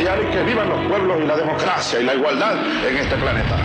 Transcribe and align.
empresarial 0.00 0.22
y 0.22 0.26
que 0.30 0.42
vivan 0.44 0.68
los 0.68 0.86
pueblos 0.88 1.20
y 1.22 1.26
la 1.26 1.36
democracia 1.36 2.00
y 2.00 2.04
la 2.04 2.14
igualdad 2.14 2.56
en 2.86 2.96
este 2.96 3.16
planeta. 3.16 3.56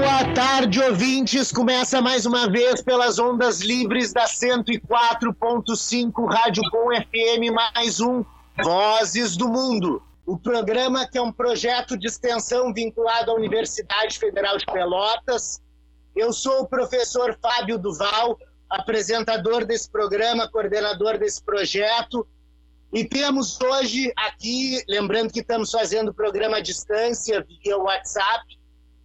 Boa 0.00 0.24
tarde, 0.34 0.82
ouvintes. 0.82 1.52
Começa 1.52 2.02
mais 2.02 2.26
uma 2.26 2.48
vez 2.48 2.82
pelas 2.82 3.18
ondas 3.18 3.60
livres 3.60 4.12
da 4.12 4.24
104.5 4.24 6.26
Rádio 6.26 6.62
Com 6.70 6.90
FM, 6.94 7.50
mais 7.52 8.00
um 8.00 8.24
Vozes 8.62 9.36
do 9.36 9.48
Mundo. 9.48 10.02
O 10.26 10.38
programa 10.38 11.06
que 11.06 11.18
é 11.18 11.22
um 11.22 11.32
projeto 11.32 11.96
de 11.96 12.06
extensão 12.06 12.72
vinculado 12.72 13.30
à 13.30 13.34
Universidade 13.34 14.18
Federal 14.18 14.56
de 14.58 14.66
Pelotas. 14.66 15.60
Eu 16.14 16.32
sou 16.32 16.62
o 16.62 16.66
professor 16.66 17.38
Fábio 17.40 17.78
Duval, 17.78 18.36
apresentador 18.68 19.64
desse 19.64 19.88
programa, 19.90 20.48
coordenador 20.48 21.18
desse 21.18 21.42
projeto. 21.42 22.26
E 22.92 23.04
temos 23.04 23.60
hoje 23.60 24.12
aqui, 24.16 24.82
lembrando 24.88 25.32
que 25.32 25.40
estamos 25.40 25.70
fazendo 25.70 26.12
programa 26.12 26.56
à 26.56 26.60
distância 26.60 27.44
via 27.48 27.78
WhatsApp, 27.78 28.44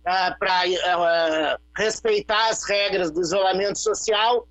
uh, 0.06 0.40
para 0.40 0.68
uh, 0.68 1.62
respeitar 1.76 2.50
as 2.50 2.64
regras 2.64 3.12
do 3.12 3.22
isolamento 3.22 3.80
social. 3.80 4.48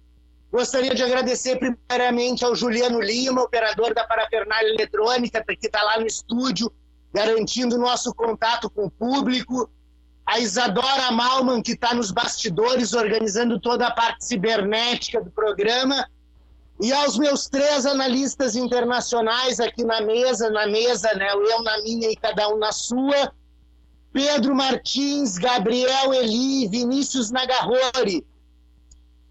Gostaria 0.50 0.94
de 0.94 1.02
agradecer 1.02 1.56
primeiramente 1.56 2.44
ao 2.44 2.54
Juliano 2.54 3.00
Lima, 3.00 3.42
operador 3.42 3.92
da 3.94 4.04
parafernália 4.04 4.68
eletrônica, 4.68 5.44
que 5.44 5.66
está 5.66 5.82
lá 5.82 5.98
no 5.98 6.06
estúdio, 6.06 6.72
garantindo 7.12 7.78
nosso 7.78 8.14
contato 8.14 8.70
com 8.70 8.84
o 8.84 8.90
público. 8.90 9.70
A 10.26 10.38
Isadora 10.38 11.10
Malman, 11.10 11.60
que 11.60 11.72
está 11.72 11.92
nos 11.92 12.10
bastidores, 12.10 12.94
organizando 12.94 13.60
toda 13.60 13.88
a 13.88 13.90
parte 13.90 14.24
cibernética 14.24 15.20
do 15.20 15.30
programa. 15.30 16.08
E 16.80 16.92
aos 16.92 17.16
meus 17.16 17.48
três 17.48 17.86
analistas 17.86 18.56
internacionais 18.56 19.60
aqui 19.60 19.84
na 19.84 20.00
mesa, 20.00 20.50
na 20.50 20.66
mesa, 20.66 21.14
né? 21.14 21.30
Eu 21.32 21.62
na 21.62 21.80
minha 21.82 22.10
e 22.10 22.16
cada 22.16 22.48
um 22.48 22.58
na 22.58 22.72
sua. 22.72 23.32
Pedro 24.12 24.54
Martins, 24.54 25.38
Gabriel 25.38 26.12
Eli, 26.12 26.68
Vinícius 26.68 27.30
Nagarrori. 27.30 28.26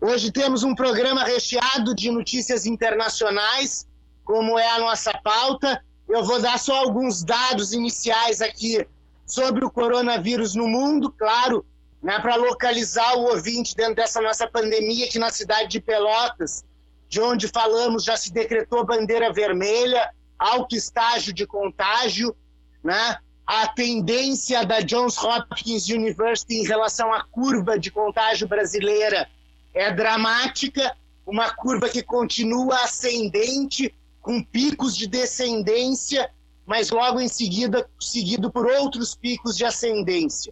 Hoje 0.02 0.32
temos 0.32 0.64
um 0.64 0.76
programa 0.76 1.24
recheado 1.24 1.96
de 1.96 2.12
notícias 2.12 2.66
internacionais, 2.66 3.88
como 4.26 4.60
é 4.60 4.68
a 4.72 4.80
nossa 4.80 5.14
pauta. 5.24 5.84
Eu 6.10 6.24
vou 6.24 6.42
dar 6.42 6.60
só 6.60 6.76
alguns 6.76 7.24
dados 7.24 7.72
iniciais 7.72 8.42
aqui 8.42 8.86
sobre 9.26 9.64
o 9.64 9.72
coronavírus 9.72 10.56
no 10.56 10.68
mundo, 10.68 11.12
claro, 11.12 11.66
né, 12.02 12.20
para 12.20 12.36
localizar 12.36 13.16
o 13.18 13.30
ouvinte 13.30 13.76
dentro 13.76 13.96
dessa 13.96 14.22
nossa 14.22 14.46
pandemia 14.46 15.06
aqui 15.06 15.18
na 15.18 15.30
cidade 15.30 15.70
de 15.70 15.80
Pelotas, 15.80 16.66
de 17.14 17.22
onde 17.22 17.48
falamos, 17.48 18.04
já 18.04 18.18
se 18.18 18.34
decretou 18.34 18.84
bandeira 18.84 19.32
vermelha, 19.32 20.10
alto 20.40 20.76
estágio 20.76 21.32
de 21.32 21.46
contágio, 21.46 22.36
né? 22.84 23.18
A 23.46 23.68
tendência 23.68 24.66
da 24.66 24.80
Johns 24.80 25.16
Hopkins 25.24 25.88
University 25.90 26.56
em 26.56 26.66
relação 26.66 27.14
à 27.14 27.24
curva 27.24 27.78
de 27.78 27.92
contágio 27.92 28.48
brasileira 28.48 29.30
é 29.76 29.92
dramática, 29.92 30.98
uma 31.24 31.54
curva 31.54 31.88
que 31.88 32.02
continua 32.02 32.84
ascendente, 32.84 33.94
com 34.20 34.44
picos 34.44 34.98
de 34.98 35.06
descendência, 35.06 36.32
mas 36.66 36.90
logo 36.90 37.20
em 37.20 37.28
seguida 37.28 37.88
seguido 38.00 38.52
por 38.52 38.66
outros 38.66 39.14
picos 39.14 39.56
de 39.56 39.66
ascendência. 39.66 40.52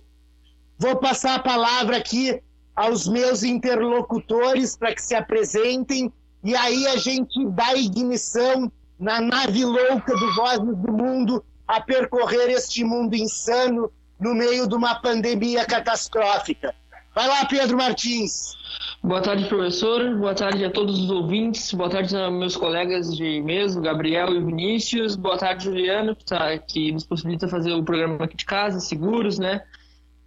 Vou 0.78 0.96
passar 0.98 1.36
a 1.38 1.44
palavra 1.44 1.98
aqui 1.98 2.40
aos 2.75 3.08
meus 3.08 3.42
interlocutores 3.42 4.78
para 4.78 4.94
que 4.94 5.02
se 5.02 5.16
apresentem 5.16 6.13
e 6.44 6.56
aí 6.56 6.88
a 6.88 6.97
gente 6.97 7.46
dá 7.50 7.75
ignição 7.75 8.72
na 9.00 9.19
nave 9.22 9.66
louca 9.66 10.13
do 10.16 10.35
Vozes 10.35 10.78
do 10.78 10.91
Mundo 10.91 11.44
a 11.68 11.79
percorrer 11.79 12.50
este 12.50 12.84
mundo 12.84 13.16
insano 13.16 13.91
no 14.19 14.35
meio 14.35 14.68
de 14.68 14.75
uma 14.75 14.96
pandemia 14.96 15.66
catastrófica. 15.66 16.74
Vai 17.13 17.28
lá, 17.28 17.46
Pedro 17.46 17.78
Martins. 17.78 18.56
Boa 19.03 19.22
tarde, 19.22 19.46
professor. 19.46 20.16
Boa 20.16 20.34
tarde 20.34 20.63
a 20.63 20.72
todos 20.72 21.00
os 21.00 21.09
ouvintes. 21.09 21.74
Boa 21.74 21.90
tarde 21.90 22.16
a 22.16 22.30
meus 22.30 22.56
colegas 22.56 23.16
de 23.16 23.41
mesa, 23.41 23.81
Gabriel 23.81 24.34
e 24.35 24.44
Vinícius. 24.44 25.16
Boa 25.16 25.38
tarde, 25.38 25.66
Juliano, 25.66 26.16
que, 26.16 26.24
tá, 26.24 26.57
que 26.57 26.91
nos 26.91 27.03
possibilita 27.03 27.47
fazer 27.47 27.74
o 27.74 27.84
programa 27.84 28.24
aqui 28.24 28.38
de 28.38 28.46
casa, 28.46 28.80
seguros, 28.80 29.40
né? 29.40 29.63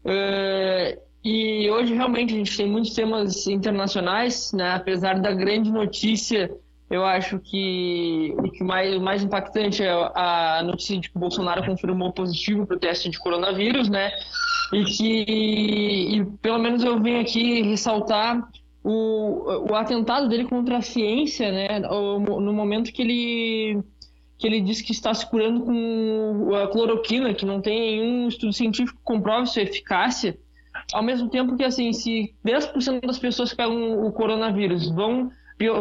Uh, 0.05 1.01
e 1.25 1.71
hoje 1.71 1.95
realmente 1.95 2.35
a 2.35 2.37
gente 2.37 2.57
tem 2.57 2.69
muitos 2.69 2.93
temas 2.93 3.47
internacionais, 3.47 4.53
né? 4.53 4.73
Apesar 4.73 5.19
da 5.21 5.33
grande 5.33 5.71
notícia, 5.71 6.51
eu 6.91 7.05
acho 7.05 7.39
que 7.39 8.35
o 8.37 8.51
que 8.51 8.63
mais, 8.63 9.01
mais 9.01 9.25
impactante 9.25 9.83
é 9.83 9.91
a 9.91 10.63
notícia 10.63 11.01
de 11.01 11.09
que 11.09 11.17
o 11.17 11.21
Bolsonaro 11.21 11.65
confirmou 11.65 12.13
positivo 12.13 12.67
para 12.67 12.77
o 12.77 12.81
teste 12.81 13.09
de 13.09 13.19
coronavírus, 13.19 13.89
né? 13.89 14.11
E 14.73 14.85
que, 14.85 15.25
e 15.29 16.25
pelo 16.43 16.59
menos 16.59 16.85
eu 16.85 17.01
venho 17.01 17.21
aqui 17.21 17.63
ressaltar 17.63 18.47
o, 18.83 19.71
o 19.71 19.75
atentado 19.75 20.29
dele 20.29 20.45
contra 20.45 20.77
a 20.77 20.83
ciência, 20.83 21.51
né, 21.51 21.81
no 21.81 22.53
momento 22.53 22.93
que 22.93 23.01
ele 23.01 23.83
que 24.37 24.47
ele 24.47 24.61
diz 24.61 24.83
que 24.83 24.93
está 24.93 25.15
se 25.15 25.29
curando 25.31 25.65
com 25.65 26.55
a 26.55 26.67
cloroquina, 26.67 27.33
que 27.33 27.47
não 27.47 27.63
tem 27.63 27.99
nenhum 27.99 28.29
estudo 28.29 28.53
científico 28.53 28.99
que 28.99 29.05
comprove 29.05 29.47
sua 29.47 29.63
eficácia, 29.63 30.37
ao 30.93 31.03
mesmo 31.03 31.29
tempo 31.29 31.57
que, 31.57 31.65
assim, 31.65 31.93
se 31.93 32.35
10% 32.45 33.07
das 33.07 33.19
pessoas 33.19 33.51
que 33.51 33.57
pegam 33.57 34.05
o 34.05 34.13
coronavírus 34.13 34.91
vão 34.91 35.31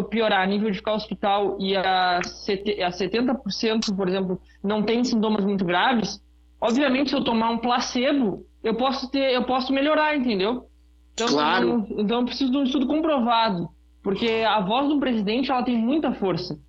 piorar 0.10 0.42
a 0.42 0.46
nível 0.46 0.70
de 0.70 0.78
ficar 0.78 0.94
hospital 0.94 1.58
e 1.60 1.76
a 1.76 2.22
70%, 2.22 3.96
por 3.96 4.08
exemplo, 4.08 4.40
não 4.64 4.84
tem 4.84 5.04
sintomas 5.04 5.44
muito 5.44 5.66
graves, 5.66 6.22
obviamente 6.62 7.10
se 7.10 7.16
eu 7.16 7.24
tomar 7.24 7.50
um 7.50 7.58
placebo, 7.58 8.46
eu 8.64 8.76
posso 8.76 9.10
ter, 9.10 9.34
eu 9.34 9.44
posso 9.44 9.74
melhorar, 9.74 10.16
entendeu? 10.16 10.68
Então, 11.14 11.28
claro. 11.28 11.86
Então, 11.86 12.00
então 12.00 12.20
eu 12.20 12.26
preciso 12.26 12.52
de 12.52 12.58
um 12.58 12.64
estudo 12.64 12.88
comprovado, 12.88 13.68
porque 14.02 14.44
a 14.48 14.62
voz 14.62 14.88
do 14.88 15.00
presidente 15.00 15.52
ela 15.52 15.64
tem 15.64 15.78
muita 15.78 16.14
força. 16.14 16.60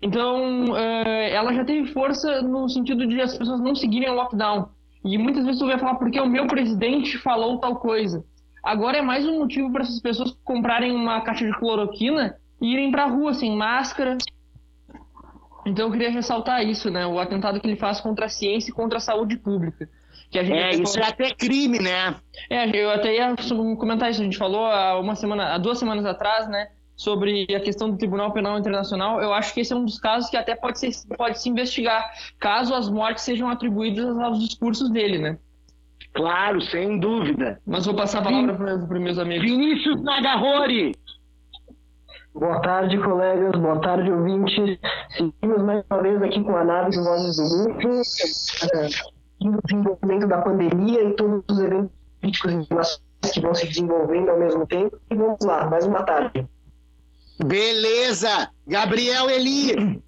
Então, 0.00 0.64
uh, 0.72 0.76
ela 0.76 1.52
já 1.52 1.64
teve 1.64 1.92
força 1.92 2.42
no 2.42 2.68
sentido 2.68 3.06
de 3.06 3.20
as 3.20 3.38
pessoas 3.38 3.60
não 3.60 3.74
seguirem 3.74 4.10
o 4.10 4.14
lockdown. 4.14 4.68
E 5.04 5.18
muitas 5.18 5.44
vezes 5.44 5.60
tu 5.60 5.66
vai 5.66 5.78
falar 5.78 5.96
porque 5.96 6.20
o 6.20 6.26
meu 6.26 6.46
presidente 6.46 7.18
falou 7.18 7.58
tal 7.58 7.76
coisa. 7.76 8.24
Agora 8.62 8.98
é 8.98 9.02
mais 9.02 9.26
um 9.26 9.40
motivo 9.40 9.72
para 9.72 9.82
essas 9.82 10.00
pessoas 10.00 10.30
comprarem 10.44 10.92
uma 10.92 11.20
caixa 11.22 11.44
de 11.44 11.52
cloroquina 11.58 12.36
e 12.60 12.72
irem 12.72 12.92
para 12.92 13.04
a 13.04 13.08
rua 13.08 13.34
sem 13.34 13.56
máscara. 13.56 14.16
Então 15.66 15.86
eu 15.86 15.92
queria 15.92 16.10
ressaltar 16.10 16.64
isso, 16.64 16.90
né? 16.90 17.04
O 17.06 17.18
atentado 17.18 17.60
que 17.60 17.66
ele 17.66 17.76
faz 17.76 18.00
contra 18.00 18.26
a 18.26 18.28
ciência 18.28 18.70
e 18.70 18.74
contra 18.74 18.98
a 18.98 19.00
saúde 19.00 19.36
pública. 19.36 19.88
Que 20.30 20.38
a 20.38 20.44
gente 20.44 20.58
é, 20.58 20.70
isso 20.70 20.94
falou... 20.94 21.08
é 21.08 21.10
até 21.10 21.34
crime, 21.34 21.78
né? 21.80 22.16
É, 22.48 22.68
eu 22.76 22.90
até 22.90 23.16
ia 23.16 23.34
comentar 23.76 24.10
isso. 24.10 24.20
A 24.20 24.24
gente 24.24 24.38
falou 24.38 24.64
há 24.64 24.98
uma 24.98 25.16
semana, 25.16 25.54
há 25.54 25.58
duas 25.58 25.78
semanas 25.78 26.06
atrás, 26.06 26.48
né? 26.48 26.68
Sobre 27.02 27.48
a 27.52 27.58
questão 27.58 27.90
do 27.90 27.98
Tribunal 27.98 28.32
Penal 28.32 28.56
Internacional. 28.56 29.20
Eu 29.20 29.34
acho 29.34 29.52
que 29.52 29.60
esse 29.60 29.72
é 29.72 29.76
um 29.76 29.84
dos 29.84 29.98
casos 29.98 30.30
que 30.30 30.36
até 30.36 30.54
pode, 30.54 30.78
ser, 30.78 30.90
pode 31.16 31.42
se 31.42 31.48
investigar, 31.48 32.08
caso 32.38 32.72
as 32.72 32.88
mortes 32.88 33.24
sejam 33.24 33.48
atribuídas 33.48 34.16
aos 34.20 34.38
discursos 34.38 34.88
dele, 34.88 35.18
né? 35.18 35.36
Claro, 36.14 36.60
sem 36.60 37.00
dúvida. 37.00 37.60
Mas 37.66 37.86
vou 37.86 37.96
passar 37.96 38.20
a 38.20 38.22
palavra 38.22 38.54
para 38.54 38.76
os 38.76 39.00
meus 39.00 39.18
amigos. 39.18 39.50
Vinícius 39.50 40.00
Nagarrori. 40.00 40.94
Boa 42.32 42.60
tarde, 42.60 42.96
colegas. 42.98 43.60
Boa 43.60 43.80
tarde, 43.80 44.12
ouvintes. 44.12 44.78
Seguimos 45.16 45.62
mais 45.64 45.84
uma 45.90 46.02
vez 46.02 46.22
aqui 46.22 46.40
com 46.44 46.56
a 46.56 46.62
nave 46.62 46.90
de 46.90 46.98
Vozes 46.98 47.36
do 47.36 47.42
Mundo 47.42 48.02
no 49.40 49.60
desenvolvimento 49.64 50.28
da 50.28 50.40
pandemia 50.40 51.02
e 51.02 51.14
todos 51.14 51.42
os 51.50 51.58
eventos 51.58 51.90
políticos 52.20 52.52
internacionais 52.52 53.02
que 53.32 53.40
vão 53.40 53.54
se 53.56 53.66
desenvolvendo 53.66 54.28
ao 54.30 54.38
mesmo 54.38 54.64
tempo. 54.68 54.96
E 55.10 55.16
vamos 55.16 55.44
lá, 55.44 55.68
mais 55.68 55.84
uma 55.84 56.04
tarde. 56.04 56.46
Beleza! 57.44 58.50
Gabriel 58.66 59.28
Eli! 59.28 60.00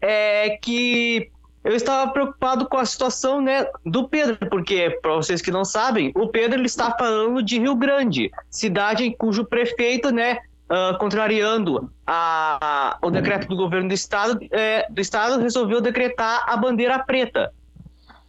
é, 0.00 0.58
que 0.60 1.30
eu 1.62 1.74
estava 1.74 2.10
preocupado 2.10 2.68
com 2.68 2.78
a 2.78 2.84
situação, 2.84 3.40
né, 3.40 3.66
do 3.84 4.08
Pedro, 4.08 4.36
porque, 4.48 4.98
para 5.02 5.14
vocês 5.14 5.40
que 5.40 5.50
não 5.50 5.64
sabem, 5.64 6.10
o 6.16 6.28
Pedro 6.28 6.58
ele 6.58 6.66
está 6.66 6.96
falando 6.96 7.42
de 7.42 7.58
Rio 7.58 7.76
Grande, 7.76 8.30
cidade 8.50 9.14
cujo 9.16 9.44
prefeito, 9.44 10.10
né, 10.10 10.38
uh, 10.70 10.96
contrariando 10.98 11.90
a, 12.06 12.58
a, 12.60 13.06
o 13.06 13.10
decreto 13.10 13.48
do 13.48 13.56
governo 13.56 13.88
do 13.88 13.94
estado, 13.94 14.38
é, 14.50 14.86
do 14.90 15.00
estado 15.00 15.40
resolveu 15.40 15.80
decretar 15.80 16.44
a 16.46 16.56
bandeira 16.56 16.98
preta. 16.98 17.52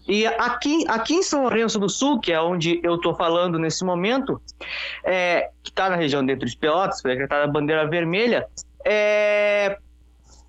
E 0.07 0.25
aqui, 0.25 0.85
aqui 0.87 1.13
em 1.15 1.23
São 1.23 1.43
Lourenço 1.43 1.77
do 1.77 1.87
Sul, 1.87 2.19
que 2.19 2.31
é 2.31 2.41
onde 2.41 2.79
eu 2.81 2.95
estou 2.95 3.13
falando 3.13 3.59
nesse 3.59 3.85
momento, 3.85 4.41
é, 5.03 5.49
que 5.61 5.69
está 5.69 5.87
na 5.89 5.95
região 5.95 6.25
dentro 6.25 6.47
de 6.47 6.57
Pelotas, 6.57 6.99
foi 6.99 7.11
decretada 7.11 7.43
a 7.43 7.47
bandeira 7.47 7.87
vermelha, 7.87 8.47
é, 8.83 9.77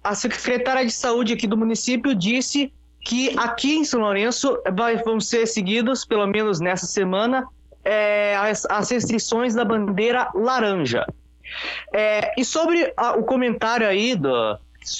a 0.02 0.14
secretária 0.14 0.84
de 0.84 0.92
saúde 0.92 1.34
aqui 1.34 1.46
do 1.46 1.58
município 1.58 2.14
disse 2.14 2.72
que 3.02 3.38
aqui 3.38 3.76
em 3.76 3.84
São 3.84 4.00
Lourenço 4.00 4.58
vai, 4.72 4.96
vão 4.96 5.20
ser 5.20 5.46
seguidos, 5.46 6.06
pelo 6.06 6.26
menos 6.26 6.58
nessa 6.58 6.86
semana, 6.86 7.46
é, 7.84 8.36
as, 8.36 8.66
as 8.66 8.90
restrições 8.90 9.54
da 9.54 9.64
bandeira 9.64 10.30
laranja. 10.34 11.04
É, 11.92 12.32
e 12.38 12.44
sobre 12.44 12.92
a, 12.96 13.12
o 13.12 13.24
comentário 13.24 13.86
aí 13.86 14.14
do, 14.14 14.58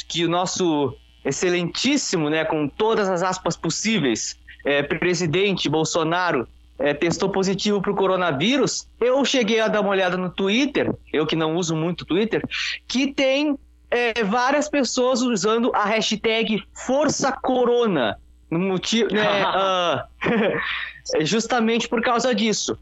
que 0.09 0.25
o 0.25 0.29
nosso 0.29 0.97
excelentíssimo, 1.25 2.31
né, 2.31 2.45
com 2.45 2.69
todas 2.69 3.09
as 3.09 3.23
aspas 3.23 3.57
possíveis, 3.57 4.39
é, 4.65 4.83
presidente 4.83 5.69
Bolsonaro 5.69 6.49
é, 6.79 6.95
testou 6.95 7.29
positivo 7.29 7.81
para 7.81 7.93
o 7.93 7.95
coronavírus, 7.95 8.89
eu 9.01 9.25
cheguei 9.25 9.61
a 9.61 9.69
dar 9.69 9.83
uma 9.83 9.91
olhada 9.91 10.17
no 10.17 10.31
Twitter, 10.31 10.93
eu 11.13 11.27
que 11.27 11.37
não 11.37 11.57
uso 11.57 11.77
muito 11.77 12.07
Twitter, 12.07 12.43
que 12.89 13.13
tem 13.13 13.59
é, 13.91 14.25
várias 14.25 14.69
pessoas 14.69 15.21
usando 15.21 15.71
a 15.75 15.85
hashtag 15.85 16.63
Força 16.87 17.33
Corona, 17.33 18.19
no 18.51 18.59
motivo, 18.59 19.13
né, 19.13 19.45
uh, 19.47 21.21
justamente 21.21 21.89
por 21.89 22.03
causa 22.03 22.35
disso. 22.35 22.79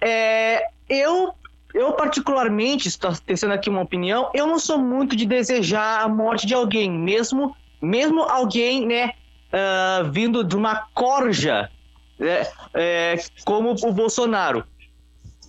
É, 0.00 0.66
eu 0.88 1.34
eu, 1.74 1.92
particularmente, 1.92 2.88
estou 2.88 3.12
tecendo 3.24 3.54
aqui 3.54 3.70
uma 3.70 3.80
opinião, 3.80 4.30
eu 4.34 4.46
não 4.46 4.58
sou 4.58 4.78
muito 4.78 5.16
de 5.16 5.26
desejar 5.26 6.02
a 6.02 6.08
morte 6.08 6.46
de 6.46 6.54
alguém, 6.54 6.90
mesmo, 6.90 7.56
mesmo 7.80 8.22
alguém, 8.22 8.86
né, 8.86 9.12
uh, 9.52 10.10
vindo 10.10 10.44
de 10.44 10.56
uma 10.56 10.86
corja, 10.94 11.70
né, 12.18 12.46
é, 12.74 13.16
como 13.44 13.70
o 13.70 13.92
Bolsonaro. 13.92 14.64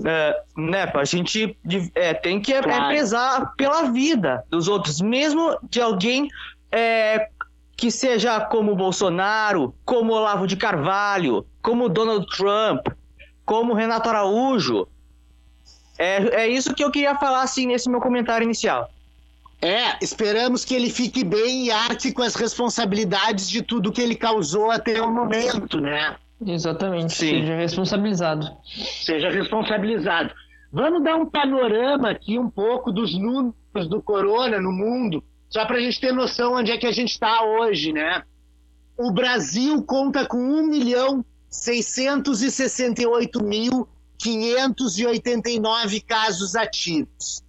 É, 0.04 0.42
né, 0.58 0.92
a 0.92 1.06
gente 1.06 1.56
é, 1.94 2.16
tem 2.16 2.42
que 2.42 2.60
claro. 2.60 2.88
prezar 2.88 3.54
pela 3.56 3.84
vida 3.92 4.44
dos 4.50 4.68
outros, 4.68 5.00
mesmo 5.00 5.56
de 5.70 5.80
alguém 5.80 6.30
é, 6.72 7.30
que 7.78 7.92
seja 7.92 8.42
como 8.42 8.76
Bolsonaro, 8.76 9.76
como 9.86 10.14
Olavo 10.14 10.48
de 10.48 10.58
Carvalho, 10.58 11.46
como 11.62 11.90
Donald 11.90 12.26
Trump, 12.36 12.88
como 13.46 13.74
Renato 13.74 14.10
Araújo, 14.10 14.88
é, 16.04 16.44
é 16.44 16.48
isso 16.48 16.74
que 16.74 16.84
eu 16.84 16.92
queria 16.92 17.16
falar, 17.16 17.44
assim, 17.44 17.68
nesse 17.68 17.90
meu 17.90 18.02
comentário 18.02 18.44
inicial. 18.44 18.90
É, 19.62 19.98
esperamos 20.02 20.66
que 20.66 20.76
ele 20.76 20.90
fique 20.90 21.24
bem 21.24 21.68
e 21.68 21.72
arque 21.72 22.12
com 22.12 22.22
as 22.22 22.36
responsabilidades 22.36 23.50
de 23.50 23.62
tudo 23.62 23.94
que 23.94 24.02
ele 24.02 24.16
causou 24.16 24.70
até 24.70 25.02
o 25.02 25.10
momento, 25.10 25.80
né? 25.80 26.18
Exatamente, 26.46 27.14
Sim. 27.14 27.30
seja 27.30 27.56
responsabilizado. 27.56 28.46
Seja 29.06 29.30
responsabilizado. 29.30 30.34
Vamos 30.70 31.02
dar 31.04 31.16
um 31.16 31.26
panorama 31.26 32.10
aqui 32.10 32.38
um 32.38 32.50
pouco 32.50 32.92
dos 32.92 33.18
números 33.18 33.88
do 33.90 34.02
corona 34.02 34.60
no 34.60 34.72
mundo, 34.72 35.24
só 35.50 35.66
para 35.66 35.78
a 35.78 35.80
gente 35.80 36.02
ter 36.02 36.12
noção 36.12 36.56
onde 36.56 36.72
é 36.72 36.78
que 36.78 36.88
a 36.88 36.92
gente 36.92 37.12
está 37.12 37.46
hoje, 37.46 37.94
né? 37.94 38.24
O 38.98 39.12
Brasil 39.12 39.82
conta 39.84 40.26
com 40.26 40.38
1 40.38 40.68
milhão 40.68 41.24
668 41.50 43.44
mil 43.44 43.88
589 44.18 46.02
casos 46.02 46.56
ativos. 46.56 47.44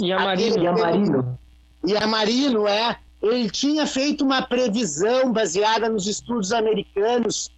Yamarino. 0.00 0.62
Yamarino. 0.62 1.38
Yamarino, 1.84 2.68
é. 2.68 2.98
Ele 3.20 3.50
tinha 3.50 3.86
feito 3.86 4.24
uma 4.24 4.42
previsão 4.42 5.32
baseada 5.32 5.88
nos 5.88 6.06
estudos 6.06 6.52
americanos 6.52 7.50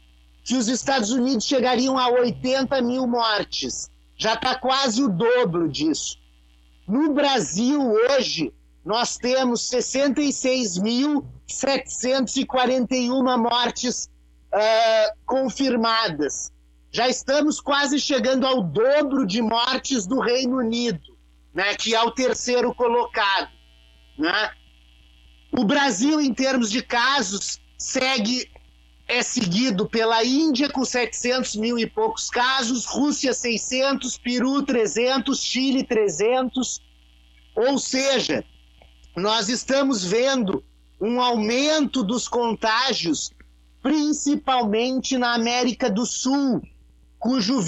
que 0.44 0.54
os 0.54 0.68
Estados 0.68 1.10
Unidos 1.10 1.44
chegariam 1.44 1.98
a 1.98 2.08
80 2.08 2.80
mil 2.80 3.06
mortes. 3.06 3.90
Já 4.16 4.32
está 4.34 4.54
quase 4.54 5.02
o 5.02 5.08
dobro 5.08 5.68
disso. 5.68 6.16
No 6.86 7.12
Brasil, 7.12 7.80
hoje, 7.82 8.52
nós 8.82 9.18
temos 9.18 9.60
66.741 11.49 13.38
mortes 13.38 14.11
uh, 14.55 15.12
confirmadas. 15.26 16.52
Já 16.90 17.09
estamos 17.09 17.61
quase 17.61 17.99
chegando 17.99 18.47
ao 18.47 18.62
dobro 18.62 19.26
de 19.26 19.43
mortes 19.43 20.07
do 20.07 20.21
Reino 20.21 20.59
Unido, 20.59 21.17
né, 21.55 21.75
que 21.75 21.95
é 21.95 22.02
o 22.02 22.11
terceiro 22.11 22.75
colocado. 22.75 23.50
Né? 24.19 24.50
O 25.52 25.64
Brasil, 25.64 26.21
em 26.21 26.33
termos 26.33 26.71
de 26.71 26.83
casos, 26.83 27.61
segue 27.76 28.50
é 29.09 29.23
seguido 29.23 29.88
pela 29.88 30.23
Índia 30.23 30.69
com 30.69 30.85
700 30.85 31.57
mil 31.57 31.78
e 31.78 31.87
poucos 31.87 32.28
casos, 32.28 32.85
Rússia 32.85 33.33
600, 33.33 34.19
Peru 34.19 34.62
300, 34.62 35.40
Chile 35.43 35.83
300. 35.83 36.83
Ou 37.57 37.78
seja, 37.78 38.45
nós 39.17 39.49
estamos 39.49 40.05
vendo 40.05 40.62
um 41.00 41.21
aumento 41.21 42.02
dos 42.02 42.28
contágios, 42.28 43.31
principalmente 43.83 45.17
na 45.17 45.35
América 45.35 45.88
do 45.90 46.05
Sul, 46.05 46.62
cujo 47.19 47.61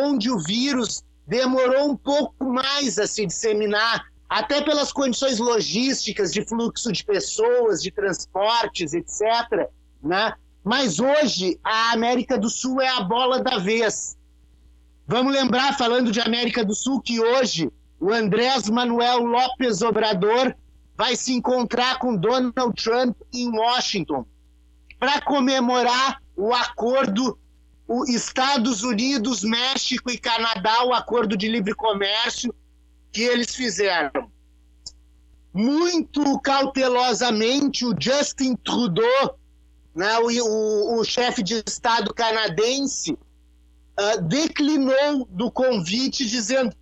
onde 0.00 0.30
o 0.30 0.38
vírus 0.38 1.02
demorou 1.26 1.90
um 1.90 1.96
pouco 1.96 2.44
mais 2.44 2.98
a 2.98 3.06
se 3.06 3.24
disseminar, 3.26 4.04
até 4.28 4.60
pelas 4.62 4.92
condições 4.92 5.38
logísticas 5.38 6.32
de 6.32 6.44
fluxo 6.44 6.90
de 6.90 7.04
pessoas, 7.04 7.82
de 7.82 7.90
transportes, 7.90 8.94
etc. 8.94 9.68
Né? 10.02 10.34
Mas 10.64 10.98
hoje 10.98 11.58
a 11.62 11.92
América 11.92 12.38
do 12.38 12.48
Sul 12.48 12.80
é 12.80 12.88
a 12.88 13.00
bola 13.00 13.42
da 13.42 13.58
vez. 13.58 14.16
Vamos 15.06 15.32
lembrar, 15.32 15.76
falando 15.76 16.10
de 16.10 16.20
América 16.20 16.64
do 16.64 16.74
Sul, 16.74 17.00
que 17.00 17.20
hoje 17.20 17.70
o 18.00 18.10
Andrés 18.12 18.68
Manuel 18.68 19.22
Lopes 19.22 19.82
Obrador 19.82 20.54
vai 20.96 21.16
se 21.16 21.32
encontrar 21.32 21.98
com 21.98 22.16
Donald 22.16 22.74
Trump 22.82 23.16
em 23.32 23.48
Washington 23.50 24.26
para 24.98 25.20
comemorar 25.20 26.22
o 26.36 26.52
acordo 26.52 27.38
o 27.86 28.04
Estados 28.04 28.82
Unidos, 28.82 29.42
México 29.42 30.10
e 30.10 30.16
Canadá, 30.16 30.84
o 30.84 30.94
acordo 30.94 31.36
de 31.36 31.48
livre 31.48 31.74
comércio 31.74 32.54
que 33.12 33.22
eles 33.22 33.54
fizeram. 33.54 34.30
Muito 35.52 36.40
cautelosamente, 36.40 37.84
o 37.84 37.94
Justin 37.98 38.56
Trudeau, 38.56 39.38
né, 39.94 40.18
o, 40.20 40.26
o, 40.26 41.00
o 41.00 41.04
chefe 41.04 41.42
de 41.42 41.62
Estado 41.66 42.14
canadense, 42.14 43.12
uh, 43.12 44.22
declinou 44.22 45.26
do 45.28 45.50
convite, 45.50 46.24
dizendo 46.24 46.74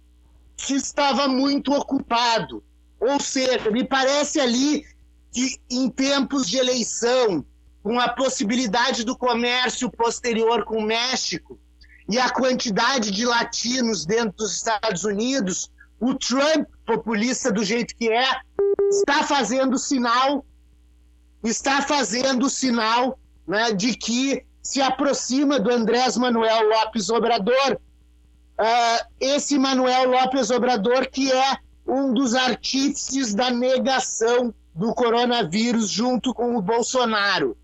que 0.57 0.75
estava 0.75 1.27
muito 1.27 1.73
ocupado 1.73 2.63
ou 3.01 3.19
seja, 3.19 3.71
me 3.71 3.83
parece 3.83 4.39
ali 4.39 4.85
que 5.33 5.57
em 5.71 5.89
tempos 5.89 6.47
de 6.47 6.59
eleição, 6.59 7.45
com 7.83 7.99
a 7.99 8.09
possibilidade 8.11 9.05
do 9.05 9.17
comércio 9.17 9.91
posterior 9.91 10.65
com 10.65 10.79
o 10.79 10.87
México 10.87 11.59
e 12.09 12.19
a 12.19 12.29
quantidade 12.29 13.11
de 13.11 13.25
latinos 13.25 14.05
dentro 14.05 14.37
dos 14.39 14.55
Estados 14.55 15.05
Unidos, 15.05 15.71
o 15.99 16.15
Trump, 16.15 16.69
populista 16.85 17.51
do 17.51 17.65
jeito 17.65 17.97
que 17.97 18.11
é, 18.11 18.27
está 18.91 19.23
fazendo 19.23 19.79
sinal, 19.79 20.45
está 21.43 21.81
fazendo 21.81 22.51
sinal 22.51 23.19
né, 23.47 23.73
de 23.73 23.95
que 23.95 24.45
se 24.63 24.83
aproxima 24.83 25.59
do 25.59 25.71
Andrés 25.71 26.17
Manuel 26.17 26.69
Lopes 26.69 27.09
Obrador. 27.09 27.81
Uh, 28.59 29.07
esse 29.19 29.59
Manuel 29.59 30.11
Lopes 30.11 30.51
Obrador 30.51 31.09
que 31.09 31.33
é 31.33 31.57
um 31.91 32.15
dos 32.15 32.35
artífices 32.35 33.35
da 33.35 33.51
negação 33.51 34.55
do 34.75 34.95
coronavírus 34.95 35.91
junto 35.91 36.33
com 36.33 36.57
o 36.57 36.63
Bolsonaro. 36.63 37.57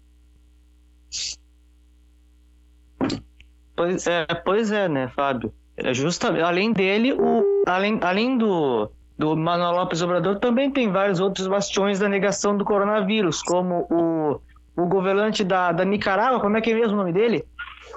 Pois 3.76 4.06
é, 4.06 4.24
pois 4.44 4.72
é, 4.72 4.88
né, 4.88 5.08
Fábio? 5.08 5.52
É 5.76 5.92
justamente, 5.92 6.42
além 6.42 6.72
dele, 6.72 7.12
o, 7.12 7.62
além, 7.66 7.98
além 8.02 8.38
do, 8.38 8.90
do 9.18 9.36
Manuel 9.36 9.72
Lopes 9.72 10.00
Obrador, 10.02 10.38
também 10.40 10.70
tem 10.70 10.90
vários 10.90 11.20
outros 11.20 11.46
bastiões 11.46 11.98
da 11.98 12.08
negação 12.08 12.56
do 12.56 12.64
coronavírus, 12.64 13.42
como 13.42 13.86
o, 13.90 14.40
o 14.82 14.86
governante 14.86 15.44
da, 15.44 15.72
da 15.72 15.84
Nicarágua, 15.84 16.40
como 16.40 16.56
é 16.56 16.60
que 16.62 16.70
é 16.70 16.74
mesmo 16.74 16.94
o 16.94 16.96
nome 16.96 17.12
dele? 17.12 17.44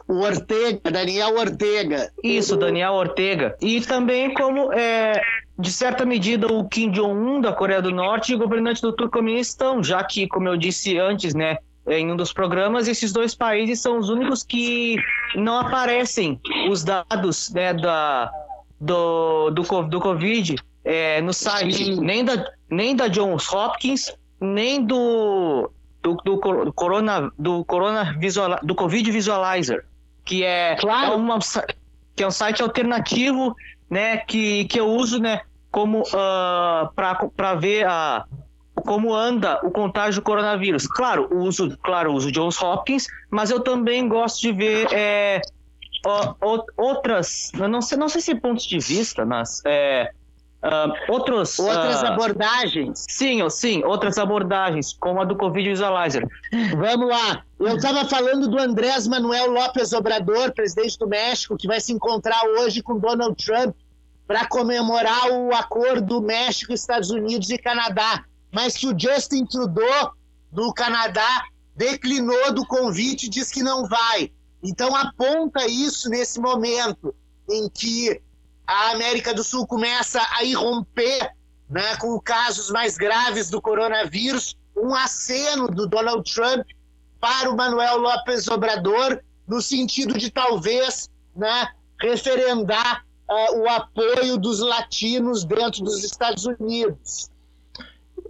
O 0.08 0.20
Ortega, 0.20 0.92
Daniel 0.92 1.36
Ortega. 1.36 2.12
Isso, 2.24 2.58
Daniel 2.58 2.94
Ortega. 2.94 3.56
E 3.62 3.80
também 3.80 4.34
como, 4.34 4.74
é, 4.74 5.22
de 5.60 5.74
certa 5.74 6.06
medida, 6.06 6.48
o 6.48 6.68
Kim 6.70 6.90
Jong-un 6.90 7.42
da 7.42 7.52
Coreia 7.52 7.82
do 7.82 7.92
Norte 7.92 8.32
e 8.32 8.36
o 8.36 8.40
governante 8.40 8.82
do 8.82 8.94
Turcomenistão, 8.94 9.84
já 9.84 10.02
que, 10.02 10.26
como 10.26 10.48
eu 10.48 10.56
disse 10.56 10.98
antes, 10.98 11.36
né, 11.36 11.58
em 11.86 12.10
um 12.10 12.16
dos 12.16 12.32
programas, 12.32 12.88
esses 12.88 13.12
dois 13.12 13.36
países 13.36 13.82
são 13.82 13.98
os 13.98 14.10
únicos 14.10 14.42
que 14.42 14.96
não 15.36 15.60
aparecem 15.60 16.40
os 16.70 16.86
dados 16.86 17.52
né, 17.52 17.74
da, 17.74 18.32
do, 18.80 19.50
do, 19.50 19.64
do 19.84 20.00
Covid 20.00 20.56
é, 20.86 21.20
no 21.20 21.34
site, 21.34 21.94
nem 22.00 22.24
da, 22.24 22.46
nem 22.70 22.96
da 22.96 23.10
Johns 23.10 23.52
Hopkins, 23.52 24.14
nem 24.40 24.82
do, 24.86 25.70
do, 26.02 26.16
do, 26.24 26.74
Corona, 26.74 27.30
do, 27.38 27.66
corona 27.66 28.16
visual, 28.18 28.60
do 28.64 28.74
Covid 28.74 29.12
Visualizer, 29.12 29.86
que 30.24 30.46
é, 30.46 30.78
claro. 30.78 31.14
é, 31.14 31.16
uma, 31.18 31.40
que 32.16 32.24
é 32.24 32.28
um 32.28 32.32
site 32.32 32.62
alternativo 32.62 33.54
né, 33.90 34.18
que, 34.18 34.66
que 34.66 34.80
eu 34.80 34.88
uso 34.88 35.20
né, 35.20 35.42
como 35.72 36.02
uh, 36.02 36.06
ah, 36.14 36.92
para 37.36 37.56
ver 37.56 37.86
a 37.88 38.26
como 38.86 39.14
anda 39.14 39.60
o 39.64 39.72
contágio 39.72 40.22
do 40.22 40.24
coronavírus. 40.24 40.88
Claro, 40.88 41.30
uso, 41.32 41.78
claro, 41.84 42.14
uso 42.14 42.32
Johns 42.32 42.62
Hopkins, 42.62 43.08
mas 43.30 43.52
eu 43.52 43.60
também 43.60 44.08
gosto 44.08 44.42
de 44.42 44.52
ver 44.52 44.88
é, 44.94 45.42
outras, 46.78 47.52
não 47.54 47.82
sei, 47.82 47.98
não 47.98 48.10
sei 48.10 48.22
se 48.22 48.36
pontos 48.36 48.66
de 48.66 48.80
vista, 48.80 49.26
mas 49.26 49.62
é, 49.66 50.12
uh, 50.64 51.12
outros, 51.12 51.60
outras 51.60 52.02
uh, 52.02 52.08
abordagens. 52.08 53.06
Sim, 53.10 53.48
sim, 53.50 53.84
outras 53.84 54.18
abordagens, 54.18 54.94
como 55.00 55.22
a 55.22 55.26
do 55.26 55.36
Covid 55.36 55.70
Visualizer. 55.70 56.28
Vamos 56.78 57.10
lá. 57.10 57.44
Eu 57.60 57.76
estava 57.76 58.06
falando 58.06 58.48
do 58.48 58.58
Andrés 58.58 59.08
Manuel 59.08 59.52
López 59.52 59.92
Obrador, 59.92 60.54
presidente 60.54 60.98
do 60.98 61.08
México, 61.08 61.58
que 61.58 61.68
vai 61.68 61.82
se 61.82 61.92
encontrar 61.92 62.42
hoje 62.60 62.82
com 62.82 62.98
Donald 62.98 63.36
Trump 63.44 63.76
para 64.30 64.48
comemorar 64.48 65.32
o 65.32 65.52
acordo 65.56 66.22
México, 66.22 66.72
Estados 66.72 67.10
Unidos 67.10 67.50
e 67.50 67.58
Canadá 67.58 68.24
mas 68.52 68.76
que 68.76 68.88
o 68.88 68.98
Justin 68.98 69.46
Trudeau, 69.46 70.14
do 70.52 70.74
Canadá, 70.74 71.46
declinou 71.76 72.54
do 72.54 72.66
convite 72.66 73.28
e 73.28 73.30
diz 73.30 73.52
que 73.52 73.64
não 73.64 73.88
vai. 73.88 74.32
Então, 74.62 74.96
aponta 74.96 75.66
isso 75.68 76.10
nesse 76.10 76.40
momento 76.40 77.16
em 77.50 77.70
que 77.70 78.22
a 78.68 78.92
América 78.92 79.34
do 79.34 79.44
Sul 79.44 79.66
começa 79.66 80.22
a 80.36 80.44
irromper 80.44 81.32
né, 81.70 81.96
com 81.98 82.20
casos 82.20 82.70
mais 82.70 82.98
graves 82.98 83.50
do 83.50 83.62
coronavírus, 83.62 84.56
um 84.76 84.94
aceno 84.94 85.68
do 85.68 85.88
Donald 85.88 86.30
Trump 86.32 86.66
para 87.20 87.50
o 87.50 87.56
Manuel 87.56 87.98
López 87.98 88.48
Obrador, 88.48 89.22
no 89.48 89.62
sentido 89.62 90.18
de 90.18 90.30
talvez 90.30 91.10
né, 91.36 91.70
referendar 92.02 93.06
uh, 93.30 93.60
o 93.60 93.70
apoio 93.70 94.38
dos 94.38 94.60
latinos 94.60 95.44
dentro 95.44 95.84
dos 95.84 96.04
Estados 96.04 96.46
Unidos. 96.46 97.30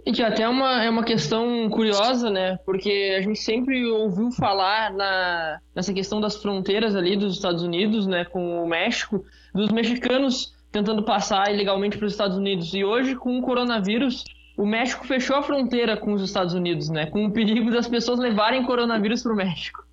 Que 0.04 0.22
até 0.22 0.44
é 0.44 0.48
uma, 0.48 0.82
é 0.82 0.90
uma 0.90 1.04
questão 1.04 1.68
curiosa, 1.68 2.30
né? 2.30 2.58
Porque 2.64 3.16
a 3.18 3.22
gente 3.22 3.38
sempre 3.38 3.84
ouviu 3.86 4.30
falar 4.32 4.92
na, 4.92 5.60
nessa 5.74 5.92
questão 5.92 6.20
das 6.20 6.36
fronteiras 6.36 6.96
ali 6.96 7.16
dos 7.16 7.34
Estados 7.34 7.62
Unidos, 7.62 8.06
né, 8.06 8.24
com 8.24 8.64
o 8.64 8.66
México, 8.66 9.24
dos 9.54 9.70
mexicanos 9.70 10.54
tentando 10.72 11.02
passar 11.02 11.52
ilegalmente 11.52 11.98
para 11.98 12.06
os 12.06 12.12
Estados 12.12 12.36
Unidos. 12.36 12.72
E 12.72 12.84
hoje, 12.84 13.14
com 13.14 13.38
o 13.38 13.42
coronavírus, 13.42 14.24
o 14.56 14.64
México 14.64 15.06
fechou 15.06 15.36
a 15.36 15.42
fronteira 15.42 15.96
com 15.96 16.12
os 16.12 16.22
Estados 16.22 16.54
Unidos, 16.54 16.88
né? 16.88 17.06
Com 17.06 17.26
o 17.26 17.32
perigo 17.32 17.70
das 17.70 17.88
pessoas 17.88 18.18
levarem 18.18 18.64
coronavírus 18.64 19.22
para 19.22 19.32
o 19.32 19.36
México. 19.36 19.84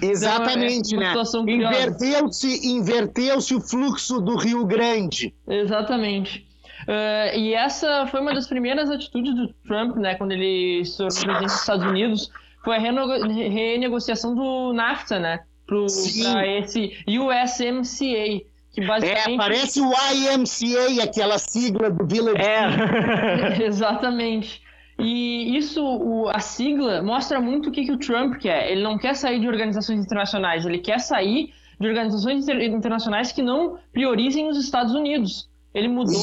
Exatamente, 0.00 0.94
é 0.94 0.98
né? 0.98 1.14
Inverteu-se 1.46 2.66
inverteu 2.66 3.38
o 3.38 3.60
fluxo 3.60 4.20
do 4.20 4.36
Rio 4.36 4.64
Grande. 4.64 5.34
Exatamente. 5.46 6.46
Uh, 6.82 7.36
e 7.36 7.54
essa 7.54 8.06
foi 8.06 8.20
uma 8.20 8.34
das 8.34 8.46
primeiras 8.46 8.90
atitudes 8.90 9.34
do 9.34 9.48
Trump, 9.66 9.96
né, 9.96 10.14
quando 10.16 10.32
ele 10.32 10.84
se 10.84 10.96
tornou 10.96 11.14
presidente 11.14 11.42
dos 11.42 11.60
Estados 11.60 11.86
Unidos, 11.86 12.30
foi 12.64 12.76
a 12.76 12.80
renegociação 12.80 14.34
do 14.34 14.72
NAFTA, 14.72 15.18
né, 15.20 15.40
para 15.66 16.46
esse 16.58 16.92
USMCA, 17.06 18.44
que 18.72 18.84
basicamente... 18.84 19.34
É, 19.34 19.36
parece 19.36 19.80
o 19.80 19.92
IMCA, 19.92 21.04
aquela 21.04 21.38
sigla 21.38 21.90
do 21.90 22.04
Village. 22.06 22.40
É, 22.40 23.62
exatamente. 23.64 24.60
E 25.02 25.56
isso, 25.56 25.84
o, 25.84 26.28
a 26.28 26.38
sigla, 26.38 27.02
mostra 27.02 27.40
muito 27.40 27.68
o 27.68 27.72
que, 27.72 27.84
que 27.84 27.92
o 27.92 27.98
Trump 27.98 28.36
quer. 28.36 28.70
Ele 28.70 28.82
não 28.82 28.96
quer 28.96 29.14
sair 29.14 29.40
de 29.40 29.48
organizações 29.48 30.00
internacionais, 30.00 30.64
ele 30.64 30.78
quer 30.78 31.00
sair 31.00 31.52
de 31.80 31.88
organizações 31.88 32.44
inter, 32.44 32.62
internacionais 32.62 33.32
que 33.32 33.42
não 33.42 33.78
priorizem 33.92 34.48
os 34.48 34.56
Estados 34.56 34.94
Unidos. 34.94 35.50
Ele 35.74 35.88
mudou 35.88 36.22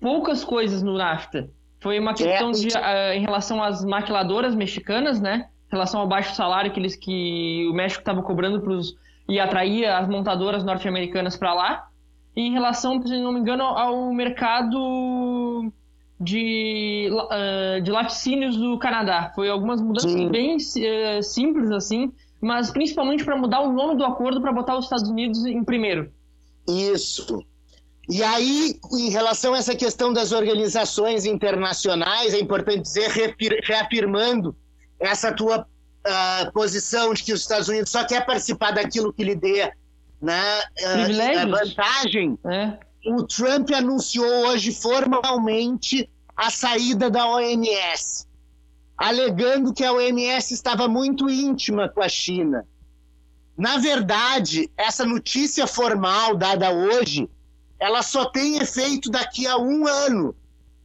poucas 0.00 0.44
coisas 0.44 0.82
no 0.82 0.96
NAFTA. 0.96 1.48
Foi 1.80 1.98
uma 1.98 2.12
questão 2.12 2.50
é, 2.50 2.52
de, 2.52 2.68
uh, 2.68 3.14
em 3.14 3.20
relação 3.20 3.62
às 3.62 3.84
maquiladoras 3.84 4.54
mexicanas, 4.54 5.20
né? 5.20 5.48
Em 5.68 5.72
relação 5.72 6.00
ao 6.00 6.08
baixo 6.08 6.34
salário 6.34 6.72
que, 6.72 6.80
eles, 6.80 6.96
que 6.96 7.66
o 7.70 7.72
México 7.72 8.00
estava 8.00 8.22
cobrando 8.22 8.60
pros, 8.60 8.96
e 9.28 9.38
atraía 9.38 9.96
as 9.96 10.08
montadoras 10.08 10.64
norte-americanas 10.64 11.36
para 11.36 11.54
lá. 11.54 11.86
E 12.34 12.42
em 12.42 12.52
relação, 12.52 13.00
se 13.00 13.16
não 13.20 13.32
me 13.32 13.40
engano, 13.40 13.62
ao 13.62 14.12
mercado 14.12 15.72
de, 16.20 17.08
uh, 17.12 17.80
de 17.80 17.90
laticínios 17.90 18.56
do 18.56 18.78
Canadá. 18.78 19.32
Foi 19.34 19.48
algumas 19.48 19.80
mudanças 19.80 20.12
Sim. 20.12 20.28
bem 20.28 20.56
uh, 20.56 21.22
simples, 21.22 21.70
assim, 21.70 22.12
mas 22.40 22.70
principalmente 22.70 23.24
para 23.24 23.36
mudar 23.36 23.60
o 23.60 23.72
nome 23.72 23.96
do 23.96 24.04
acordo 24.04 24.40
para 24.40 24.52
botar 24.52 24.76
os 24.76 24.84
Estados 24.84 25.08
Unidos 25.08 25.44
em 25.44 25.62
primeiro. 25.62 26.10
Isso. 26.68 27.42
E 28.08 28.22
aí, 28.22 28.78
em 28.94 29.10
relação 29.10 29.52
a 29.52 29.58
essa 29.58 29.76
questão 29.76 30.12
das 30.12 30.32
organizações 30.32 31.26
internacionais, 31.26 32.32
é 32.32 32.40
importante 32.40 32.82
dizer, 32.82 33.10
reafirmando 33.62 34.56
essa 34.98 35.30
tua 35.30 35.60
uh, 35.60 36.52
posição 36.52 37.12
de 37.12 37.22
que 37.22 37.32
os 37.32 37.42
Estados 37.42 37.68
Unidos 37.68 37.90
só 37.90 38.04
quer 38.04 38.24
participar 38.24 38.72
daquilo 38.72 39.12
que 39.12 39.22
lhe 39.22 39.34
dê 39.34 39.70
né, 40.20 40.58
uh, 40.58 41.50
vantagem, 41.50 42.38
é. 42.46 42.78
O 43.06 43.22
Trump 43.24 43.70
anunciou 43.70 44.48
hoje 44.48 44.72
formalmente 44.72 46.08
a 46.36 46.50
saída 46.50 47.10
da 47.10 47.26
OMS, 47.26 48.26
alegando 48.96 49.72
que 49.72 49.84
a 49.84 49.92
OMS 49.92 50.52
estava 50.52 50.88
muito 50.88 51.28
íntima 51.28 51.88
com 51.88 52.02
a 52.02 52.08
China. 52.08 52.66
Na 53.56 53.78
verdade, 53.78 54.70
essa 54.76 55.04
notícia 55.04 55.66
formal 55.66 56.36
dada 56.36 56.70
hoje 56.70 57.28
ela 57.78 58.02
só 58.02 58.26
tem 58.26 58.56
efeito 58.56 59.10
daqui 59.10 59.46
a 59.46 59.56
um 59.56 59.86
ano, 59.86 60.34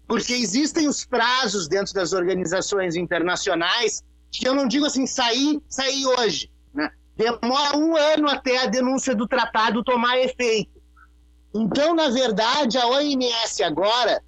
porque 0.08 0.34
existem 0.34 0.88
os 0.88 1.04
prazos 1.04 1.68
dentro 1.68 1.94
das 1.94 2.14
organizações 2.14 2.96
internacionais 2.96 4.04
que 4.32 4.48
eu 4.48 4.54
não 4.54 4.68
digo 4.68 4.86
assim, 4.86 5.06
sair, 5.06 5.62
sair 5.68 6.06
hoje. 6.06 6.52
Né? 6.74 6.90
Demora 7.16 7.78
um 7.78 7.96
ano 7.96 8.28
até 8.28 8.64
a 8.64 8.68
denúncia 8.68 9.16
do 9.16 9.28
tratado 9.28 9.84
tomar 9.84 10.18
efeito. 10.20 10.73
Então, 11.54 11.94
na 11.94 12.10
verdade, 12.10 12.78
a 12.78 12.88
OMS 12.88 13.64
agora 13.64 14.22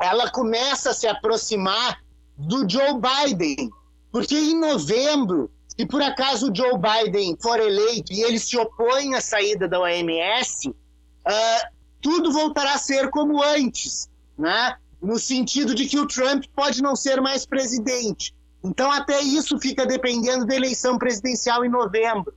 ela 0.00 0.30
começa 0.30 0.90
a 0.90 0.94
se 0.94 1.06
aproximar 1.06 2.02
do 2.36 2.68
Joe 2.68 2.94
Biden, 3.00 3.70
porque 4.10 4.34
em 4.34 4.58
novembro, 4.58 5.50
se 5.68 5.86
por 5.86 6.02
acaso 6.02 6.50
o 6.50 6.54
Joe 6.54 6.74
Biden 6.76 7.36
for 7.40 7.58
eleito 7.58 8.12
e 8.12 8.22
ele 8.22 8.38
se 8.38 8.56
opõe 8.58 9.14
à 9.14 9.20
saída 9.20 9.68
da 9.68 9.80
OMS, 9.80 10.68
uh, 10.68 11.72
tudo 12.00 12.32
voltará 12.32 12.74
a 12.74 12.78
ser 12.78 13.10
como 13.10 13.42
antes, 13.42 14.10
né? 14.36 14.76
no 15.00 15.18
sentido 15.18 15.74
de 15.74 15.86
que 15.86 15.98
o 15.98 16.06
Trump 16.06 16.44
pode 16.54 16.82
não 16.82 16.94
ser 16.94 17.20
mais 17.20 17.46
presidente. 17.46 18.34
Então, 18.62 18.90
até 18.90 19.20
isso 19.20 19.58
fica 19.58 19.84
dependendo 19.84 20.46
da 20.46 20.54
eleição 20.54 20.96
presidencial 20.96 21.64
em 21.64 21.68
novembro. 21.68 22.32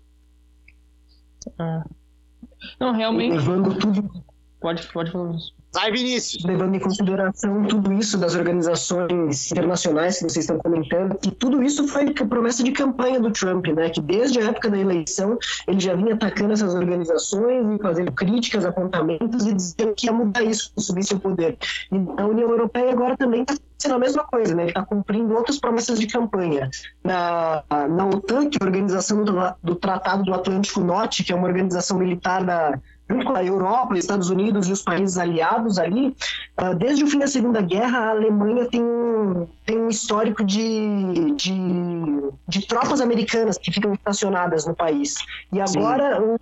Ah. 1.60 1.86
Não, 2.80 2.92
realmente. 2.94 3.34
Levando 3.34 3.76
tudo. 3.78 4.26
Pode, 4.66 4.88
pode 4.92 5.12
falar 5.12 5.36
isso. 5.36 5.54
Vai, 5.72 5.92
Vinícius. 5.92 6.44
Levando 6.44 6.74
em 6.74 6.80
consideração 6.80 7.66
tudo 7.66 7.94
isso 7.94 8.18
das 8.18 8.34
organizações 8.34 9.52
internacionais 9.52 10.16
que 10.18 10.24
vocês 10.24 10.38
estão 10.38 10.58
comentando, 10.58 11.20
que 11.20 11.30
tudo 11.30 11.62
isso 11.62 11.88
foi 11.88 12.12
promessa 12.12 12.64
de 12.64 12.72
campanha 12.72 13.20
do 13.20 13.30
Trump, 13.30 13.68
né? 13.68 13.92
Que 13.92 14.02
desde 14.02 14.40
a 14.40 14.46
época 14.46 14.72
da 14.72 14.80
eleição 14.80 15.38
ele 15.68 15.80
já 15.80 15.94
vinha 15.94 16.16
atacando 16.16 16.54
essas 16.54 16.74
organizações 16.74 17.64
e 17.76 17.80
fazendo 17.80 18.12
críticas, 18.12 18.66
apontamentos 18.66 19.46
e 19.46 19.54
dizendo 19.54 19.94
que 19.96 20.08
ia 20.08 20.14
mudar 20.14 20.42
isso, 20.42 20.72
subir 20.80 21.04
seu 21.04 21.20
poder. 21.20 21.60
E 21.92 21.98
a 22.20 22.26
União 22.26 22.50
Europeia 22.50 22.92
agora 22.92 23.16
também 23.16 23.44
está 23.44 23.54
sendo 23.78 23.96
a 23.96 24.00
mesma 24.00 24.24
coisa, 24.24 24.56
né? 24.56 24.64
Ele 24.64 24.72
está 24.72 24.84
cumprindo 24.84 25.36
outras 25.36 25.60
promessas 25.60 26.00
de 26.00 26.08
campanha. 26.08 26.72
Na, 27.04 27.64
na 27.70 28.08
OTAN, 28.08 28.50
que 28.50 28.58
é 28.60 28.64
a 28.64 28.66
organização 28.66 29.24
do, 29.24 29.36
do 29.62 29.76
Tratado 29.76 30.24
do 30.24 30.34
Atlântico 30.34 30.80
Norte, 30.80 31.24
que 31.24 31.32
é 31.32 31.36
uma 31.36 31.48
organização 31.48 32.00
militar 32.00 32.44
da 32.44 32.80
junto 33.10 33.26
com 33.26 33.36
a 33.36 33.44
Europa, 33.44 33.98
Estados 33.98 34.30
Unidos 34.30 34.68
e 34.68 34.72
os 34.72 34.82
países 34.82 35.18
aliados 35.18 35.78
ali, 35.78 36.16
ah, 36.58 36.74
desde 36.74 37.04
o 37.04 37.08
fim 37.08 37.20
da 37.20 37.28
Segunda 37.28 37.62
Guerra, 37.62 38.00
a 38.00 38.10
Alemanha 38.10 38.66
tem 38.66 38.82
um, 38.82 39.48
tem 39.66 39.78
um 39.78 39.90
histórico 39.90 40.44
de, 40.44 41.32
de, 41.36 41.54
de 42.48 42.68
tropas 42.68 43.02
americanas 43.02 43.58
que 43.58 43.72
ficam 43.72 43.94
estacionadas 43.94 44.66
no 44.66 44.76
país. 44.76 45.16
E 45.52 45.62
agora 45.62 46.18
Sim. 46.18 46.24
o 46.24 46.40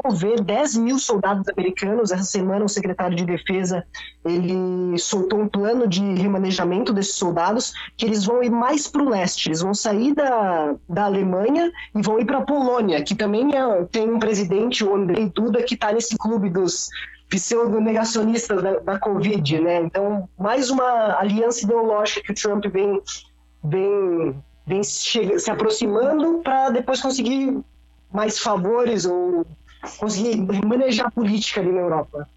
promover 0.00 0.42
10 0.42 0.76
mil 0.76 0.98
soldados 0.98 1.48
americanos. 1.48 2.10
Essa 2.10 2.24
semana, 2.24 2.64
o 2.64 2.68
secretário 2.68 3.16
de 3.16 3.24
Defesa 3.24 3.84
ele 4.24 4.98
soltou 4.98 5.40
um 5.40 5.48
plano 5.48 5.86
de 5.86 6.02
remanejamento 6.14 6.92
desses 6.92 7.14
soldados, 7.14 7.72
que 7.96 8.04
eles 8.04 8.24
vão 8.24 8.42
ir 8.42 8.50
mais 8.50 8.88
para 8.88 9.02
o 9.02 9.08
leste. 9.08 9.48
Eles 9.48 9.60
vão 9.60 9.74
sair 9.74 10.14
da, 10.14 10.74
da 10.88 11.04
Alemanha 11.04 11.70
e 11.94 12.02
vão 12.02 12.18
ir 12.18 12.24
para 12.24 12.38
a 12.38 12.42
Polônia, 12.42 13.02
que 13.02 13.14
também 13.14 13.56
é, 13.56 13.84
tem 13.84 14.10
um 14.10 14.18
presidente, 14.18 14.84
o 14.84 14.94
Andrei 14.94 15.30
Duda, 15.34 15.62
que 15.62 15.74
está 15.74 15.92
nesse 15.92 16.16
clube 16.16 16.50
dos 16.50 16.88
pseudo-negacionistas 17.28 18.62
da, 18.62 18.78
da 18.78 18.98
Covid, 18.98 19.60
né? 19.60 19.82
Então, 19.82 20.28
mais 20.38 20.70
uma 20.70 21.18
aliança 21.18 21.64
ideológica 21.64 22.22
que 22.22 22.32
o 22.32 22.34
Trump 22.34 22.66
vem, 22.66 23.00
vem, 23.64 24.36
vem 24.64 24.82
se 24.82 25.50
aproximando 25.50 26.40
para 26.42 26.70
depois 26.70 27.00
conseguir 27.00 27.58
mais 28.12 28.38
favores 28.38 29.04
ou 29.04 29.44
conseguir 29.98 30.36
manejar 30.64 31.10
política 31.10 31.60
ali 31.60 31.72
na 31.72 31.80
Europa. 31.80 32.28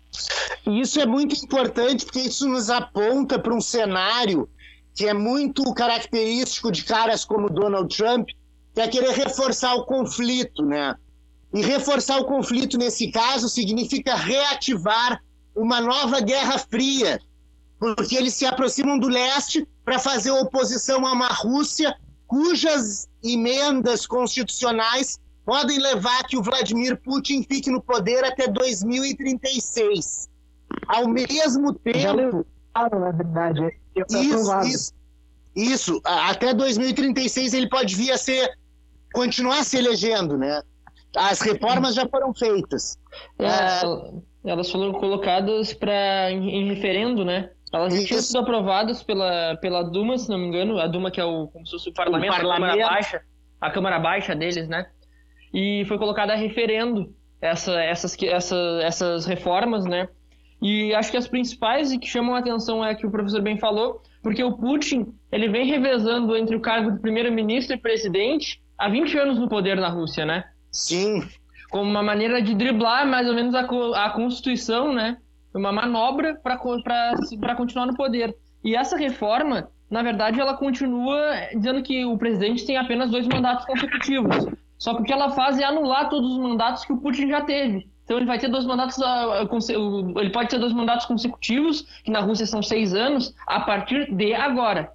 E 0.65 0.82
isso 0.82 1.00
é 1.00 1.06
muito 1.06 1.36
importante 1.36 2.06
porque 2.06 2.20
isso 2.20 2.48
nos 2.48 2.70
aponta 2.70 3.39
para 3.39 3.53
um 3.53 3.62
cenário 3.62 4.50
que 4.94 5.08
é 5.08 5.13
muito 5.13 5.63
característico 5.74 6.72
de 6.72 6.84
caras 6.84 7.24
como 7.24 7.50
Donald 7.50 7.96
Trump, 7.96 8.29
que 8.74 8.82
é 8.82 8.88
querer 8.88 9.12
reforçar 9.12 9.75
o 9.75 9.86
conflito, 9.86 10.65
né? 10.65 10.96
E 11.53 11.62
reforçar 11.62 12.20
o 12.20 12.25
conflito 12.25 12.77
nesse 12.77 13.12
caso 13.12 13.48
significa 13.48 14.15
reativar 14.15 15.22
uma 15.56 15.79
nova 15.79 16.20
Guerra 16.20 16.58
Fria, 16.60 17.20
porque 17.79 18.15
eles 18.15 18.34
se 18.34 18.46
aproximam 18.46 19.00
do 19.00 19.08
leste 19.08 19.68
para 19.86 20.00
fazer 20.00 20.32
oposição 20.32 21.06
a 21.06 21.13
uma 21.13 21.29
Rússia 21.29 21.96
cujas 22.27 23.08
emendas 23.24 24.06
constitucionais 24.06 25.20
podem 25.50 25.79
levar 25.79 26.24
que 26.27 26.38
o 26.38 26.44
Vladimir 26.44 26.96
Putin 27.01 27.41
fique 27.41 27.72
no 27.72 27.82
poder 27.82 28.24
até 28.24 28.48
2036. 28.48 30.29
Ao 30.88 31.08
mesmo 31.08 31.74
tempo. 31.74 32.46
Levaram, 32.75 33.00
na 33.00 33.12
verdade. 33.12 33.79
Isso, 33.96 34.62
isso, 34.62 34.94
isso, 35.56 36.01
até 36.06 36.53
2036 36.53 37.55
ele 37.55 37.68
pode 37.68 37.96
vir 37.96 38.12
a 38.12 38.18
ser. 38.18 38.48
continuar 39.12 39.64
se 39.64 39.75
elegendo, 39.75 40.38
né? 40.38 40.62
As 41.18 41.42
reformas 41.42 41.96
já 41.96 42.07
foram 42.07 42.31
feitas. 42.31 42.96
É, 43.40 43.48
é... 43.48 44.51
Elas 44.51 44.70
foram 44.70 44.94
colocadas 44.94 45.74
para 45.74 46.29
em, 46.29 46.48
em 46.48 46.74
referendo, 46.75 47.25
né? 47.25 47.50
Elas 47.74 47.96
já 47.96 48.05
tinham 48.05 48.22
sido 48.22 48.40
aprovadas 48.40 49.01
pela, 49.01 49.57
pela 49.57 49.81
Duma, 49.81 50.16
se 50.16 50.29
não 50.29 50.38
me 50.38 50.46
engano, 50.46 50.77
a 50.77 50.85
Duma 50.85 51.09
que 51.09 51.20
é 51.20 51.25
o, 51.25 51.48
como 51.48 51.66
se 51.66 51.72
fosse 51.72 51.90
o 51.90 51.94
parlamento, 51.94 52.33
o 52.33 52.35
parlamento. 52.35 52.70
a 52.70 52.77
Câmara 52.77 52.90
Baixa, 52.94 53.22
a 53.59 53.72
Câmara 53.72 54.00
Baixa 54.00 54.35
deles, 54.35 54.68
né? 54.68 54.85
E 55.53 55.85
foi 55.88 55.98
colocada 55.98 56.33
a 56.33 56.35
referendo 56.35 57.14
essa, 57.42 57.81
essas, 57.81 58.18
essa, 58.22 58.79
essas 58.83 59.25
reformas, 59.25 59.85
né? 59.85 60.07
E 60.62 60.94
acho 60.94 61.12
que 61.12 61.18
as 61.18 61.27
principais 61.27 61.92
e 61.92 61.98
que 61.98 62.07
chamam 62.07 62.35
a 62.35 62.40
atenção 62.40 62.83
é 62.83 62.94
que 62.94 63.05
o 63.05 63.12
professor 63.12 63.42
bem 63.42 63.57
falou, 63.57 64.01
porque 64.22 64.44
o 64.44 64.57
Putin 64.57 65.14
ele 65.31 65.48
vem 65.48 65.66
revezando 65.66 66.35
entre 66.35 66.55
o 66.55 66.59
cargo 66.59 66.92
de 66.92 67.00
primeiro-ministro 67.00 67.75
e 67.75 67.79
presidente 67.79 68.62
há 68.77 68.90
20 68.90 69.18
anos 69.18 69.40
no 69.40 69.48
poder 69.48 69.77
na 69.77 69.88
Rússia, 69.88 70.25
né? 70.25 70.44
Sim. 70.72 71.24
Como 71.70 71.90
uma 71.90 72.03
maneira 72.03 72.42
de 72.42 72.53
driblar 72.53 73.07
mais 73.07 73.27
ou 73.27 73.33
menos 73.33 73.55
a, 73.55 73.62
a 74.05 74.09
Constituição, 74.09 74.94
né? 74.94 75.18
Uma 75.53 75.72
manobra 75.72 76.35
para 76.35 76.57
continuar 77.55 77.85
no 77.85 77.96
poder. 77.96 78.35
E 78.64 78.75
essa 78.75 78.98
reforma, 78.98 79.70
na 79.90 80.03
verdade, 80.03 80.40
ela 80.40 80.57
continua 80.57 81.31
dizendo 81.55 81.81
que 81.81 82.05
o 82.05 82.18
presidente 82.18 82.66
tem 82.66 82.75
apenas 82.75 83.09
dois 83.09 83.25
mandatos 83.27 83.66
consecutivos. 83.66 84.46
Só 84.79 84.96
que 84.96 85.01
o 85.01 85.03
que 85.03 85.13
ela 85.13 85.31
faz 85.31 85.59
é 85.59 85.63
anular 85.65 86.09
todos 86.09 86.31
os 86.31 86.39
mandatos 86.39 86.85
que 86.85 86.94
o 86.94 86.98
Putin 86.98 87.27
já 87.27 87.42
teve. 87.42 87.87
Então 88.05 88.18
ele 88.18 88.25
vai 88.25 88.39
ter 88.39 88.48
dois 88.48 88.65
mandatos, 88.65 89.00
ah, 89.03 89.46
ele 90.18 90.29
pode 90.31 90.50
ter 90.50 90.57
dois 90.57 90.74
mandatos 90.74 91.05
consecutivos, 91.05 91.85
que 92.03 92.09
na 92.09 92.22
Rússia 92.22 92.48
são 92.48 92.63
seis 92.63 92.96
anos, 92.96 93.35
a 93.46 93.59
partir 93.59 94.11
de 94.11 94.33
agora. 94.33 94.92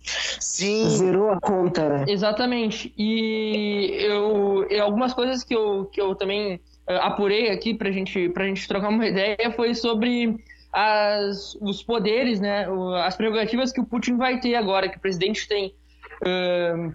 Sim. 0.00 0.88
Zerou 0.88 1.30
a 1.30 1.40
conta, 1.40 1.88
né? 1.88 2.04
Exatamente. 2.08 2.94
E 2.96 3.90
eu, 4.00 4.66
algumas 4.80 5.12
coisas 5.12 5.42
que 5.42 5.54
eu, 5.54 5.86
que 5.86 6.00
eu 6.00 6.14
também 6.14 6.54
uh, 6.88 7.00
apurei 7.02 7.50
aqui 7.50 7.74
pra 7.74 7.90
gente, 7.90 8.28
pra 8.30 8.46
gente 8.46 8.66
trocar 8.68 8.88
uma 8.88 9.04
ideia 9.08 9.52
foi 9.54 9.74
sobre 9.74 10.36
as, 10.72 11.54
os 11.60 11.82
poderes, 11.82 12.40
né? 12.40 12.66
As 13.04 13.16
prerrogativas 13.16 13.72
que 13.72 13.80
o 13.80 13.84
Putin 13.84 14.16
vai 14.16 14.40
ter 14.40 14.54
agora, 14.54 14.88
que 14.88 14.96
o 14.96 15.00
presidente 15.00 15.46
tem. 15.48 15.74
Uh, 16.22 16.94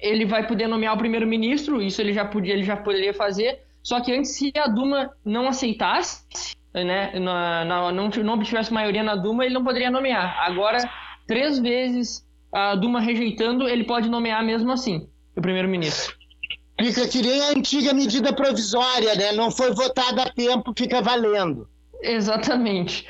ele 0.00 0.24
vai 0.24 0.46
poder 0.46 0.66
nomear 0.66 0.94
o 0.94 0.98
primeiro-ministro, 0.98 1.82
isso 1.82 2.00
ele 2.00 2.12
já 2.12 2.24
podia, 2.24 2.54
ele 2.54 2.64
já 2.64 2.76
poderia 2.76 3.14
fazer. 3.14 3.60
Só 3.82 4.00
que 4.00 4.12
antes, 4.12 4.36
se 4.36 4.52
a 4.56 4.66
Duma 4.66 5.10
não 5.24 5.48
aceitasse, 5.48 6.54
né, 6.74 7.18
na, 7.18 7.64
na, 7.64 7.92
não, 7.92 8.08
não 8.08 8.34
obtivesse 8.34 8.72
maioria 8.72 9.02
na 9.02 9.16
Duma, 9.16 9.44
ele 9.44 9.54
não 9.54 9.64
poderia 9.64 9.90
nomear. 9.90 10.38
Agora, 10.40 10.78
três 11.26 11.58
vezes 11.58 12.24
a 12.52 12.74
Duma 12.74 13.00
rejeitando, 13.00 13.68
ele 13.68 13.84
pode 13.84 14.08
nomear 14.08 14.44
mesmo 14.44 14.70
assim 14.70 15.08
o 15.36 15.40
primeiro-ministro. 15.40 16.14
Fica 16.80 17.06
que 17.08 17.20
nem 17.20 17.40
a 17.42 17.50
antiga 17.50 17.92
medida 17.92 18.32
provisória, 18.32 19.14
né? 19.14 19.32
Não 19.32 19.50
foi 19.50 19.72
votada 19.74 20.22
a 20.22 20.32
tempo, 20.32 20.72
fica 20.76 21.02
valendo. 21.02 21.68
Exatamente. 22.02 23.06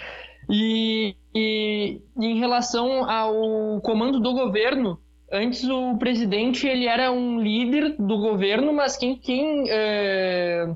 E, 0.50 1.14
e 1.32 2.00
em 2.18 2.38
relação 2.40 3.08
ao 3.08 3.80
comando 3.80 4.18
do 4.18 4.32
governo, 4.32 4.98
antes 5.30 5.64
o 5.64 5.96
presidente 5.96 6.66
ele 6.66 6.86
era 6.86 7.12
um 7.12 7.40
líder 7.40 7.96
do 7.98 8.18
governo, 8.18 8.72
mas 8.72 8.96
quem 8.96 9.16
quem, 9.16 9.64
é, 9.68 10.68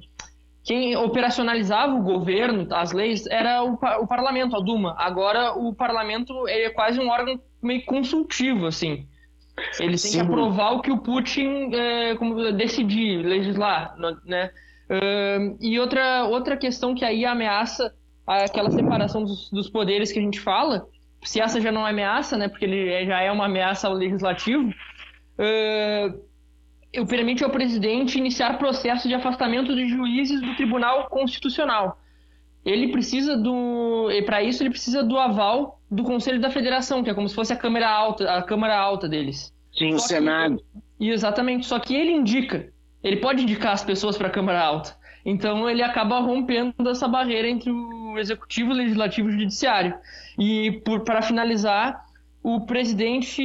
quem 0.64 0.96
operacionalizava 0.96 1.94
o 1.94 2.02
governo, 2.02 2.66
as 2.70 2.92
leis, 2.92 3.26
era 3.26 3.62
o, 3.62 3.74
o, 3.74 4.06
parlamento, 4.06 4.56
a 4.56 4.60
Duma. 4.60 4.94
Agora 4.98 5.52
o 5.52 5.74
parlamento 5.74 6.46
é 6.48 6.70
quase 6.70 7.00
um 7.00 7.08
órgão 7.08 7.40
meio 7.62 7.84
consultivo, 7.84 8.66
assim. 8.66 9.06
Ele 9.78 9.96
tem 9.96 10.10
que 10.10 10.20
aprovar 10.20 10.72
o 10.72 10.80
que 10.80 10.90
o 10.90 10.98
Putin 10.98 11.70
é, 11.72 12.16
como, 12.16 12.52
decidir, 12.52 13.24
legislar, 13.24 13.94
né? 14.24 14.50
Uh, 14.90 15.56
e 15.60 15.78
outra, 15.78 16.24
outra 16.24 16.56
questão 16.56 16.94
que 16.94 17.04
aí 17.04 17.24
ameaça 17.24 17.94
aquela 18.26 18.70
separação 18.70 19.24
dos, 19.24 19.50
dos 19.50 19.70
poderes 19.70 20.12
que 20.12 20.18
a 20.18 20.22
gente 20.22 20.40
fala 20.40 20.86
se 21.24 21.40
essa 21.40 21.60
já 21.60 21.72
não 21.72 21.86
é 21.86 21.90
ameaça, 21.90 22.36
né, 22.36 22.48
porque 22.48 22.64
ele 22.64 23.06
já 23.06 23.20
é 23.20 23.32
uma 23.32 23.46
ameaça 23.46 23.88
ao 23.88 23.94
legislativo, 23.94 24.72
uh, 25.38 27.06
permite 27.06 27.42
ao 27.42 27.50
presidente 27.50 28.18
iniciar 28.18 28.58
processo 28.58 29.08
de 29.08 29.14
afastamento 29.14 29.74
de 29.74 29.88
juízes 29.88 30.40
do 30.40 30.54
Tribunal 30.54 31.08
Constitucional. 31.08 31.98
Ele 32.64 32.88
precisa 32.88 33.36
do, 33.36 34.10
e 34.10 34.22
para 34.22 34.42
isso 34.42 34.62
ele 34.62 34.70
precisa 34.70 35.02
do 35.02 35.18
aval 35.18 35.80
do 35.90 36.04
Conselho 36.04 36.40
da 36.40 36.50
Federação, 36.50 37.02
que 37.02 37.10
é 37.10 37.14
como 37.14 37.28
se 37.28 37.34
fosse 37.34 37.52
a 37.52 37.56
Câmara 37.56 37.88
Alta, 37.88 38.30
a 38.30 38.42
Câmara 38.42 38.78
Alta 38.78 39.08
deles. 39.08 39.52
Sim, 39.72 39.94
o 39.94 39.98
Senado. 39.98 40.62
Que, 40.98 41.10
exatamente, 41.10 41.66
só 41.66 41.78
que 41.78 41.94
ele 41.94 42.12
indica, 42.12 42.72
ele 43.02 43.16
pode 43.16 43.42
indicar 43.42 43.72
as 43.72 43.84
pessoas 43.84 44.16
para 44.16 44.28
a 44.28 44.30
Câmara 44.30 44.60
Alta. 44.60 44.96
Então 45.26 45.68
ele 45.68 45.82
acaba 45.82 46.20
rompendo 46.20 46.88
essa 46.88 47.08
barreira 47.08 47.48
entre 47.48 47.70
o 47.70 48.03
executivo, 48.18 48.72
legislativo 48.72 49.28
e 49.28 49.32
judiciário. 49.32 49.94
E 50.38 50.82
para 51.04 51.22
finalizar, 51.22 52.04
o 52.42 52.60
presidente 52.66 53.42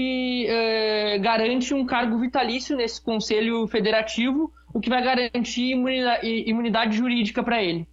eh, 0.48 1.18
garante 1.20 1.74
um 1.74 1.86
cargo 1.86 2.20
vitalício 2.20 2.76
nesse 2.76 3.02
conselho 3.02 3.68
federativo, 3.68 4.52
o 4.74 4.80
que 4.80 4.90
vai 4.90 5.04
garantir 5.04 5.72
imunidade, 5.72 6.28
imunidade 6.48 6.98
jurídica 6.98 7.42
para 7.42 7.64
ele. 7.64 7.88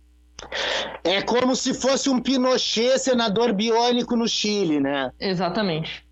É 1.02 1.22
como 1.22 1.56
se 1.56 1.72
fosse 1.72 2.10
um 2.10 2.20
Pinochet 2.20 2.98
senador 2.98 3.52
biônico 3.52 4.16
no 4.16 4.28
Chile, 4.28 4.80
né? 4.80 5.10
Exatamente. 5.18 6.04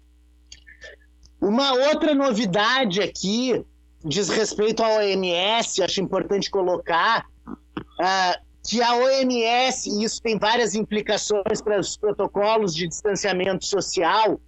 Uma 1.40 1.72
outra 1.72 2.14
novidade 2.14 3.02
aqui 3.02 3.62
diz 4.04 4.28
respeito 4.28 4.82
à 4.82 4.96
OMS, 4.96 5.82
acho 5.82 6.00
importante 6.00 6.50
colocar, 6.50 7.26
uh, 7.46 8.43
que 8.66 8.82
a 8.82 8.96
OMS, 8.96 9.90
e 9.90 10.04
isso 10.04 10.22
tem 10.22 10.38
várias 10.38 10.74
implicações 10.74 11.60
para 11.62 11.78
os 11.78 11.96
protocolos 11.96 12.74
de 12.74 12.88
distanciamento 12.88 13.64
social, 13.66 14.40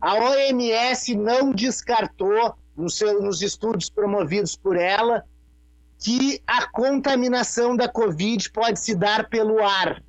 a 0.00 0.14
OMS 0.14 1.14
não 1.16 1.52
descartou, 1.52 2.54
no 2.76 2.90
seu, 2.90 3.22
nos 3.22 3.40
estudos 3.40 3.88
promovidos 3.88 4.54
por 4.54 4.76
ela, 4.76 5.24
que 5.98 6.42
a 6.46 6.68
contaminação 6.68 7.74
da 7.74 7.88
Covid 7.88 8.50
pode 8.50 8.78
se 8.78 8.94
dar 8.94 9.30
pelo 9.30 9.64
ar, 9.64 10.02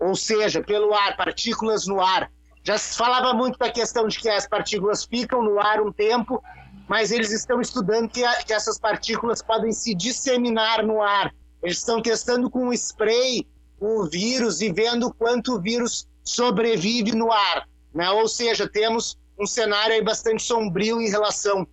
ou 0.00 0.16
seja, 0.16 0.60
pelo 0.60 0.92
ar, 0.92 1.16
partículas 1.16 1.86
no 1.86 2.00
ar. 2.00 2.28
Já 2.64 2.76
se 2.76 2.96
falava 2.96 3.32
muito 3.32 3.56
da 3.56 3.70
questão 3.70 4.08
de 4.08 4.18
que 4.18 4.28
as 4.28 4.48
partículas 4.48 5.04
ficam 5.04 5.40
no 5.40 5.60
ar 5.60 5.80
um 5.80 5.92
tempo, 5.92 6.42
mas 6.88 7.12
eles 7.12 7.30
estão 7.30 7.60
estudando 7.60 8.08
que, 8.08 8.24
a, 8.24 8.42
que 8.42 8.52
essas 8.52 8.80
partículas 8.80 9.40
podem 9.40 9.70
se 9.70 9.94
disseminar 9.94 10.84
no 10.84 11.00
ar. 11.00 11.32
Eles 11.62 11.78
estão 11.78 12.02
testando 12.02 12.50
com 12.50 12.72
spray 12.72 13.46
o 13.80 14.04
vírus 14.04 14.60
e 14.60 14.72
vendo 14.72 15.12
quanto 15.12 15.54
o 15.54 15.60
vírus 15.60 16.08
sobrevive 16.24 17.12
no 17.12 17.32
ar. 17.32 17.68
Né? 17.94 18.08
Ou 18.10 18.28
seja, 18.28 18.68
temos 18.68 19.18
um 19.38 19.46
cenário 19.46 19.94
aí 19.94 20.02
bastante 20.02 20.42
sombrio 20.42 21.00
em 21.00 21.08
relação 21.08 21.66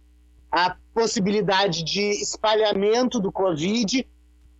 à 0.51 0.75
possibilidade 0.93 1.83
de 1.83 2.01
espalhamento 2.21 3.19
do 3.19 3.31
Covid 3.31 4.07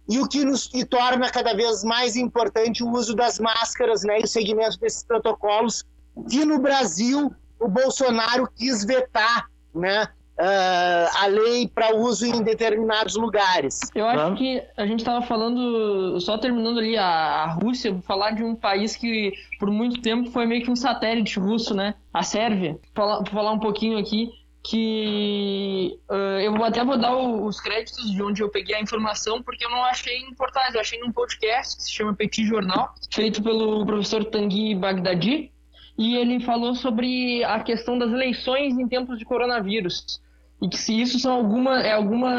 e 0.07 0.19
o 0.19 0.27
que 0.27 0.43
nos 0.43 0.69
torna 0.89 1.29
cada 1.29 1.53
vez 1.53 1.83
mais 1.83 2.15
importante 2.15 2.83
o 2.83 2.91
uso 2.91 3.15
das 3.15 3.39
máscaras 3.39 4.03
né, 4.03 4.19
e 4.19 4.23
o 4.23 4.27
segmento 4.27 4.79
desses 4.79 5.03
protocolos, 5.03 5.83
que 6.29 6.43
no 6.45 6.59
Brasil 6.59 7.31
o 7.59 7.67
Bolsonaro 7.67 8.49
quis 8.55 8.83
vetar 8.83 9.49
né, 9.73 10.07
uh, 10.39 11.09
a 11.17 11.27
lei 11.27 11.67
para 11.67 11.95
uso 11.95 12.25
em 12.25 12.41
determinados 12.41 13.15
lugares. 13.15 13.79
Eu 13.93 14.07
acho 14.07 14.35
que 14.35 14.63
a 14.77 14.85
gente 14.85 14.99
estava 14.99 15.21
falando, 15.25 16.19
só 16.21 16.37
terminando 16.37 16.79
ali 16.79 16.97
a, 16.97 17.05
a 17.05 17.53
Rússia, 17.53 17.91
vou 17.91 18.01
falar 18.01 18.31
de 18.31 18.43
um 18.43 18.55
país 18.55 18.95
que 18.95 19.33
por 19.59 19.69
muito 19.69 20.01
tempo 20.01 20.31
foi 20.31 20.45
meio 20.45 20.63
que 20.63 20.71
um 20.71 20.75
satélite 20.75 21.39
russo, 21.39 21.75
né? 21.75 21.95
A 22.13 22.23
Sérvia. 22.23 22.71
Vou 22.71 22.81
falar, 22.95 23.25
falar 23.25 23.51
um 23.51 23.59
pouquinho 23.59 23.97
aqui 23.97 24.29
que 24.61 25.97
uh, 26.09 26.39
eu 26.41 26.63
até 26.63 26.83
vou 26.83 26.97
dar 26.97 27.15
o, 27.15 27.45
os 27.45 27.61
créditos 27.61 28.11
de 28.11 28.21
onde 28.21 28.41
eu 28.41 28.49
peguei 28.49 28.75
a 28.75 28.81
informação, 28.81 29.41
porque 29.41 29.65
eu 29.65 29.69
não 29.69 29.83
achei 29.85 30.17
em 30.17 30.33
portais, 30.33 30.75
eu 30.75 30.81
achei 30.81 30.99
num 30.99 31.11
podcast 31.11 31.77
que 31.77 31.83
se 31.83 31.91
chama 31.91 32.13
Petit 32.13 32.45
Jornal, 32.45 32.93
feito 33.11 33.41
pelo 33.41 33.85
professor 33.85 34.25
Tanguy 34.25 34.75
Bagdadi, 34.75 35.51
e 35.97 36.17
ele 36.17 36.41
falou 36.41 36.75
sobre 36.75 37.43
a 37.45 37.61
questão 37.61 37.97
das 37.97 38.11
eleições 38.11 38.77
em 38.77 38.87
tempos 38.87 39.17
de 39.17 39.23
coronavírus 39.23 40.21
e 40.61 40.67
que 40.67 40.77
se 40.77 40.99
isso 40.99 41.19
são 41.19 41.33
alguma 41.33 41.81
é 41.81 41.93
alguma 41.93 42.31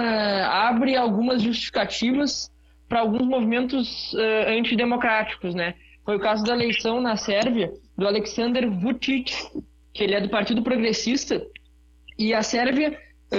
abre 0.46 0.96
algumas 0.96 1.42
justificativas 1.42 2.50
para 2.88 3.00
alguns 3.00 3.22
movimentos 3.22 4.12
uh, 4.14 4.50
antidemocráticos, 4.58 5.54
né? 5.54 5.74
Foi 6.04 6.16
o 6.16 6.20
caso 6.20 6.44
da 6.44 6.54
eleição 6.54 7.00
na 7.00 7.16
Sérvia 7.16 7.72
do 7.96 8.06
Alexander 8.06 8.68
Vučić, 8.68 9.32
que 9.92 10.02
ele 10.02 10.14
é 10.14 10.20
do 10.20 10.28
Partido 10.28 10.62
Progressista, 10.62 11.40
e 12.18 12.34
a 12.34 12.42
Sérvia 12.42 12.98
uh, 13.32 13.36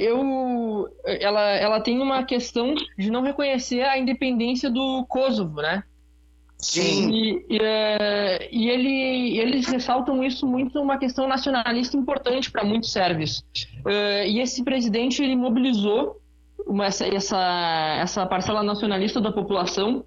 eu 0.00 0.88
ela 1.04 1.50
ela 1.52 1.80
tem 1.80 2.00
uma 2.00 2.24
questão 2.24 2.74
de 2.98 3.10
não 3.10 3.22
reconhecer 3.22 3.82
a 3.82 3.96
independência 3.96 4.68
do 4.68 5.06
Kosovo, 5.08 5.62
né? 5.62 5.82
Sim. 6.58 7.10
E, 7.10 7.46
e, 7.50 7.58
é, 7.60 8.48
e 8.50 8.68
ele, 8.68 9.38
eles 9.38 9.66
ressaltam 9.66 10.24
isso 10.24 10.46
muito 10.46 10.80
uma 10.80 10.98
questão 10.98 11.28
nacionalista 11.28 11.96
importante 11.96 12.50
para 12.50 12.64
muitos 12.64 12.90
sérvios. 12.90 13.44
Uh, 13.84 14.26
e 14.26 14.40
esse 14.40 14.64
presidente 14.64 15.22
ele 15.22 15.36
mobilizou 15.36 16.16
uma, 16.66 16.86
essa, 16.86 17.06
essa, 17.06 17.98
essa 18.00 18.26
parcela 18.26 18.62
nacionalista 18.62 19.20
da 19.20 19.30
população 19.30 20.04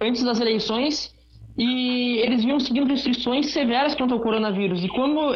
antes 0.00 0.22
das 0.22 0.40
eleições 0.40 1.12
e 1.56 2.18
eles 2.18 2.44
vinham 2.44 2.60
seguindo 2.60 2.86
restrições 2.86 3.50
severas 3.50 3.96
quanto 3.96 4.14
ao 4.14 4.20
coronavírus. 4.20 4.84
E 4.84 4.88
como, 4.88 5.32
uh, 5.32 5.34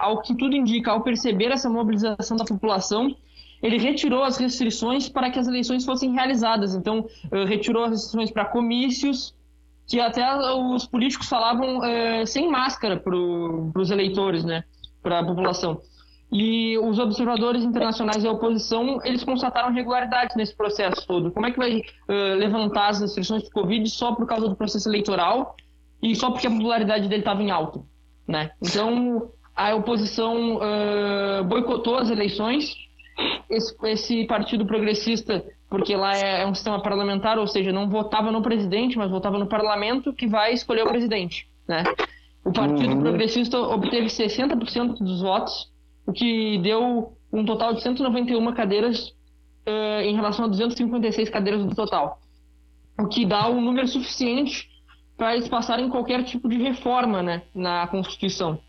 ao 0.00 0.22
que 0.22 0.36
tudo 0.36 0.54
indica, 0.54 0.92
ao 0.92 1.02
perceber 1.02 1.50
essa 1.50 1.68
mobilização 1.68 2.36
da 2.36 2.44
população, 2.44 3.14
ele 3.60 3.78
retirou 3.78 4.22
as 4.22 4.36
restrições 4.36 5.08
para 5.08 5.30
que 5.30 5.38
as 5.38 5.48
eleições 5.48 5.84
fossem 5.84 6.12
realizadas. 6.12 6.76
Então, 6.76 7.00
uh, 7.00 7.44
retirou 7.44 7.82
as 7.82 7.90
restrições 7.90 8.30
para 8.30 8.44
comícios, 8.44 9.34
que 9.86 10.00
até 10.00 10.24
os 10.54 10.86
políticos 10.86 11.28
falavam 11.28 11.84
é, 11.84 12.24
sem 12.26 12.50
máscara 12.50 12.98
para 12.98 13.14
os 13.14 13.90
eleitores, 13.90 14.44
né, 14.44 14.64
para 15.02 15.20
a 15.20 15.24
população. 15.24 15.80
E 16.32 16.76
os 16.78 16.98
observadores 16.98 17.62
internacionais 17.62 18.24
e 18.24 18.26
a 18.26 18.32
oposição, 18.32 18.98
eles 19.04 19.22
constataram 19.22 19.70
irregularidades 19.70 20.34
nesse 20.34 20.56
processo 20.56 21.06
todo. 21.06 21.30
Como 21.30 21.46
é 21.46 21.52
que 21.52 21.58
vai 21.58 21.78
uh, 21.78 22.34
levantar 22.36 22.88
as 22.88 23.00
restrições 23.00 23.44
de 23.44 23.50
Covid 23.50 23.88
só 23.88 24.14
por 24.14 24.26
causa 24.26 24.48
do 24.48 24.56
processo 24.56 24.88
eleitoral 24.88 25.54
e 26.02 26.16
só 26.16 26.32
porque 26.32 26.48
a 26.48 26.50
popularidade 26.50 27.08
dele 27.08 27.20
estava 27.20 27.40
em 27.40 27.52
alto, 27.52 27.86
né? 28.26 28.50
Então, 28.60 29.30
a 29.54 29.76
oposição 29.76 30.56
uh, 30.56 31.44
boicotou 31.44 31.98
as 31.98 32.10
eleições. 32.10 32.74
Esse, 33.48 33.76
esse 33.84 34.24
partido 34.26 34.66
progressista 34.66 35.44
porque 35.68 35.96
lá 35.96 36.16
é, 36.16 36.42
é, 36.42 36.46
um 36.46 36.54
sistema 36.54 36.80
parlamentar, 36.80 37.38
ou 37.38 37.46
seja, 37.46 37.72
não 37.72 37.88
votava 37.88 38.30
no 38.30 38.42
presidente, 38.42 38.96
mas 38.96 39.10
votava 39.10 39.38
no 39.38 39.46
parlamento 39.46 40.12
que 40.12 40.26
vai 40.26 40.52
escolher 40.52 40.84
o 40.84 40.88
presidente, 40.88 41.48
né? 41.66 41.84
O 42.44 42.52
Partido 42.52 42.94
uhum. 42.94 43.00
Progressista 43.00 43.58
obteve 43.58 44.06
60% 44.06 44.98
dos 44.98 45.22
votos, 45.22 45.72
o 46.06 46.12
que 46.12 46.58
deu 46.58 47.16
um 47.32 47.44
total 47.44 47.72
de 47.74 47.82
191 47.82 48.52
cadeiras 48.52 49.08
uh, 49.66 50.02
em 50.02 50.14
relação 50.14 50.44
a 50.44 50.48
256 50.48 51.30
cadeiras 51.30 51.64
do 51.64 51.74
total, 51.74 52.18
o 52.98 53.08
que 53.08 53.24
dá 53.24 53.48
um 53.48 53.60
número 53.60 53.88
suficiente 53.88 54.68
para 55.16 55.34
eles 55.34 55.48
passarem 55.48 55.88
qualquer 55.88 56.22
tipo 56.24 56.48
de 56.48 56.58
reforma 56.58 57.22
né, 57.22 57.42
na 57.54 57.86
Constituição. 57.86 58.60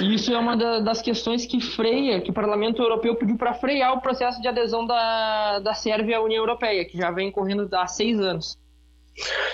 Isso 0.00 0.32
é 0.32 0.38
uma 0.38 0.56
da, 0.56 0.80
das 0.80 1.00
questões 1.02 1.46
que 1.46 1.60
freia, 1.60 2.20
que 2.20 2.30
o 2.30 2.34
Parlamento 2.34 2.82
Europeu 2.82 3.16
pediu 3.16 3.36
para 3.36 3.54
frear 3.54 3.94
o 3.94 4.00
processo 4.00 4.40
de 4.40 4.46
adesão 4.46 4.86
da, 4.86 5.58
da 5.58 5.74
Sérvia 5.74 6.18
à 6.18 6.22
União 6.22 6.42
Europeia, 6.42 6.84
que 6.84 6.98
já 6.98 7.10
vem 7.10 7.32
correndo 7.32 7.68
há 7.72 7.86
seis 7.86 8.20
anos. 8.20 8.58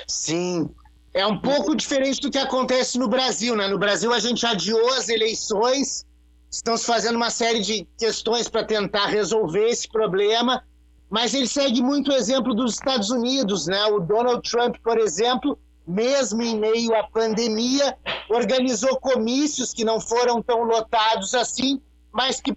Sim. 0.07 0.69
É 1.13 1.27
um 1.27 1.39
pouco 1.39 1.75
diferente 1.75 2.21
do 2.21 2.31
que 2.31 2.39
acontece 2.39 2.99
no 2.99 3.09
Brasil, 3.09 3.57
né? 3.57 3.67
No 3.67 3.79
Brasil 3.79 4.13
a 4.13 4.19
gente 4.19 4.47
adiou 4.47 4.93
as 4.95 5.09
eleições, 5.09 6.07
estamos 6.51 6.85
fazendo 6.85 7.17
uma 7.17 7.31
série 7.31 7.61
de 7.61 7.87
questões 7.99 8.49
para 8.49 8.65
tentar 8.65 9.07
resolver 9.07 9.69
esse 9.69 9.89
problema, 9.89 10.63
mas 11.09 11.35
ele 11.35 11.49
segue 11.49 11.83
muito 11.83 12.13
o 12.13 12.15
exemplo 12.15 12.55
dos 12.55 12.75
Estados 12.75 13.11
Unidos, 13.11 13.67
né? 13.67 13.85
O 13.87 13.99
Donald 13.99 14.49
Trump, 14.49 14.77
por 14.83 14.99
exemplo, 14.99 15.59
mesmo 15.91 16.43
em 16.43 16.59
meio 16.59 16.95
à 16.95 17.03
pandemia, 17.05 17.97
organizou 18.29 18.99
comícios 19.01 19.73
que 19.73 19.85
não 19.85 20.01
foram 20.01 20.41
tão 20.41 20.63
lotados 20.63 21.35
assim, 21.35 21.81
mas 22.13 22.41
que 22.41 22.55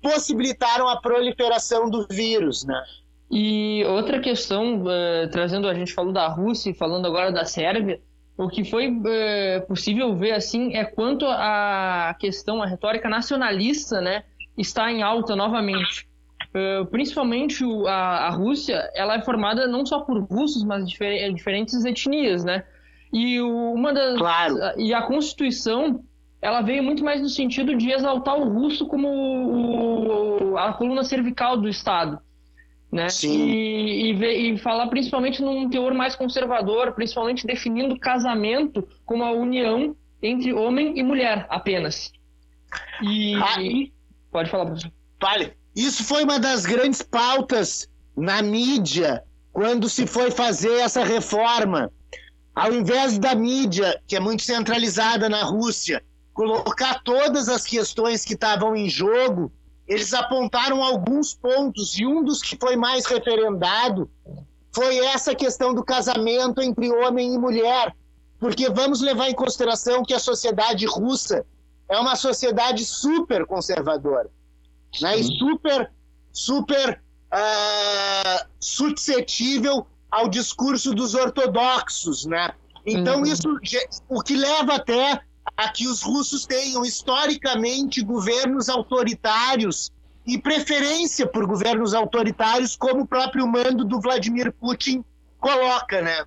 possibilitaram 0.00 0.88
a 0.88 1.00
proliferação 1.00 1.90
do 1.90 2.06
vírus, 2.08 2.64
né? 2.64 2.80
E 3.30 3.84
outra 3.86 4.20
questão, 4.20 4.82
uh, 4.82 5.28
trazendo 5.30 5.68
a 5.68 5.74
gente 5.74 5.92
falou 5.92 6.12
da 6.12 6.28
Rússia 6.28 6.70
e 6.70 6.74
falando 6.74 7.06
agora 7.06 7.30
da 7.30 7.44
Sérvia, 7.44 8.00
o 8.36 8.48
que 8.48 8.64
foi 8.64 8.88
uh, 8.88 9.66
possível 9.66 10.16
ver 10.16 10.32
assim 10.32 10.76
é 10.76 10.84
quanto 10.84 11.26
a 11.26 12.16
questão, 12.18 12.62
a 12.62 12.66
retórica 12.66 13.08
nacionalista, 13.08 14.00
né, 14.00 14.24
está 14.56 14.90
em 14.90 15.02
alta 15.02 15.36
novamente. 15.36 16.08
Uh, 16.48 16.86
principalmente 16.86 17.62
a, 17.86 18.26
a, 18.26 18.30
Rússia, 18.30 18.90
ela 18.94 19.16
é 19.16 19.22
formada 19.22 19.66
não 19.66 19.84
só 19.84 20.00
por 20.00 20.18
russos, 20.22 20.64
mas 20.64 20.88
difer 20.88 21.32
diferentes 21.34 21.84
etnias, 21.84 22.42
né? 22.42 22.64
E 23.12 23.40
uma 23.40 23.92
das 23.92 24.18
claro. 24.18 24.56
e 24.78 24.94
a 24.94 25.02
Constituição 25.02 26.02
ela 26.40 26.62
veio 26.62 26.82
muito 26.82 27.04
mais 27.04 27.20
no 27.20 27.28
sentido 27.28 27.76
de 27.76 27.90
exaltar 27.90 28.38
o 28.38 28.48
russo 28.48 28.86
como 28.86 29.08
o, 29.08 30.56
a 30.56 30.72
coluna 30.72 31.04
cervical 31.04 31.56
do 31.56 31.68
Estado, 31.68 32.18
né? 32.90 33.08
Sim. 33.08 33.46
E, 33.46 34.12
e, 34.12 34.52
e 34.52 34.58
falar 34.58 34.86
principalmente 34.86 35.42
num 35.42 35.68
teor 35.68 35.92
mais 35.92 36.16
conservador, 36.16 36.92
principalmente 36.92 37.46
definindo 37.46 37.98
casamento 37.98 38.86
como 39.04 39.22
a 39.22 39.32
união 39.32 39.94
entre 40.22 40.52
homem 40.52 40.98
e 40.98 41.02
mulher 41.02 41.46
apenas. 41.50 42.10
E 43.02 43.34
ah, 43.34 43.56
pode 44.30 44.50
falar, 44.50 44.66
professor. 44.66 44.92
Vale. 45.20 45.57
Isso 45.78 46.02
foi 46.02 46.24
uma 46.24 46.40
das 46.40 46.66
grandes 46.66 47.02
pautas 47.02 47.88
na 48.16 48.42
mídia 48.42 49.22
quando 49.52 49.88
se 49.88 50.08
foi 50.08 50.28
fazer 50.28 50.72
essa 50.80 51.04
reforma. 51.04 51.92
Ao 52.52 52.74
invés 52.74 53.16
da 53.16 53.32
mídia, 53.32 54.02
que 54.04 54.16
é 54.16 54.20
muito 54.20 54.42
centralizada 54.42 55.28
na 55.28 55.44
Rússia, 55.44 56.02
colocar 56.34 57.00
todas 57.04 57.48
as 57.48 57.64
questões 57.64 58.24
que 58.24 58.34
estavam 58.34 58.74
em 58.74 58.90
jogo, 58.90 59.52
eles 59.86 60.12
apontaram 60.12 60.82
alguns 60.82 61.32
pontos, 61.32 61.96
e 61.96 62.04
um 62.04 62.24
dos 62.24 62.42
que 62.42 62.58
foi 62.60 62.74
mais 62.74 63.06
referendado 63.06 64.10
foi 64.72 64.98
essa 64.98 65.32
questão 65.32 65.72
do 65.72 65.84
casamento 65.84 66.60
entre 66.60 66.90
homem 66.90 67.34
e 67.34 67.38
mulher. 67.38 67.94
Porque 68.40 68.68
vamos 68.68 69.00
levar 69.00 69.30
em 69.30 69.34
consideração 69.34 70.02
que 70.02 70.12
a 70.12 70.18
sociedade 70.18 70.84
russa 70.86 71.46
é 71.88 71.96
uma 72.00 72.16
sociedade 72.16 72.84
super 72.84 73.46
conservadora, 73.46 74.28
né? 75.00 75.18
E 75.18 75.24
super, 75.24 75.90
super 76.32 77.00
uh, 77.32 78.46
suscetível 78.60 79.86
ao 80.10 80.28
discurso 80.28 80.94
dos 80.94 81.14
ortodoxos, 81.14 82.24
né? 82.24 82.50
Então, 82.86 83.18
uhum. 83.18 83.26
isso 83.26 83.48
o 84.08 84.22
que 84.22 84.36
leva 84.36 84.74
até 84.74 85.20
a 85.56 85.68
que 85.68 85.86
os 85.86 86.02
russos 86.02 86.46
tenham 86.46 86.84
historicamente 86.84 88.02
governos 88.02 88.68
autoritários 88.68 89.90
e 90.26 90.38
preferência 90.38 91.26
por 91.26 91.46
governos 91.46 91.94
autoritários, 91.94 92.76
como 92.76 93.02
o 93.02 93.06
próprio 93.06 93.46
mando 93.46 93.84
do 93.84 94.00
Vladimir 94.00 94.52
Putin 94.52 95.04
coloca, 95.40 96.02
né? 96.02 96.24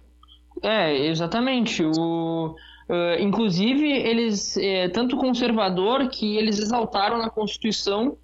É, 0.61 1.07
exatamente. 1.07 1.83
O, 1.83 2.55
uh, 2.89 3.19
inclusive, 3.19 3.87
eles, 3.87 4.57
é, 4.57 4.89
tanto 4.89 5.17
conservador, 5.17 6.09
que 6.09 6.37
eles 6.37 6.59
exaltaram 6.59 7.17
na 7.17 7.29
Constituição 7.29 8.17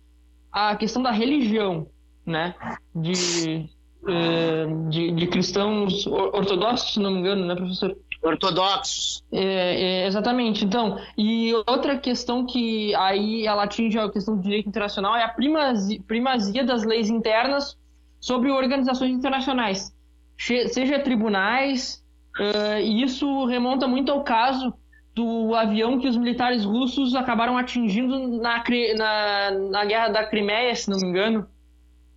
a 0.58 0.76
questão 0.76 1.04
da 1.04 1.12
religião, 1.12 1.88
né? 2.26 2.56
De, 2.96 3.70
uh, 4.04 4.90
de, 4.90 5.12
de 5.12 5.28
cristãos 5.28 6.08
ortodoxos, 6.08 6.94
se 6.94 7.00
não 7.00 7.12
me 7.12 7.20
engano, 7.20 7.46
né, 7.46 7.56
professor? 7.56 7.96
ortodoxos. 8.24 9.24
É, 9.32 10.02
é, 10.04 10.08
exatamente. 10.08 10.66
Então, 10.66 11.00
e 11.16 11.54
outra 11.68 11.98
questão 11.98 12.46
que 12.46 12.94
aí 12.96 13.46
ela 13.46 13.64
atinge 13.64 13.98
a 14.00 14.10
questão 14.10 14.36
do 14.36 14.42
direito 14.42 14.68
internacional 14.68 15.16
é 15.16 15.24
a 15.24 15.30
primazia, 15.30 16.02
primazia 16.08 16.64
das 16.64 16.84
leis 16.84 17.10
internas 17.10 17.78
sobre 18.20 18.52
organizações 18.52 19.12
internacionais, 19.12 19.94
seja 20.38 21.00
tribunais. 21.00 22.04
Uh, 22.40 22.80
e 22.82 23.04
isso 23.04 23.46
remonta 23.46 23.88
muito 23.88 24.12
ao 24.12 24.24
caso 24.24 24.74
do 25.18 25.56
avião 25.56 26.00
que 26.00 26.08
os 26.08 26.16
militares 26.16 26.64
russos 26.64 27.16
acabaram 27.16 27.58
atingindo 27.58 28.38
na, 28.38 28.64
na, 28.96 29.52
na 29.52 29.86
guerra 29.86 30.10
da 30.10 30.24
Crimeia, 30.26 30.76
se 30.76 30.90
não 30.90 30.98
me 30.98 31.08
engano. 31.08 31.48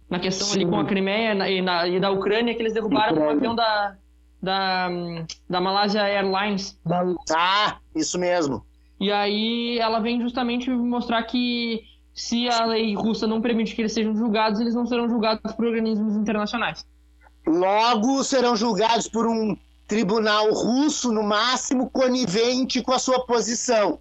Na 0.08 0.18
questão 0.18 0.46
Sim. 0.46 0.56
ali 0.56 0.66
com 0.66 0.78
a 0.78 0.84
Crimeia 0.84 1.48
e, 1.48 1.62
na, 1.62 1.88
e 1.88 1.98
da 1.98 2.10
Ucrânia, 2.10 2.54
que 2.54 2.60
eles 2.60 2.74
derrubaram 2.74 3.22
um 3.22 3.30
avião 3.30 3.54
da, 3.54 3.96
da, 4.42 4.88
da 5.48 5.60
Malaysia 5.60 6.02
Airlines. 6.02 6.78
Ah, 7.34 7.78
isso 7.94 8.18
mesmo. 8.18 8.64
E 9.00 9.10
aí 9.10 9.78
ela 9.78 9.98
vem 10.00 10.20
justamente 10.20 10.68
mostrar 10.68 11.22
que 11.22 11.80
se 12.12 12.48
a 12.48 12.66
lei 12.66 12.94
russa 12.94 13.26
não 13.26 13.40
permite 13.40 13.74
que 13.74 13.80
eles 13.80 13.92
sejam 13.92 14.14
julgados, 14.14 14.60
eles 14.60 14.74
não 14.74 14.84
serão 14.84 15.08
julgados 15.08 15.52
por 15.52 15.64
organismos 15.64 16.16
internacionais. 16.16 16.84
Logo, 17.46 18.22
serão 18.24 18.54
julgados 18.54 19.08
por 19.08 19.26
um 19.26 19.56
tribunal 19.90 20.52
russo, 20.52 21.12
no 21.12 21.24
máximo, 21.24 21.90
conivente 21.90 22.80
com 22.80 22.92
a 22.92 22.98
sua 22.98 23.26
posição. 23.26 23.98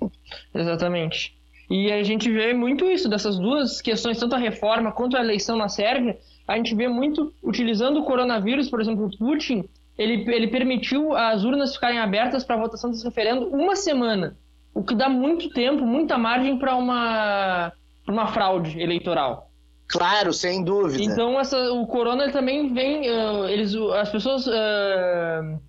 Exatamente. 0.54 1.36
E 1.67 1.91
a 1.91 2.04
gente 2.04 2.32
vê 2.32 2.54
muito 2.54 2.86
isso, 2.86 3.10
dessas 3.10 3.39
duas 3.39 3.82
questões, 3.82 4.19
tanto 4.19 4.36
a 4.36 4.38
reforma 4.38 4.91
quanto 4.91 5.17
a 5.17 5.19
eleição 5.19 5.58
na 5.58 5.67
Sérvia, 5.67 6.15
a 6.47 6.56
gente 6.58 6.75
vê 6.75 6.88
muito 6.88 7.34
utilizando 7.43 7.99
o 7.99 8.06
coronavírus, 8.06 8.69
por 8.69 8.80
exemplo, 8.80 9.08
o 9.08 9.17
Putin, 9.17 9.67
ele, 9.97 10.23
ele 10.32 10.47
permitiu 10.47 11.15
as 11.15 11.43
urnas 11.43 11.73
ficarem 11.73 11.97
abertas 11.97 12.43
para 12.43 12.56
a 12.56 12.60
votação 12.60 12.91
desse 12.91 13.04
referendo 13.04 13.47
uma 13.47 13.75
semana, 13.75 14.38
o 14.75 14.84
que 14.84 14.93
dá 14.93 15.10
muito 15.10 15.49
tempo, 15.49 15.86
muita 15.86 16.19
margem 16.19 16.58
para 16.60 16.75
uma, 16.75 17.73
uma 18.08 18.28
fraude 18.28 18.80
eleitoral. 18.80 19.49
Claro, 19.88 20.32
sem 20.34 20.63
dúvida. 20.63 21.04
Então 21.04 21.39
essa, 21.39 21.71
o 21.73 21.88
corona 21.88 22.32
também 22.32 22.71
vem, 22.73 23.10
uh, 23.10 23.47
eles, 23.47 23.73
as 23.75 24.10
pessoas 24.12 24.45
uh, 24.45 25.60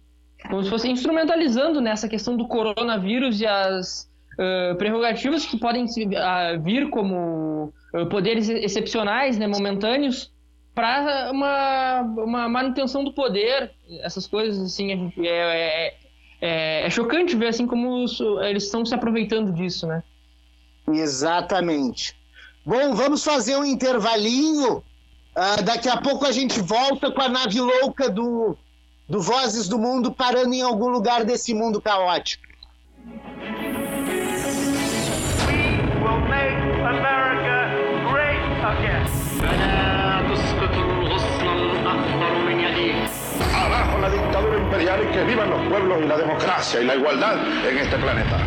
como 0.49 0.63
se 0.63 0.71
fosse 0.71 0.89
instrumentalizando 0.89 1.81
nessa 1.81 2.09
questão 2.09 2.37
do 2.37 2.47
coronavírus 2.47 3.41
e 3.41 3.47
as 3.47 4.09
uh, 4.35 4.77
prerrogativas 4.77 5.45
que 5.45 5.59
podem 5.59 5.87
vir 6.63 6.91
como 6.91 7.73
poderes 8.11 8.49
excepcionais, 8.49 9.37
né, 9.37 9.47
momentâneos, 9.47 10.33
para 10.75 11.31
uma, 11.33 12.01
uma 12.01 12.49
manutenção 12.49 13.05
do 13.05 13.13
poder, 13.13 13.73
essas 14.03 14.27
coisas 14.27 14.61
assim, 14.63 14.89
gente, 14.89 15.27
é, 15.27 15.29
é, 15.29 15.95
é, 16.41 16.87
é 16.87 16.91
chocante 16.91 17.37
ver 17.37 17.49
assim 17.49 17.67
como 17.67 18.05
os, 18.05 18.21
eles 18.43 18.65
estão 18.65 18.85
se 18.85 18.95
aproveitando 18.95 19.53
disso, 19.53 19.87
né? 19.87 20.03
Exatamente. 20.89 22.17
Bom, 22.65 22.95
vamos 22.95 23.25
fazer 23.25 23.57
um 23.57 23.65
intervalinho. 23.65 24.79
Uh, 25.37 25.63
daqui 25.65 25.89
a 25.89 25.97
pouco 25.99 26.27
a 26.27 26.33
gente 26.33 26.61
volta 26.61 27.11
com 27.11 27.21
a 27.21 27.29
nave 27.29 27.61
louca 27.61 28.09
do, 28.09 28.57
do 29.11 29.21
Vozes 29.21 29.67
do 29.67 29.77
Mundo 29.77 30.13
parando 30.13 30.55
em 30.55 30.63
algum 30.63 30.89
lugar 30.89 31.25
desse 31.25 31.53
mundo 31.53 31.83
caótico. 31.83 32.45
Abajo 43.53 43.99
la 43.99 44.09
dictadura 44.11 44.59
imperial 44.59 45.03
y 45.03 45.13
que 45.13 45.25
vivan 45.25 45.51
los 45.51 45.69
pueblos 45.69 45.99
y 46.03 46.07
la 46.07 46.17
democracia 46.17 46.81
y 46.81 46.85
la 46.87 46.95
igualdad 46.95 47.37
en 47.69 47.79
este 47.79 47.99
planeta. 47.99 48.39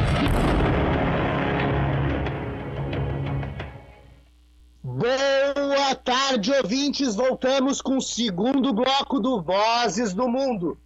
Boa 4.96 5.96
tarde, 5.96 6.52
ouvintes. 6.52 7.16
Voltamos 7.16 7.82
com 7.82 7.98
o 7.98 8.02
segundo 8.02 8.72
bloco 8.72 9.20
do 9.20 9.42
Vozes 9.42 10.14
do 10.14 10.28
Mundo. 10.28 10.78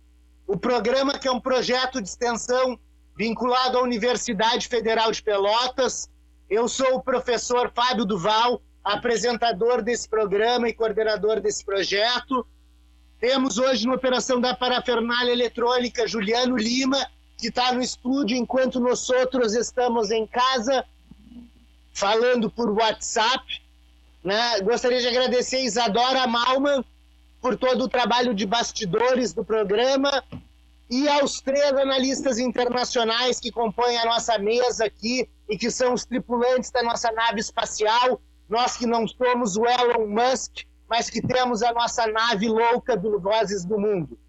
O 0.47 0.55
programa 0.55 1.19
que 1.19 1.27
é 1.27 1.31
um 1.31 1.41
projeto 1.41 2.01
de 2.01 2.07
extensão 2.07 2.79
vinculado 3.17 3.77
à 3.77 3.81
Universidade 3.81 4.69
Federal 4.69 5.11
de 5.11 5.21
Pelotas. 5.21 6.09
Eu 6.49 6.69
sou 6.69 6.95
o 6.95 7.03
professor 7.03 7.69
Fábio 7.75 8.05
Duval, 8.05 8.61
apresentador 8.81 9.81
desse 9.81 10.07
programa 10.07 10.69
e 10.69 10.73
coordenador 10.73 11.41
desse 11.41 11.65
projeto. 11.65 12.47
Temos 13.19 13.57
hoje 13.57 13.85
na 13.85 13.95
operação 13.95 14.39
da 14.39 14.55
parafernália 14.55 15.33
eletrônica 15.33 16.07
Juliano 16.07 16.55
Lima, 16.55 17.05
que 17.37 17.49
está 17.49 17.73
no 17.73 17.81
estúdio 17.81 18.37
enquanto 18.37 18.79
nós 18.79 19.09
outros 19.09 19.53
estamos 19.53 20.11
em 20.11 20.25
casa, 20.25 20.85
falando 21.91 22.49
por 22.49 22.69
WhatsApp. 22.69 23.66
Né? 24.27 24.59
Gostaria 24.59 24.99
de 24.99 25.07
agradecer 25.07 25.55
a 25.55 25.61
Isadora 25.61 26.27
Malman 26.27 26.83
por 27.39 27.55
todo 27.55 27.85
o 27.85 27.87
trabalho 27.87 28.33
de 28.33 28.45
bastidores 28.45 29.31
do 29.31 29.41
programa 29.41 30.21
e 30.89 31.07
aos 31.07 31.39
três 31.39 31.71
analistas 31.71 32.37
internacionais 32.37 33.39
que 33.39 33.49
compõem 33.49 33.97
a 33.97 34.03
nossa 34.03 34.37
mesa 34.37 34.83
aqui 34.83 35.29
e 35.47 35.57
que 35.57 35.71
são 35.71 35.93
os 35.93 36.03
tripulantes 36.03 36.69
da 36.71 36.83
nossa 36.83 37.09
nave 37.09 37.39
espacial. 37.39 38.19
Nós 38.49 38.75
que 38.75 38.85
não 38.85 39.07
somos 39.07 39.55
o 39.55 39.65
Elon 39.65 40.07
Musk, 40.07 40.65
mas 40.89 41.09
que 41.09 41.21
temos 41.21 41.63
a 41.63 41.71
nossa 41.71 42.05
nave 42.05 42.49
louca 42.49 42.97
do 42.97 43.17
Vozes 43.21 43.63
do 43.63 43.79
Mundo. 43.79 44.19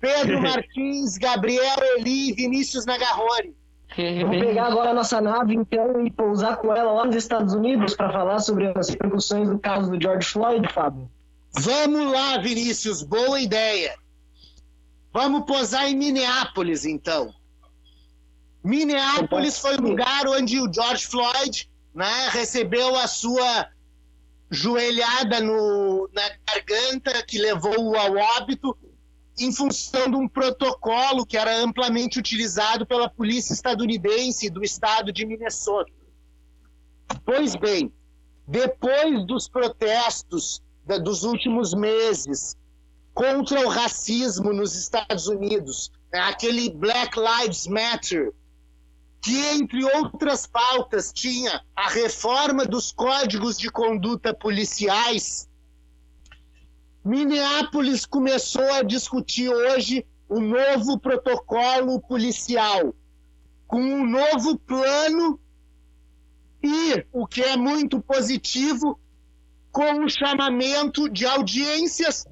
Pedro 0.00 0.42
Martins, 0.42 1.16
Gabriel 1.16 1.76
Eli 1.96 2.30
e 2.30 2.32
Vinícius 2.32 2.84
Nagarrori. 2.84 3.54
Vamos 4.22 4.38
pegar 4.38 4.66
agora 4.66 4.90
a 4.90 4.94
nossa 4.94 5.20
nave, 5.20 5.54
então, 5.54 6.06
e 6.06 6.10
pousar 6.10 6.56
com 6.58 6.74
ela 6.74 6.92
lá 6.92 7.04
nos 7.04 7.16
Estados 7.16 7.52
Unidos 7.52 7.96
para 7.96 8.12
falar 8.12 8.38
sobre 8.38 8.72
as 8.76 8.88
repercussões 8.88 9.48
do 9.48 9.58
caso 9.58 9.90
do 9.90 10.00
George 10.00 10.26
Floyd, 10.26 10.72
Fábio. 10.72 11.10
Vamos 11.52 12.12
lá, 12.12 12.38
Vinícius, 12.38 13.02
boa 13.02 13.40
ideia. 13.40 13.96
Vamos 15.12 15.44
pousar 15.46 15.88
em 15.88 15.96
Minneapolis, 15.96 16.84
então. 16.84 17.34
Minneapolis 18.62 19.58
foi 19.58 19.76
o 19.76 19.80
lugar 19.80 20.28
onde 20.28 20.60
o 20.60 20.72
George 20.72 21.06
Floyd 21.06 21.68
né, 21.94 22.28
recebeu 22.30 22.94
a 22.96 23.08
sua 23.08 23.68
joelhada 24.50 25.40
no, 25.40 26.08
na 26.12 26.22
garganta 26.46 27.22
que 27.26 27.38
levou-o 27.38 27.96
ao 27.96 28.16
óbito 28.36 28.76
em 29.40 29.52
função 29.52 30.10
de 30.10 30.16
um 30.16 30.28
protocolo 30.28 31.26
que 31.26 31.36
era 31.36 31.56
amplamente 31.58 32.18
utilizado 32.18 32.86
pela 32.86 33.08
polícia 33.08 33.52
estadunidense 33.52 34.50
do 34.50 34.62
estado 34.62 35.12
de 35.12 35.24
Minnesota. 35.24 35.92
Pois 37.24 37.54
bem, 37.56 37.92
depois 38.46 39.26
dos 39.26 39.48
protestos 39.48 40.62
da, 40.84 40.98
dos 40.98 41.22
últimos 41.24 41.74
meses 41.74 42.56
contra 43.14 43.66
o 43.66 43.68
racismo 43.68 44.52
nos 44.52 44.76
Estados 44.76 45.26
Unidos, 45.26 45.90
né, 46.12 46.20
aquele 46.20 46.70
Black 46.70 47.18
Lives 47.18 47.66
Matter, 47.66 48.32
que, 49.20 49.36
entre 49.48 49.84
outras 49.96 50.46
pautas, 50.46 51.12
tinha 51.12 51.62
a 51.74 51.88
reforma 51.88 52.64
dos 52.64 52.92
códigos 52.92 53.58
de 53.58 53.70
conduta 53.70 54.32
policiais, 54.32 55.47
Minneapolis 57.04 58.04
começou 58.04 58.70
a 58.72 58.82
discutir 58.82 59.48
hoje 59.48 60.06
o 60.28 60.40
novo 60.40 60.98
protocolo 60.98 62.00
policial, 62.00 62.94
com 63.66 63.80
um 63.80 64.06
novo 64.06 64.58
plano 64.58 65.40
e, 66.62 67.06
o 67.12 67.26
que 67.26 67.42
é 67.42 67.56
muito 67.56 68.00
positivo, 68.00 68.98
com 69.70 70.04
o 70.04 70.08
chamamento 70.08 71.08
de 71.08 71.24
audiências 71.24 72.26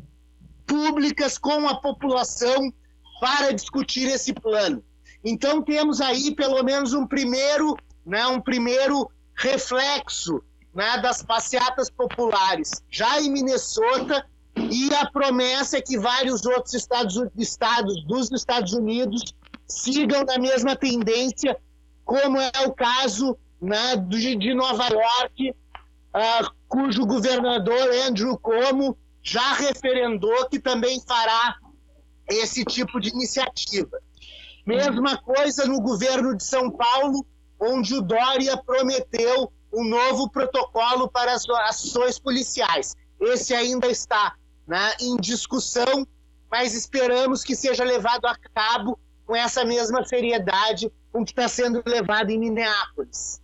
públicas 0.67 1.39
com 1.39 1.69
a 1.69 1.81
população 1.81 2.73
para 3.21 3.53
discutir 3.53 4.09
esse 4.09 4.33
plano. 4.33 4.85
Então, 5.25 5.63
temos 5.63 6.01
aí 6.01 6.35
pelo 6.35 6.63
menos 6.63 6.93
um 6.93 7.07
primeiro 7.07 7.77
né, 8.07 8.25
um 8.29 8.41
primeiro 8.41 9.11
reflexo 9.35 10.41
né, 10.73 10.99
das 10.99 11.23
passeatas 11.23 11.91
populares 11.91 12.85
já 12.89 13.21
em 13.21 13.31
Minnesota 13.31 14.25
e 14.57 14.95
a 14.95 15.07
promessa 15.11 15.79
é 15.79 15.81
que 15.83 15.99
vários 15.99 16.45
outros 16.47 16.75
estados, 16.75 17.17
estados 17.37 18.05
dos 18.05 18.31
Estados 18.33 18.73
Unidos 18.73 19.35
sigam 19.69 20.25
na 20.25 20.39
mesma 20.39 20.75
tendência, 20.75 21.57
como 22.05 22.39
é 22.39 22.51
o 22.67 22.73
caso 22.73 23.37
né, 23.61 23.97
de 23.97 24.55
Nova 24.55 24.89
York, 24.89 25.51
uh, 25.51 26.51
cujo 26.69 27.07
governador 27.07 27.91
Andrew 28.07 28.39
Cuomo 28.39 28.97
já 29.23 29.55
referendou 29.55 30.49
que 30.49 30.59
também 30.59 31.01
fará 31.07 31.57
esse 32.29 32.65
tipo 32.65 33.01
de 33.01 33.11
iniciativa. 33.11 33.99
Mesma 34.65 35.17
coisa 35.19 35.67
no 35.67 35.81
governo 35.81 36.37
de 36.37 36.45
São 36.45 36.71
Paulo, 36.71 37.27
onde 37.61 37.95
o 37.95 38.03
Dória 38.03 38.57
prometeu 38.57 39.53
um 39.73 39.85
novo 39.85 40.31
protocolo 40.31 41.09
para 41.09 41.33
as 41.35 41.49
ações 41.49 42.19
policiais. 42.19 42.95
Esse 43.21 43.55
ainda 43.55 43.89
está 43.89 44.35
né, 44.67 44.93
em 45.01 45.17
discussão, 45.17 46.07
mas 46.51 46.75
esperamos 46.75 47.45
que 47.45 47.55
seja 47.55 47.85
levado 47.85 48.27
a 48.27 48.37
cabo 48.55 48.99
com 49.25 49.35
essa 49.35 49.65
mesma 49.65 50.05
seriedade 50.05 50.91
com 51.13 51.25
que 51.25 51.33
está 51.33 51.49
sendo 51.49 51.83
levado 51.87 52.31
em 52.31 52.39
Minneapolis. 52.39 53.43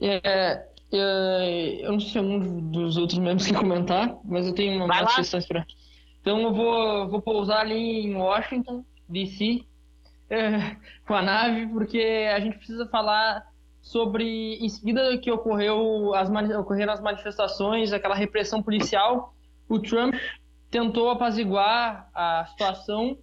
É, 0.00 0.66
é, 0.92 1.86
eu 1.86 1.92
não 1.92 2.00
sei 2.00 2.10
se 2.10 2.18
algum 2.18 2.70
dos 2.70 2.96
outros 2.96 3.18
membros 3.18 3.46
quer 3.46 3.58
comentar, 3.58 4.16
mas 4.24 4.46
eu 4.46 4.54
tenho 4.54 4.84
umas 4.84 5.14
questões 5.14 5.46
para. 5.46 5.66
Então 6.20 6.40
eu 6.40 6.52
vou, 6.52 7.08
vou 7.08 7.22
pousar 7.22 7.60
ali 7.60 8.06
em 8.06 8.16
Washington, 8.16 8.84
D.C., 9.08 9.64
é, 10.28 10.76
com 11.06 11.14
a 11.14 11.22
nave, 11.22 11.68
porque 11.68 12.28
a 12.34 12.40
gente 12.40 12.56
precisa 12.56 12.86
falar 12.88 13.46
sobre, 13.80 14.56
em 14.56 14.68
seguida 14.68 15.16
que 15.18 15.30
ocorreu 15.30 16.12
as, 16.14 16.28
ocorreram 16.58 16.92
as 16.92 17.00
manifestações, 17.00 17.92
aquela 17.92 18.16
repressão 18.16 18.60
policial, 18.60 19.35
o 19.68 19.78
Trump 19.78 20.14
tentou 20.70 21.10
apaziguar 21.10 22.10
a 22.14 22.46
situação 22.50 23.16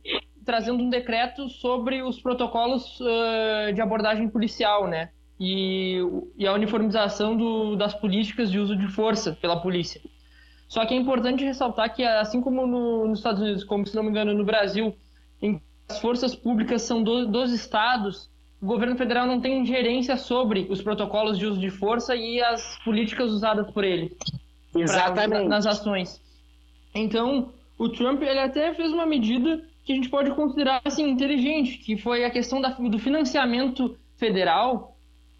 trazendo 0.45 0.83
um 0.83 0.89
decreto 0.89 1.49
sobre 1.49 2.01
os 2.01 2.19
protocolos 2.19 2.99
uh, 2.99 3.73
de 3.73 3.81
abordagem 3.81 4.27
policial, 4.27 4.87
né? 4.87 5.09
E, 5.39 5.99
e 6.37 6.45
a 6.45 6.53
uniformização 6.53 7.35
do, 7.35 7.75
das 7.75 7.93
políticas 7.93 8.51
de 8.51 8.59
uso 8.59 8.75
de 8.75 8.87
força 8.87 9.37
pela 9.41 9.61
polícia. 9.61 10.01
Só 10.67 10.85
que 10.85 10.93
é 10.93 10.97
importante 10.97 11.43
ressaltar 11.43 11.93
que, 11.93 12.03
assim 12.03 12.41
como 12.41 12.65
no, 12.65 13.07
nos 13.07 13.19
Estados 13.19 13.41
Unidos, 13.41 13.63
como 13.63 13.85
se 13.85 13.95
não 13.95 14.03
me 14.03 14.09
engano 14.09 14.33
no 14.33 14.43
Brasil, 14.43 14.95
em 15.41 15.61
as 15.87 15.99
forças 15.99 16.33
públicas 16.33 16.81
são 16.81 17.03
do, 17.03 17.27
dos 17.27 17.51
estados, 17.51 18.29
o 18.61 18.65
governo 18.65 18.95
federal 18.95 19.27
não 19.27 19.41
tem 19.41 19.59
ingerência 19.59 20.15
sobre 20.15 20.65
os 20.69 20.81
protocolos 20.81 21.37
de 21.37 21.45
uso 21.45 21.59
de 21.59 21.69
força 21.69 22.15
e 22.15 22.41
as 22.41 22.79
políticas 22.83 23.29
usadas 23.29 23.69
por 23.71 23.83
ele. 23.83 24.15
Exatamente. 24.73 25.29
Pra, 25.29 25.49
nas 25.49 25.65
ações. 25.65 26.22
Então, 26.93 27.51
o 27.77 27.89
Trump 27.89 28.21
ele 28.21 28.39
até 28.39 28.73
fez 28.73 28.91
uma 28.91 29.05
medida 29.05 29.63
que 29.83 29.91
a 29.91 29.95
gente 29.95 30.09
pode 30.09 30.31
considerar 30.31 30.81
assim 30.85 31.09
inteligente, 31.09 31.77
que 31.77 31.97
foi 31.97 32.23
a 32.23 32.31
questão 32.31 32.61
da, 32.61 32.69
do 32.69 32.99
financiamento 32.99 33.97
federal 34.17 34.93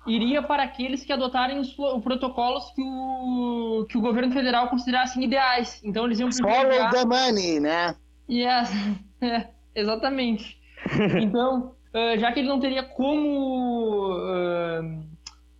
iria 0.06 0.42
para 0.44 0.63
aqueles 0.63 1.04
que 1.04 1.13
adotarem 1.13 1.60
os, 1.60 1.78
os 1.78 2.04
protocolos 2.04 2.70
que 2.72 2.82
o, 2.82 3.86
que 3.89 3.98
o 3.98 4.02
governo 4.02 4.34
federal 4.34 4.68
considerasse 4.68 5.22
ideais. 5.22 5.82
Então 5.84 6.06
eles 6.06 6.20
iam 6.20 6.32
Follow 6.32 6.89
the 6.92 7.06
money, 7.06 7.60
né? 7.60 7.96
Yes. 8.30 8.70
É, 9.22 9.48
exatamente. 9.74 10.58
Então, 11.22 11.72
uh, 11.94 12.20
já 12.20 12.34
que 12.34 12.42
ele 12.42 12.50
não 12.50 12.60
teria 12.60 12.84
como 12.84 14.12
uh, 14.18 15.02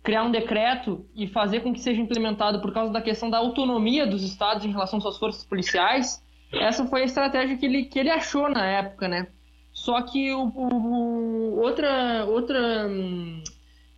criar 0.04 0.22
um 0.22 0.30
decreto 0.30 1.06
e 1.16 1.26
fazer 1.26 1.60
com 1.60 1.72
que 1.72 1.80
seja 1.80 2.00
implementado 2.00 2.60
por 2.60 2.72
causa 2.74 2.92
da 2.92 3.00
questão 3.00 3.30
da 3.30 3.38
autonomia 3.38 4.06
dos 4.06 4.22
estados 4.22 4.64
em 4.66 4.70
relação 4.70 4.98
às 4.98 5.02
suas 5.02 5.18
forças 5.18 5.44
policiais, 5.44 6.22
essa 6.52 6.84
foi 6.86 7.00
a 7.00 7.04
estratégia 7.06 7.56
que 7.56 7.64
ele, 7.64 7.84
que 7.86 7.98
ele 7.98 8.10
achou 8.10 8.50
na 8.50 8.66
época, 8.66 9.08
né? 9.08 9.28
Só 9.72 10.02
que 10.02 10.30
o, 10.32 10.52
o 10.54 11.58
outra 11.58 12.26
outra 12.26 12.86
hum, 12.86 13.42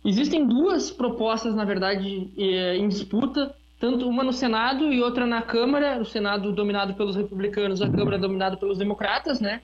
existem 0.03 0.47
duas 0.47 0.89
propostas 0.89 1.53
na 1.53 1.65
verdade 1.65 2.31
eh, 2.37 2.77
em 2.77 2.87
disputa, 2.87 3.53
tanto 3.77 4.07
uma 4.07 4.23
no 4.23 4.33
Senado 4.33 4.91
e 4.91 5.03
outra 5.03 5.27
na 5.27 5.41
Câmara, 5.41 5.99
o 5.99 6.05
Senado 6.05 6.53
dominado 6.53 6.93
pelos 6.95 7.17
republicanos, 7.17 7.81
a 7.81 7.91
Câmara 7.91 8.17
dominada 8.17 8.55
pelos 8.55 8.77
democratas, 8.77 9.41
né? 9.41 9.61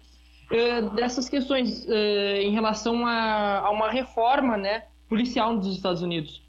Eh, 0.51 0.81
dessas 0.89 1.29
questões 1.29 1.87
eh, 1.89 2.43
em 2.43 2.51
relação 2.51 3.07
a, 3.07 3.59
a 3.59 3.71
uma 3.71 3.89
reforma, 3.89 4.57
né, 4.57 4.83
policial 5.07 5.57
dos 5.57 5.75
Estados 5.75 6.01
Unidos. 6.01 6.41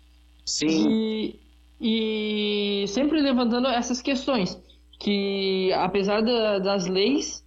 Sim. 0.45 0.89
E, 0.89 1.41
e 1.81 2.89
sempre 2.89 3.21
levantando 3.21 3.69
essas 3.69 4.01
questões 4.03 4.63
que 4.99 5.73
apesar 5.75 6.23
da, 6.23 6.59
das 6.59 6.87
leis, 6.87 7.45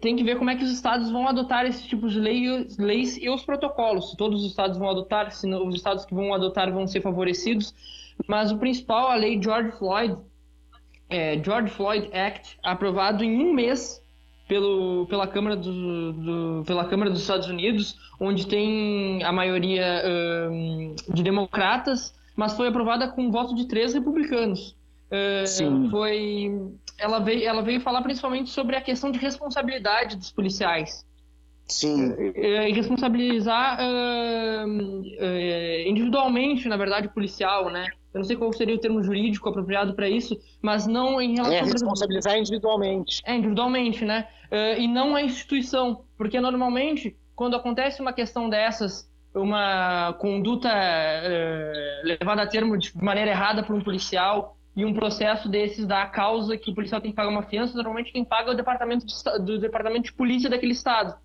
tem 0.00 0.16
que 0.16 0.24
ver 0.24 0.38
como 0.38 0.50
é 0.50 0.56
que 0.56 0.64
os 0.64 0.70
estados 0.70 1.10
vão 1.10 1.28
adotar 1.28 1.66
esses 1.66 1.86
tipos 1.86 2.12
de 2.12 2.20
lei, 2.20 2.66
leis 2.78 3.16
e 3.16 3.28
os 3.28 3.44
protocolos. 3.44 4.10
Se 4.10 4.16
todos 4.16 4.44
os 4.44 4.50
estados 4.50 4.78
vão 4.78 4.90
adotar, 4.90 5.30
se 5.30 5.46
os 5.46 5.74
estados 5.74 6.04
que 6.04 6.14
vão 6.14 6.34
adotar 6.34 6.72
vão 6.72 6.86
ser 6.86 7.00
favorecidos. 7.00 7.74
Mas 8.26 8.50
o 8.50 8.58
principal, 8.58 9.08
a 9.08 9.14
lei 9.14 9.40
George 9.42 9.72
Floyd, 9.72 10.16
é, 11.08 11.42
George 11.42 11.70
Floyd 11.70 12.10
Act, 12.14 12.58
aprovado 12.62 13.24
em 13.24 13.38
um 13.38 13.52
mês 13.52 14.02
pelo, 14.50 15.06
pela, 15.06 15.28
Câmara 15.28 15.54
do, 15.54 16.12
do, 16.12 16.64
pela 16.66 16.84
Câmara 16.84 17.08
dos 17.08 17.20
Estados 17.20 17.46
Unidos, 17.46 17.96
onde 18.18 18.48
tem 18.48 19.22
a 19.22 19.30
maioria 19.30 20.02
um, 20.50 20.96
de 21.14 21.22
democratas, 21.22 22.12
mas 22.34 22.54
foi 22.54 22.66
aprovada 22.66 23.06
com 23.06 23.30
voto 23.30 23.54
de 23.54 23.68
três 23.68 23.94
republicanos. 23.94 24.74
Uh, 25.06 25.88
foi 25.88 26.50
ela 26.98 27.20
veio, 27.20 27.48
ela 27.48 27.62
veio 27.62 27.80
falar 27.80 28.02
principalmente 28.02 28.50
sobre 28.50 28.74
a 28.74 28.80
questão 28.80 29.12
de 29.12 29.20
responsabilidade 29.20 30.16
dos 30.16 30.32
policiais. 30.32 31.06
Sim. 31.68 32.12
E 32.34 32.72
responsabilizar 32.72 33.78
uh, 33.80 34.68
individualmente, 35.86 36.68
na 36.68 36.76
verdade, 36.76 37.06
o 37.06 37.10
policial, 37.10 37.70
né? 37.70 37.86
Eu 38.12 38.18
não 38.18 38.24
sei 38.24 38.36
qual 38.36 38.52
seria 38.52 38.74
o 38.74 38.78
termo 38.78 39.02
jurídico 39.02 39.48
apropriado 39.48 39.94
para 39.94 40.08
isso, 40.08 40.38
mas 40.60 40.86
não 40.86 41.20
em 41.20 41.34
relação... 41.34 41.54
É, 41.54 41.62
responsabilizar 41.62 42.36
individualmente. 42.36 43.22
É, 43.24 43.36
individualmente, 43.36 44.04
né? 44.04 44.28
Uh, 44.50 44.80
e 44.80 44.88
não 44.88 45.14
a 45.14 45.22
instituição, 45.22 46.04
porque 46.18 46.40
normalmente, 46.40 47.16
quando 47.36 47.54
acontece 47.54 48.00
uma 48.00 48.12
questão 48.12 48.48
dessas, 48.50 49.08
uma 49.32 50.12
conduta 50.14 50.68
levada 52.02 52.42
a 52.42 52.46
termo 52.46 52.76
de 52.76 52.92
maneira 52.96 53.30
errada 53.30 53.62
por 53.62 53.76
um 53.76 53.80
policial, 53.80 54.56
e 54.76 54.84
um 54.84 54.94
processo 54.94 55.48
desses 55.48 55.86
da 55.86 56.06
causa 56.06 56.56
que 56.56 56.70
o 56.70 56.74
policial 56.74 57.00
tem 57.00 57.10
que 57.10 57.16
pagar 57.16 57.28
uma 57.28 57.42
fiança, 57.42 57.74
normalmente 57.74 58.12
quem 58.12 58.24
paga 58.24 58.50
é 58.50 58.54
o 58.54 58.56
departamento 58.56 59.04
de, 59.04 59.14
do 59.44 59.58
departamento 59.58 60.04
de 60.04 60.12
polícia 60.12 60.48
daquele 60.48 60.72
estado. 60.72 61.16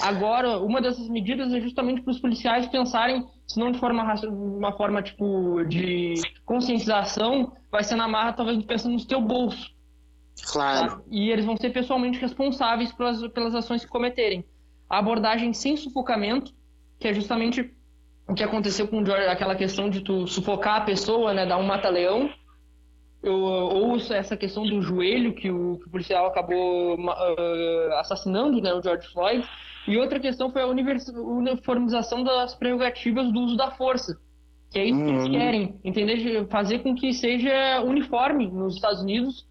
Agora, 0.00 0.58
uma 0.58 0.80
dessas 0.80 1.08
medidas 1.08 1.52
é 1.52 1.60
justamente 1.60 2.02
para 2.02 2.10
os 2.10 2.20
policiais 2.20 2.66
pensarem, 2.66 3.26
se 3.46 3.58
não 3.58 3.72
de 3.72 3.78
forma 3.78 4.02
uma 4.28 4.72
forma 4.76 5.02
tipo 5.02 5.64
de 5.64 6.14
conscientização, 6.44 7.52
vai 7.70 7.82
ser 7.82 7.96
na 7.96 8.06
marra 8.06 8.32
talvez 8.32 8.62
pensando 8.64 8.94
no 8.94 9.06
teu 9.06 9.20
bolso. 9.20 9.70
Claro. 10.52 10.88
Tá? 10.88 11.02
E 11.10 11.30
eles 11.30 11.44
vão 11.44 11.56
ser 11.56 11.70
pessoalmente 11.70 12.20
responsáveis 12.20 12.92
pelas, 12.92 13.26
pelas 13.28 13.54
ações 13.54 13.84
que 13.84 13.90
cometerem. 13.90 14.44
A 14.88 14.98
abordagem 14.98 15.52
sem 15.52 15.76
sufocamento, 15.76 16.52
que 16.98 17.08
é 17.08 17.14
justamente 17.14 17.74
o 18.28 18.34
que 18.34 18.44
aconteceu 18.44 18.86
com 18.86 19.00
aquela 19.00 19.56
questão 19.56 19.88
de 19.88 20.02
tu 20.02 20.26
sufocar 20.26 20.76
a 20.76 20.84
pessoa, 20.84 21.32
né, 21.32 21.46
dar 21.46 21.56
um 21.56 21.66
mata-leão, 21.66 22.30
ouço 23.22 24.12
essa 24.12 24.36
questão 24.36 24.64
do 24.64 24.80
joelho 24.80 25.34
que 25.34 25.50
o, 25.50 25.78
que 25.78 25.86
o 25.88 25.90
policial 25.90 26.26
acabou 26.26 26.94
uh, 26.94 27.92
assassinando, 27.94 28.60
né, 28.60 28.72
o 28.72 28.82
George 28.82 29.08
Floyd. 29.08 29.48
E 29.88 29.96
outra 29.96 30.20
questão 30.20 30.50
foi 30.52 30.62
a 30.62 30.66
uniformização 30.66 32.22
das 32.22 32.54
prerrogativas 32.54 33.32
do 33.32 33.40
uso 33.40 33.56
da 33.56 33.70
força. 33.70 34.18
Que 34.70 34.78
é 34.78 34.84
isso 34.84 35.02
que 35.02 35.10
eles 35.10 35.24
uhum. 35.24 35.30
querem, 35.30 35.80
entender? 35.82 36.46
Fazer 36.48 36.80
com 36.80 36.94
que 36.94 37.14
seja 37.14 37.80
uniforme 37.82 38.46
nos 38.46 38.74
Estados 38.74 39.00
Unidos 39.00 39.46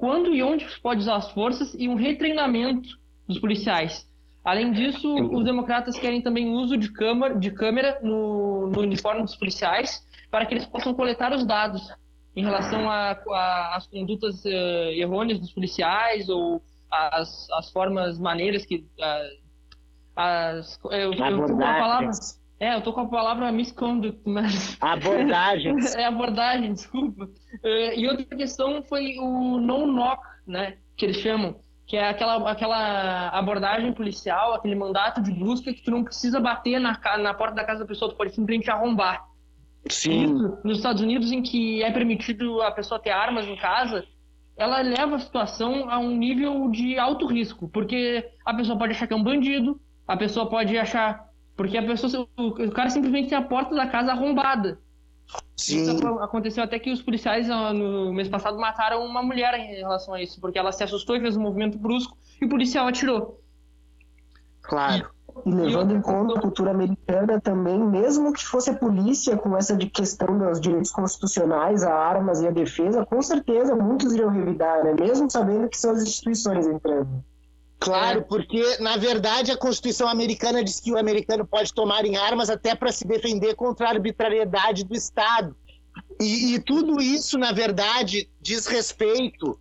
quando 0.00 0.34
e 0.34 0.42
onde 0.42 0.66
se 0.66 0.80
pode 0.80 1.00
usar 1.00 1.16
as 1.16 1.30
forças 1.32 1.74
e 1.74 1.88
um 1.88 1.94
retreinamento 1.94 2.88
dos 3.28 3.38
policiais. 3.38 4.08
Além 4.44 4.72
disso, 4.72 5.12
os 5.12 5.44
democratas 5.44 5.98
querem 5.98 6.22
também 6.22 6.48
o 6.48 6.52
uso 6.52 6.76
de 6.76 6.90
câmera, 6.92 7.34
de 7.34 7.50
câmera 7.50 7.98
no, 8.00 8.68
no 8.68 8.80
uniforme 8.80 9.22
dos 9.22 9.34
policiais 9.36 10.06
para 10.30 10.46
que 10.46 10.54
eles 10.54 10.64
possam 10.66 10.94
coletar 10.94 11.32
os 11.32 11.44
dados 11.44 11.82
em 12.34 12.44
relação 12.44 12.88
às 12.88 13.86
condutas 13.88 14.44
uh, 14.44 14.90
errôneas 14.92 15.40
dos 15.40 15.52
policiais 15.52 16.28
ou 16.28 16.62
as, 16.90 17.50
as 17.50 17.70
formas, 17.72 18.18
maneiras 18.18 18.64
que. 18.64 18.76
Uh, 18.76 19.45
as, 20.16 20.80
eu, 20.84 21.12
eu 21.12 21.16
tô 21.46 21.54
com 21.54 21.64
a 21.64 21.74
palavra. 21.74 22.10
É, 22.58 22.74
eu 22.74 22.80
tô 22.80 22.92
com 22.92 23.00
a 23.00 23.08
palavra 23.08 23.52
misconduct, 23.52 24.20
mas. 24.24 24.78
Abordagem. 24.80 25.76
é 25.94 26.06
abordagem, 26.06 26.72
desculpa. 26.72 27.24
Uh, 27.24 27.92
e 27.94 28.08
outra 28.08 28.24
questão 28.24 28.82
foi 28.82 29.18
o 29.18 29.58
no-knock, 29.58 30.22
né? 30.46 30.78
Que 30.96 31.04
eles 31.04 31.18
chamam. 31.18 31.56
que 31.86 31.98
é 31.98 32.08
aquela, 32.08 32.50
aquela 32.50 33.28
abordagem 33.28 33.92
policial, 33.92 34.54
aquele 34.54 34.74
mandato 34.74 35.22
de 35.22 35.32
busca 35.32 35.72
que 35.72 35.82
tu 35.82 35.90
não 35.90 36.02
precisa 36.02 36.40
bater 36.40 36.80
na, 36.80 36.98
na 37.18 37.34
porta 37.34 37.56
da 37.56 37.64
casa 37.64 37.80
da 37.80 37.86
pessoa, 37.86 38.10
tu 38.10 38.16
pode 38.16 38.34
simplesmente 38.34 38.70
arrombar. 38.70 39.22
Sim. 39.90 40.24
Isso, 40.24 40.58
nos 40.64 40.78
Estados 40.78 41.02
Unidos, 41.02 41.30
em 41.30 41.42
que 41.42 41.82
é 41.82 41.90
permitido 41.92 42.62
a 42.62 42.70
pessoa 42.70 42.98
ter 42.98 43.10
armas 43.10 43.46
em 43.46 43.56
casa, 43.56 44.04
ela 44.56 44.80
leva 44.80 45.16
a 45.16 45.20
situação 45.20 45.90
a 45.90 45.98
um 45.98 46.16
nível 46.16 46.70
de 46.70 46.98
alto 46.98 47.26
risco, 47.26 47.68
porque 47.68 48.26
a 48.44 48.54
pessoa 48.54 48.78
pode 48.78 48.92
achar 48.92 49.06
que 49.06 49.12
é 49.12 49.16
um 49.16 49.22
bandido, 49.22 49.78
a 50.06 50.16
pessoa 50.16 50.48
pode 50.48 50.76
achar. 50.76 51.26
Porque 51.56 51.78
a 51.78 51.82
pessoa, 51.82 52.28
o 52.36 52.70
cara 52.70 52.90
simplesmente 52.90 53.30
tem 53.30 53.38
a 53.38 53.42
porta 53.42 53.74
da 53.74 53.86
casa 53.86 54.12
arrombada. 54.12 54.78
Sim. 55.56 55.82
Isso 55.82 56.06
aconteceu 56.18 56.62
até 56.62 56.78
que 56.78 56.92
os 56.92 57.02
policiais 57.02 57.50
ah, 57.50 57.72
no 57.72 58.12
mês 58.12 58.28
passado 58.28 58.58
mataram 58.58 59.04
uma 59.04 59.22
mulher 59.22 59.54
em 59.54 59.76
relação 59.76 60.14
a 60.14 60.22
isso, 60.22 60.40
porque 60.40 60.58
ela 60.58 60.70
se 60.70 60.84
assustou 60.84 61.16
e 61.16 61.20
fez 61.20 61.36
um 61.36 61.40
movimento 61.40 61.78
brusco 61.78 62.16
e 62.40 62.44
o 62.44 62.48
policial 62.48 62.86
atirou. 62.86 63.40
Claro. 64.62 65.10
E 65.44 65.50
levando 65.50 65.94
em 65.94 66.00
conta 66.00 66.38
a 66.38 66.40
cultura 66.40 66.70
americana 66.70 67.40
também, 67.40 67.78
mesmo 67.78 68.32
que 68.32 68.44
fosse 68.44 68.70
a 68.70 68.74
polícia 68.74 69.36
com 69.36 69.56
essa 69.56 69.76
de 69.76 69.88
questão 69.88 70.38
dos 70.38 70.60
direitos 70.60 70.90
constitucionais, 70.90 71.82
a 71.82 71.92
armas 71.92 72.40
e 72.40 72.46
a 72.46 72.50
defesa, 72.50 73.04
com 73.04 73.20
certeza 73.20 73.74
muitos 73.74 74.14
iriam 74.14 74.30
revidar, 74.30 74.84
né? 74.84 74.94
mesmo 74.98 75.30
sabendo 75.30 75.68
que 75.68 75.76
são 75.76 75.90
as 75.92 76.02
instituições 76.02 76.66
entrando. 76.66 77.24
Claro, 77.86 78.22
porque 78.24 78.78
na 78.78 78.96
verdade 78.96 79.52
a 79.52 79.56
Constituição 79.56 80.08
americana 80.08 80.62
diz 80.62 80.80
que 80.80 80.92
o 80.92 80.98
americano 80.98 81.46
pode 81.46 81.72
tomar 81.72 82.04
em 82.04 82.16
armas 82.16 82.50
até 82.50 82.74
para 82.74 82.90
se 82.90 83.06
defender 83.06 83.54
contra 83.54 83.86
a 83.86 83.90
arbitrariedade 83.90 84.84
do 84.84 84.94
Estado. 84.94 85.56
E, 86.20 86.54
e, 86.54 86.58
tudo 86.58 87.00
isso, 87.00 87.38
na 87.38 87.52
verdade, 87.52 88.28
diz 88.40 88.66
respeito 88.66 89.58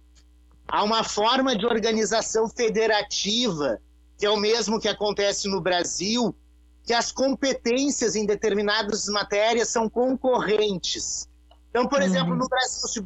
a 0.67 0.83
uma 0.83 1.03
forma 1.03 1.55
de 1.55 1.65
organização 1.65 2.49
federativa, 2.49 3.79
que 4.17 4.25
é 4.25 4.29
o 4.29 4.37
mesmo 4.37 4.79
que 4.79 4.87
acontece 4.87 5.47
no 5.47 5.61
Brasil, 5.61 6.35
que 6.83 6.93
as 6.93 7.11
competências 7.11 8.15
em 8.15 8.25
determinadas 8.25 9.05
matérias 9.07 9.69
são 9.69 9.89
concorrentes. 9.89 11.27
Então, 11.69 11.87
por 11.87 11.99
uhum. 11.99 12.05
exemplo, 12.05 12.35
no 12.35 12.47
Brasil, 12.47 12.87
se 12.87 13.05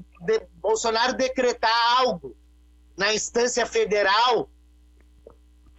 Bolsonaro 0.61 1.13
decretar 1.13 1.97
algo 1.97 2.35
na 2.97 3.13
instância 3.13 3.65
federal, 3.65 4.49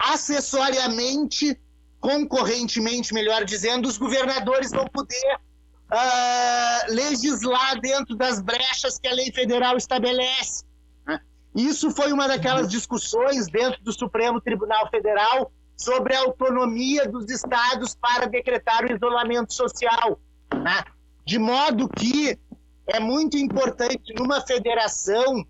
acessoriamente, 0.01 1.61
concorrentemente, 2.01 3.12
melhor 3.12 3.44
dizendo, 3.44 3.86
os 3.86 3.98
governadores 3.98 4.70
vão 4.70 4.86
poder 4.86 5.38
uh, 5.92 6.92
legislar 6.92 7.78
dentro 7.80 8.16
das 8.16 8.40
brechas 8.40 8.98
que 8.98 9.07
a 9.07 9.12
lei 9.12 9.30
federal 9.30 9.76
estabelece. 9.76 10.64
Né? 11.07 11.20
Isso 11.55 11.90
foi 11.90 12.12
uma 12.12 12.26
daquelas 12.26 12.68
discussões 12.68 13.46
dentro 13.48 13.82
do 13.84 13.92
Supremo 13.92 14.40
Tribunal 14.40 14.88
Federal 14.90 15.53
sobre 15.76 16.14
a 16.14 16.20
autonomia 16.20 17.07
dos 17.07 17.30
estados 17.30 17.94
para 17.94 18.26
decretar 18.26 18.84
o 18.84 18.94
isolamento 18.94 19.53
social. 19.53 20.18
Né? 20.55 20.82
De 21.26 21.38
modo 21.38 21.88
que 21.88 22.38
é 22.86 22.98
muito 22.98 23.36
importante 23.36 24.14
numa 24.14 24.40
federação 24.40 25.46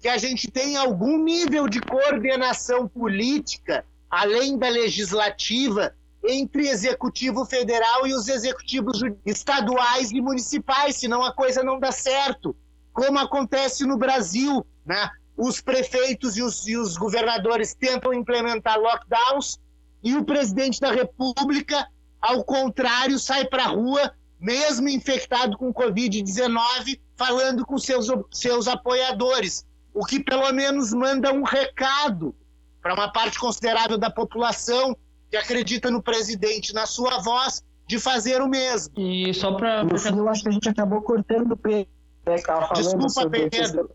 que 0.00 0.08
a 0.08 0.16
gente 0.16 0.50
tenha 0.50 0.80
algum 0.80 1.22
nível 1.22 1.68
de 1.68 1.80
coordenação 1.80 2.88
política 2.88 3.84
além 4.10 4.58
da 4.58 4.68
legislativa, 4.68 5.94
entre 6.26 6.68
executivo 6.68 7.44
federal 7.46 8.06
e 8.06 8.12
os 8.12 8.28
executivos 8.28 9.00
estaduais 9.24 10.10
e 10.10 10.20
municipais, 10.20 10.96
senão 10.96 11.22
a 11.22 11.32
coisa 11.32 11.62
não 11.62 11.78
dá 11.78 11.92
certo, 11.92 12.56
como 12.92 13.18
acontece 13.18 13.86
no 13.86 13.96
Brasil, 13.96 14.66
né? 14.84 15.10
Os 15.36 15.60
prefeitos 15.60 16.36
e 16.36 16.42
os, 16.42 16.66
e 16.66 16.76
os 16.76 16.96
governadores 16.96 17.72
tentam 17.72 18.12
implementar 18.12 18.78
lockdowns 18.78 19.58
e 20.02 20.14
o 20.14 20.24
presidente 20.24 20.80
da 20.80 20.92
República, 20.92 21.86
ao 22.20 22.44
contrário, 22.44 23.18
sai 23.18 23.46
para 23.46 23.64
a 23.64 23.68
rua, 23.68 24.12
mesmo 24.38 24.88
infectado 24.88 25.56
com 25.56 25.72
Covid-19, 25.72 27.00
falando 27.16 27.64
com 27.64 27.78
seus, 27.78 28.08
seus 28.30 28.68
apoiadores, 28.68 29.64
o 29.92 30.04
que 30.04 30.20
pelo 30.20 30.50
menos 30.52 30.92
manda 30.92 31.32
um 31.32 31.42
recado 31.42 32.34
para 32.82 32.94
uma 32.94 33.12
parte 33.12 33.38
considerável 33.38 33.98
da 33.98 34.10
população 34.10 34.96
que 35.30 35.36
acredita 35.36 35.90
no 35.90 36.02
presidente, 36.02 36.72
na 36.72 36.86
sua 36.86 37.18
voz, 37.20 37.62
de 37.86 37.98
fazer 37.98 38.40
o 38.40 38.48
mesmo. 38.48 38.94
E 38.98 39.32
só 39.34 39.52
para. 39.54 39.82
Eu 40.16 40.28
acho 40.28 40.42
que 40.42 40.48
a 40.48 40.52
gente 40.52 40.68
acabou 40.68 41.02
cortando 41.02 41.52
o 41.52 41.56
Pedro. 41.56 41.90
Né, 42.26 42.36
Desculpa, 42.36 43.28
Pedro. 43.50 43.90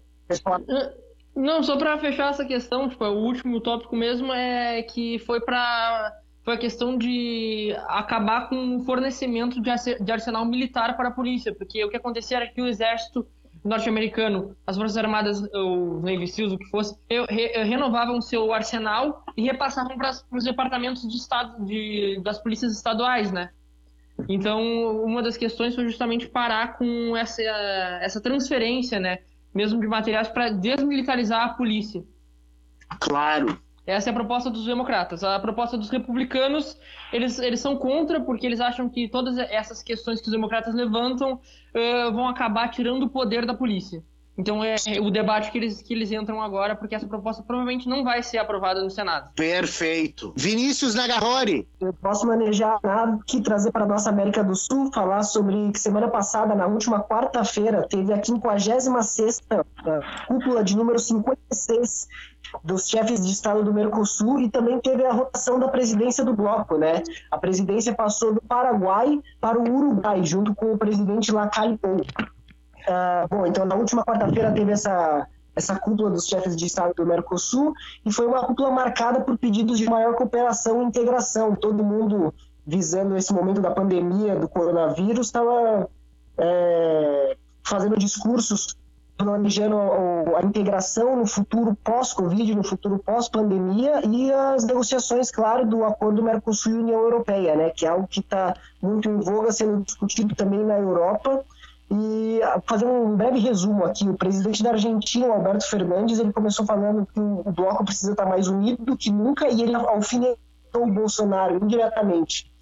Não, 1.36 1.62
só 1.62 1.78
para 1.78 1.98
fechar 1.98 2.30
essa 2.30 2.46
questão, 2.46 2.90
tipo, 2.90 3.04
o 3.04 3.26
último 3.26 3.60
tópico 3.60 3.96
mesmo 3.96 4.32
é 4.32 4.82
que 4.84 5.20
foi 5.20 5.42
para 5.42 6.14
foi 6.44 6.54
a 6.54 6.58
questão 6.58 6.96
de 6.96 7.76
acabar 7.88 8.48
com 8.48 8.78
o 8.78 8.84
fornecimento 8.86 9.60
de 9.60 10.12
arsenal 10.12 10.46
militar 10.46 10.96
para 10.96 11.10
a 11.10 11.12
polícia, 11.12 11.54
porque 11.56 11.84
o 11.84 11.90
que 11.90 11.98
acontecia 11.98 12.38
era 12.38 12.48
que 12.48 12.62
o 12.62 12.68
exército 12.68 13.28
norte-americano, 13.66 14.56
as 14.66 14.78
Forças 14.78 14.96
Armadas, 14.96 15.42
o 15.52 16.00
Navy 16.00 16.28
SEALs, 16.28 16.54
o 16.54 16.58
que 16.58 16.70
fosse, 16.70 16.96
renovavam 17.64 18.22
seu 18.22 18.54
arsenal 18.54 19.24
e 19.36 19.42
repassavam 19.42 19.98
para 19.98 20.12
os 20.32 20.44
departamentos 20.44 21.02
de 21.02 21.18
estado, 21.18 21.66
de, 21.66 22.22
das 22.24 22.38
polícias 22.38 22.74
estaduais, 22.74 23.32
né? 23.32 23.50
Então, 24.30 25.04
uma 25.04 25.22
das 25.22 25.36
questões 25.36 25.74
foi 25.74 25.84
justamente 25.84 26.28
parar 26.28 26.78
com 26.78 27.18
essa, 27.18 27.42
essa 28.02 28.22
transferência, 28.22 29.00
né? 29.00 29.20
Mesmo 29.54 29.82
de 29.82 29.88
materiais 29.88 30.28
para 30.28 30.50
desmilitarizar 30.50 31.42
a 31.42 31.50
polícia. 31.50 32.04
Claro. 33.00 33.60
Essa 33.86 34.10
é 34.10 34.12
a 34.12 34.14
proposta 34.14 34.50
dos 34.50 34.66
democratas. 34.66 35.24
A 35.24 35.40
proposta 35.40 35.78
dos 35.78 35.90
republicanos, 35.90 36.78
eles, 37.14 37.38
eles 37.38 37.60
são 37.60 37.78
contra, 37.78 38.20
porque 38.20 38.46
eles 38.46 38.60
acham 38.60 38.90
que 38.90 39.08
todas 39.08 39.38
essas 39.38 39.84
questões 39.84 40.20
que 40.20 40.28
os 40.28 40.32
democratas 40.32 40.74
levantam 40.74 41.34
uh, 41.34 42.12
vão 42.12 42.28
acabar 42.28 42.70
tirando 42.70 43.04
o 43.04 43.10
poder 43.10 43.46
da 43.46 43.54
polícia. 43.54 44.04
Então 44.38 44.64
é 44.64 44.76
o 45.02 45.10
debate 45.10 45.52
que 45.52 45.58
eles, 45.58 45.82
que 45.82 45.94
eles 45.94 46.12
entram 46.12 46.42
agora, 46.42 46.76
porque 46.76 46.94
essa 46.94 47.08
proposta 47.08 47.42
provavelmente 47.42 47.88
não 47.88 48.04
vai 48.04 48.22
ser 48.22 48.38
aprovada 48.38 48.84
no 48.84 48.90
Senado. 48.90 49.32
Perfeito. 49.36 50.34
Vinícius 50.36 50.94
Nagarrori. 50.94 51.68
Eu 51.80 51.94
posso 51.94 52.28
manejar 52.28 52.80
aqui, 52.84 53.42
trazer 53.42 53.72
para 53.72 53.86
a 53.86 53.88
nossa 53.88 54.10
América 54.10 54.44
do 54.44 54.56
Sul, 54.56 54.92
falar 54.94 55.24
sobre 55.24 55.72
que 55.72 55.80
semana 55.80 56.10
passada, 56.10 56.54
na 56.54 56.68
última 56.68 57.02
quarta-feira, 57.02 57.88
teve 57.88 58.12
a 58.12 58.24
56 58.24 59.42
cúpula 60.28 60.64
de 60.64 60.76
número 60.76 61.00
56 61.00 62.08
dos 62.64 62.88
chefes 62.88 63.26
de 63.26 63.32
Estado 63.32 63.64
do 63.64 63.74
Mercosul 63.74 64.40
e 64.40 64.50
também 64.50 64.80
teve 64.80 65.06
a 65.06 65.12
rotação 65.12 65.60
da 65.60 65.68
presidência 65.68 66.24
do 66.24 66.34
bloco, 66.34 66.78
né? 66.78 67.02
A 67.32 67.38
presidência 67.38 67.94
passou 67.94 68.34
do 68.34 68.42
Paraguai 68.42 69.20
para 69.40 69.60
o 69.60 69.64
Uruguai, 69.64 70.24
junto 70.24 70.54
com 70.54 70.74
o 70.74 70.78
presidente 70.78 71.32
Lacalle 71.32 71.80
Uh, 72.88 73.28
bom, 73.30 73.46
então 73.46 73.66
na 73.66 73.76
última 73.76 74.04
quarta-feira 74.04 74.52
teve 74.52 74.72
essa, 74.72 75.28
essa 75.56 75.76
cúpula 75.80 76.12
dos 76.12 76.28
chefes 76.28 76.56
de 76.56 76.66
Estado 76.66 76.94
do 76.94 77.06
Mercosul 77.06 77.74
e 78.06 78.12
foi 78.12 78.28
uma 78.28 78.46
cúpula 78.46 78.70
marcada 78.70 79.22
por 79.22 79.38
pedidos 79.38 79.78
de 79.80 79.90
maior 79.90 80.16
cooperação 80.16 80.82
e 80.82 80.86
integração. 80.86 81.56
Todo 81.56 81.84
mundo 81.84 82.34
visando 82.66 83.16
esse 83.16 83.34
momento 83.34 83.62
da 83.62 83.72
pandemia 83.72 84.36
do 84.36 84.48
coronavírus 84.48 85.28
estava 85.28 85.90
é, 86.38 87.38
fazendo 87.64 87.98
discursos 87.98 88.76
planejando 89.18 89.78
a 90.36 90.42
integração 90.44 91.16
no 91.16 91.26
futuro 91.26 91.76
pós-Covid, 91.84 92.54
no 92.54 92.64
futuro 92.64 93.00
pós-pandemia 93.00 94.06
e 94.06 94.32
as 94.32 94.66
negociações, 94.66 95.32
claro, 95.32 95.66
do 95.66 95.86
acordo 95.86 96.22
Mercosul 96.22 96.74
e 96.74 96.80
União 96.80 97.00
Europeia, 97.00 97.56
né, 97.56 97.70
que 97.70 97.86
é 97.86 97.90
algo 97.90 98.08
que 98.08 98.20
está 98.20 98.54
muito 98.82 99.10
em 99.10 99.18
voga, 99.20 99.52
sendo 99.52 99.84
discutido 99.84 100.36
também 100.36 100.64
na 100.64 100.78
Europa. 100.78 101.46
E 101.98 102.42
fazer 102.68 102.86
um 102.86 103.16
breve 103.16 103.40
resumo 103.40 103.86
aqui, 103.86 104.08
o 104.08 104.18
presidente 104.18 104.62
da 104.62 104.72
Argentina, 104.72 105.28
Alberto 105.28 105.70
Fernandes, 105.70 106.20
ele 106.20 106.34
começou 106.34 106.66
falando 106.66 107.06
que 107.06 107.20
o 107.20 107.44
bloco 107.52 107.86
precisa 107.86 108.12
estar 108.12 108.26
mais 108.26 108.48
unido 108.48 108.84
do 108.84 108.98
que 108.98 109.10
nunca 109.10 109.48
e 109.48 109.62
ele 109.62 109.76
alfinetou 109.76 110.38
o 110.76 110.92
Bolsonaro 110.92 111.64
indiretamente 111.64 112.54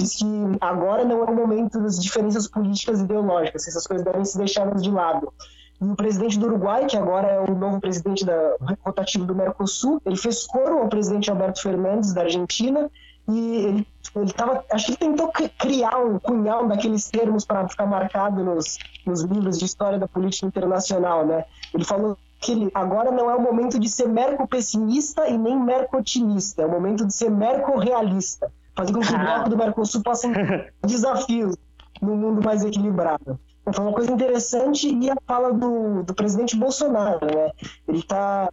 diz 0.00 0.16
que 0.16 0.24
agora 0.60 1.04
não 1.04 1.22
é 1.22 1.30
o 1.30 1.34
momento 1.34 1.78
das 1.80 2.02
diferenças 2.02 2.48
políticas 2.48 3.00
e 3.00 3.04
ideológicas, 3.04 3.68
essas 3.68 3.86
coisas 3.86 4.04
devem 4.04 4.24
ser 4.24 4.38
deixadas 4.38 4.82
de 4.82 4.90
lado. 4.90 5.32
E 5.80 5.84
o 5.84 5.96
presidente 5.96 6.38
do 6.38 6.46
Uruguai, 6.46 6.86
que 6.86 6.96
agora 6.96 7.28
é 7.28 7.40
o 7.40 7.54
novo 7.54 7.80
presidente 7.80 8.24
da, 8.24 8.56
rotativo 8.84 9.24
do 9.24 9.34
Mercosul, 9.34 10.00
ele 10.04 10.16
fez 10.16 10.46
coro 10.46 10.78
ao 10.78 10.88
presidente 10.88 11.30
Alberto 11.30 11.62
Fernandes, 11.62 12.12
da 12.12 12.22
Argentina, 12.22 12.90
e 13.30 13.86
ele, 14.16 14.32
tava, 14.32 14.64
acho 14.72 14.86
que 14.86 14.92
ele 14.92 14.98
tentou 14.98 15.30
criar 15.58 15.98
um 15.98 16.18
cunhal 16.18 16.66
daqueles 16.66 17.08
termos 17.08 17.44
para 17.44 17.68
ficar 17.68 17.86
marcado 17.86 18.42
nos, 18.42 18.76
nos 19.06 19.22
livros 19.22 19.58
de 19.58 19.64
história 19.64 19.98
da 19.98 20.08
política 20.08 20.46
internacional, 20.46 21.24
né? 21.24 21.44
Ele 21.72 21.84
falou 21.84 22.18
que 22.40 22.52
ele, 22.52 22.70
agora 22.74 23.10
não 23.10 23.30
é 23.30 23.34
o 23.34 23.40
momento 23.40 23.78
de 23.78 23.88
ser 23.88 24.08
merco-pessimista 24.08 25.28
e 25.28 25.36
nem 25.38 25.58
merco-otimista, 25.58 26.62
é 26.62 26.66
o 26.66 26.70
momento 26.70 27.06
de 27.06 27.14
ser 27.14 27.30
merco-realista, 27.30 28.50
fazer 28.74 28.92
com 28.92 29.00
que 29.00 29.14
o 29.14 29.18
bloco 29.18 29.50
do 29.50 29.56
Mercosul 29.56 30.02
possa 30.02 30.28
desafios 30.84 31.56
no 32.00 32.16
mundo 32.16 32.42
mais 32.42 32.64
equilibrado. 32.64 33.38
Foi 33.72 33.84
uma 33.84 33.92
coisa 33.92 34.10
interessante 34.10 34.88
e 34.88 35.10
a 35.10 35.16
fala 35.26 35.52
do, 35.52 36.02
do 36.02 36.14
presidente 36.14 36.56
Bolsonaro, 36.56 37.24
né? 37.26 37.52
Ele 37.86 38.02
tá. 38.02 38.48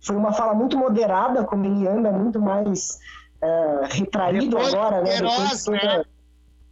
Foi 0.00 0.16
uma 0.16 0.32
fala 0.32 0.54
muito 0.54 0.78
moderada, 0.78 1.44
como 1.44 1.66
ele 1.66 1.86
anda 1.86 2.10
muito 2.10 2.40
mais 2.40 2.98
uh, 3.42 3.86
retraído 3.90 4.50
Depois 4.50 4.74
agora, 4.74 5.02
né? 5.02 5.10
Queiroz, 5.10 5.34
Depois, 5.36 5.58
de 5.58 5.64
toda- 5.64 5.98
né? 5.98 6.04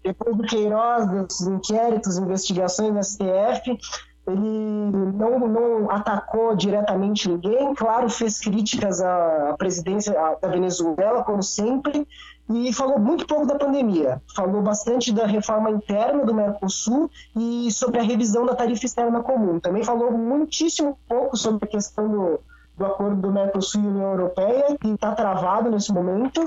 depois 0.02 0.36
do 0.36 0.42
Queiroz, 0.44 1.08
dos 1.08 1.40
inquéritos, 1.42 2.16
investigações 2.18 2.92
no 2.92 3.02
STF, 3.04 3.78
ele 4.26 4.92
não, 5.14 5.38
não 5.40 5.90
atacou 5.90 6.54
diretamente 6.54 7.28
ninguém, 7.28 7.74
claro, 7.74 8.08
fez 8.08 8.38
críticas 8.38 9.00
à 9.00 9.54
presidência 9.58 10.14
da 10.40 10.48
Venezuela, 10.48 11.24
como 11.24 11.42
sempre, 11.42 12.06
e 12.48 12.72
falou 12.72 12.98
muito 12.98 13.26
pouco 13.26 13.46
da 13.46 13.56
pandemia. 13.56 14.22
Falou 14.34 14.62
bastante 14.62 15.12
da 15.12 15.26
reforma 15.26 15.70
interna 15.70 16.24
do 16.24 16.34
Mercosul 16.34 17.10
e 17.36 17.70
sobre 17.72 18.00
a 18.00 18.02
revisão 18.02 18.44
da 18.46 18.54
tarifa 18.54 18.86
externa 18.86 19.20
comum. 19.22 19.58
Também 19.60 19.84
falou 19.84 20.10
muitíssimo 20.12 20.98
pouco 21.08 21.36
sobre 21.36 21.64
a 21.64 21.68
questão 21.68 22.08
do, 22.08 22.40
do 22.76 22.86
acordo 22.86 23.20
do 23.20 23.32
Mercosul 23.32 23.82
e 23.82 23.86
União 23.86 24.10
Europeia, 24.12 24.76
que 24.80 24.88
está 24.88 25.12
travado 25.14 25.70
nesse 25.70 25.92
momento. 25.92 26.42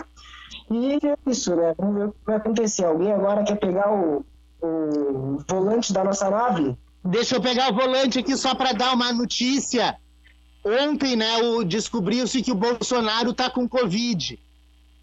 E 0.73 0.95
é 1.05 1.17
isso, 1.29 1.55
né? 1.55 1.75
Vamos 1.77 1.95
ver 1.95 2.05
o 2.07 2.11
que 2.11 2.25
vai 2.25 2.35
acontecer. 2.37 2.83
Alguém 2.83 3.11
agora 3.11 3.43
quer 3.43 3.57
pegar 3.57 3.93
o, 3.93 4.25
o 4.59 5.37
volante 5.47 5.93
da 5.93 6.03
nossa 6.03 6.31
nave? 6.31 6.75
Deixa 7.05 7.35
eu 7.35 7.41
pegar 7.41 7.71
o 7.71 7.75
volante 7.75 8.17
aqui 8.17 8.35
só 8.35 8.55
para 8.55 8.73
dar 8.73 8.93
uma 8.93 9.13
notícia. 9.13 9.95
Ontem, 10.65 11.15
né, 11.15 11.27
descobriu-se 11.67 12.41
que 12.41 12.51
o 12.51 12.55
Bolsonaro 12.55 13.31
está 13.31 13.51
com 13.51 13.69
Covid. 13.69 14.39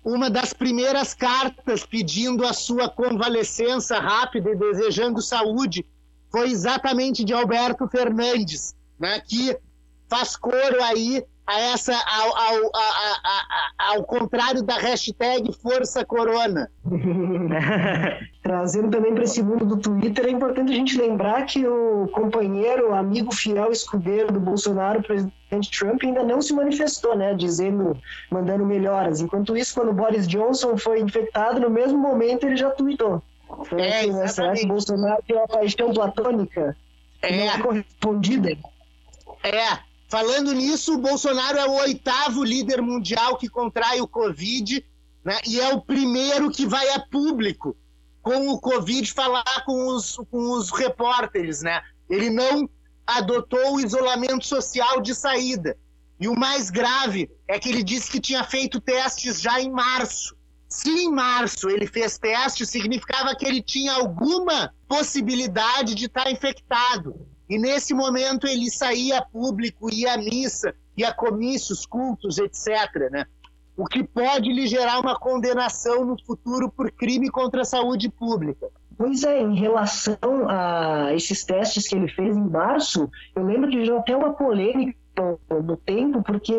Uma 0.02 0.28
das 0.28 0.52
primeiras 0.52 1.14
cartas 1.14 1.86
pedindo 1.86 2.44
a 2.44 2.52
sua 2.52 2.88
convalescença 2.88 4.00
rápida 4.00 4.50
e 4.50 4.56
desejando 4.56 5.22
saúde 5.22 5.86
foi 6.32 6.50
exatamente 6.50 7.22
de 7.22 7.32
Alberto 7.34 7.86
Fernandes, 7.86 8.74
né, 8.98 9.20
que 9.20 9.56
faz 10.08 10.36
coro 10.36 10.82
aí 10.82 11.22
a 11.50 11.60
essa, 11.72 11.92
ao, 11.92 12.28
ao, 12.36 12.70
a- 12.74 12.78
a- 12.78 13.20
a- 13.78 13.92
ao 13.94 14.04
contrário 14.04 14.62
da 14.62 14.74
hashtag 14.78 15.52
Força 15.60 16.04
Corona. 16.04 16.70
Trazendo 18.42 18.90
também 18.90 19.14
para 19.14 19.24
esse 19.24 19.42
mundo 19.42 19.64
do 19.64 19.76
Twitter, 19.76 20.26
é 20.26 20.30
importante 20.30 20.72
a 20.72 20.74
gente 20.74 20.96
lembrar 20.98 21.44
que 21.44 21.66
o 21.66 22.08
companheiro, 22.12 22.94
amigo 22.94 23.34
fiel, 23.34 23.70
escudeiro 23.70 24.32
do 24.32 24.40
Bolsonaro, 24.40 25.00
o 25.00 25.02
presidente 25.02 25.70
Trump, 25.78 26.02
ainda 26.04 26.22
não 26.22 26.40
se 26.40 26.52
manifestou, 26.52 27.16
né? 27.16 27.34
Dizendo, 27.34 27.96
mandando 28.30 28.64
melhoras. 28.64 29.20
Enquanto 29.20 29.56
isso, 29.56 29.74
quando 29.74 29.90
o 29.90 29.94
Boris 29.94 30.26
Johnson 30.26 30.76
foi 30.76 31.00
infectado, 31.00 31.60
no 31.60 31.70
mesmo 31.70 31.98
momento 31.98 32.46
ele 32.46 32.56
já 32.56 32.70
tweetou. 32.70 33.22
Então, 33.60 33.78
É, 33.78 33.98
assim, 34.00 34.12
né, 34.12 34.28
será 34.28 34.52
que 34.54 34.66
Bolsonaro 34.66 35.22
tem 35.26 35.36
uma 35.36 35.48
paixão 35.48 35.92
platônica 35.92 36.76
que 37.20 37.26
É. 37.26 37.36
não 37.36 37.52
é 37.54 37.58
correspondida? 37.58 38.50
É, 39.42 39.78
falando 40.10 40.52
nisso, 40.52 40.94
o 40.94 40.98
Bolsonaro 40.98 41.56
é 41.56 41.66
o 41.66 41.80
oitavo 41.80 42.42
líder 42.42 42.82
mundial 42.82 43.36
que 43.36 43.48
contrai 43.48 44.00
o 44.00 44.08
Covid, 44.08 44.84
né? 45.24 45.38
E 45.46 45.60
é 45.60 45.72
o 45.72 45.80
primeiro 45.80 46.50
que 46.50 46.66
vai 46.66 46.88
a 46.90 47.00
público 47.00 47.76
com 48.20 48.48
o 48.48 48.60
Covid 48.60 49.10
falar 49.12 49.64
com 49.64 49.86
os, 49.86 50.16
com 50.30 50.50
os 50.50 50.70
repórteres, 50.70 51.62
né? 51.62 51.80
Ele 52.08 52.28
não 52.28 52.68
adotou 53.06 53.76
o 53.76 53.80
isolamento 53.80 54.46
social 54.46 55.00
de 55.00 55.14
saída. 55.14 55.78
E 56.18 56.28
o 56.28 56.38
mais 56.38 56.68
grave 56.68 57.30
é 57.48 57.58
que 57.58 57.68
ele 57.68 57.82
disse 57.82 58.10
que 58.10 58.20
tinha 58.20 58.44
feito 58.44 58.80
testes 58.80 59.40
já 59.40 59.60
em 59.60 59.70
março. 59.70 60.36
Se 60.68 60.90
em 60.90 61.10
março 61.10 61.70
ele 61.70 61.86
fez 61.86 62.18
testes, 62.18 62.68
significava 62.68 63.34
que 63.34 63.46
ele 63.46 63.62
tinha 63.62 63.94
alguma 63.94 64.72
possibilidade 64.86 65.94
de 65.94 66.06
estar 66.06 66.30
infectado. 66.30 67.26
E 67.50 67.58
nesse 67.58 67.92
momento 67.92 68.46
ele 68.46 68.70
saía 68.70 69.20
público, 69.20 69.92
ia 69.92 70.14
à 70.14 70.16
missa, 70.16 70.72
ia 70.96 71.08
a 71.08 71.12
comícios, 71.12 71.84
cultos, 71.84 72.38
etc. 72.38 73.10
Né? 73.10 73.26
O 73.76 73.86
que 73.86 74.04
pode 74.04 74.52
lhe 74.52 74.68
gerar 74.68 75.00
uma 75.00 75.18
condenação 75.18 76.04
no 76.04 76.16
futuro 76.24 76.70
por 76.70 76.92
crime 76.92 77.28
contra 77.28 77.62
a 77.62 77.64
saúde 77.64 78.08
pública. 78.08 78.68
Pois 78.96 79.24
é, 79.24 79.40
em 79.40 79.56
relação 79.56 80.16
a 80.48 81.12
esses 81.12 81.44
testes 81.44 81.88
que 81.88 81.96
ele 81.96 82.06
fez 82.06 82.36
em 82.36 82.48
março, 82.48 83.10
eu 83.34 83.44
lembro 83.44 83.72
gerou 83.72 83.98
até 83.98 84.16
uma 84.16 84.32
polêmica 84.32 84.99
no, 85.20 85.62
no 85.62 85.76
tempo, 85.76 86.22
porque 86.22 86.52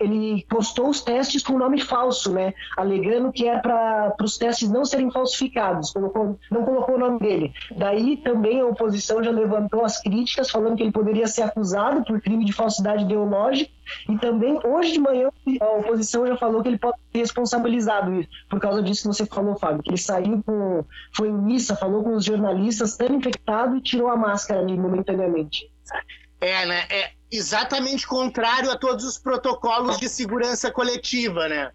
ele 0.00 0.44
postou 0.48 0.88
os 0.88 1.00
testes 1.00 1.42
com 1.42 1.58
nome 1.58 1.80
falso, 1.80 2.32
né? 2.32 2.54
Alegando 2.76 3.32
que 3.32 3.48
é 3.48 3.58
para 3.58 4.14
os 4.22 4.38
testes 4.38 4.70
não 4.70 4.84
serem 4.84 5.10
falsificados, 5.10 5.92
colocou- 5.92 6.38
não 6.50 6.64
colocou 6.64 6.94
o 6.94 6.98
nome 6.98 7.18
dele. 7.18 7.52
Daí 7.76 8.16
também 8.18 8.60
a 8.60 8.66
oposição 8.66 9.22
já 9.22 9.30
levantou 9.30 9.84
as 9.84 10.00
críticas, 10.00 10.50
falando 10.50 10.76
que 10.76 10.82
ele 10.82 10.92
poderia 10.92 11.26
ser 11.26 11.42
acusado 11.42 12.04
por 12.04 12.20
crime 12.20 12.44
de 12.44 12.52
falsidade 12.52 13.04
ideológica, 13.04 13.70
e 14.08 14.18
também 14.18 14.58
hoje 14.64 14.92
de 14.92 15.00
manhã 15.00 15.30
a 15.60 15.70
oposição 15.78 16.26
já 16.26 16.36
falou 16.36 16.62
que 16.62 16.68
ele 16.68 16.78
pode 16.78 16.96
ser 17.12 17.18
responsabilizado 17.20 18.26
por 18.48 18.60
causa 18.60 18.82
disso 18.82 19.02
que 19.02 19.08
você 19.08 19.26
falou, 19.26 19.56
Fábio, 19.56 19.82
que 19.82 19.90
ele 19.90 19.98
saiu 19.98 20.42
com. 20.44 20.84
foi 21.14 21.28
em 21.28 21.32
missa, 21.32 21.74
falou 21.74 22.02
com 22.02 22.14
os 22.14 22.24
jornalistas, 22.24 22.90
estando 22.90 23.14
infectado 23.14 23.76
e 23.76 23.80
tirou 23.80 24.08
a 24.08 24.16
máscara 24.16 24.60
ali 24.60 24.76
momentaneamente. 24.76 25.70
É, 26.40 26.66
né? 26.66 26.84
É 26.90 27.17
exatamente 27.30 28.06
contrário 28.06 28.70
a 28.70 28.76
todos 28.76 29.04
os 29.04 29.18
protocolos 29.18 29.98
de 29.98 30.08
segurança 30.08 30.70
coletiva, 30.70 31.48
né? 31.48 31.70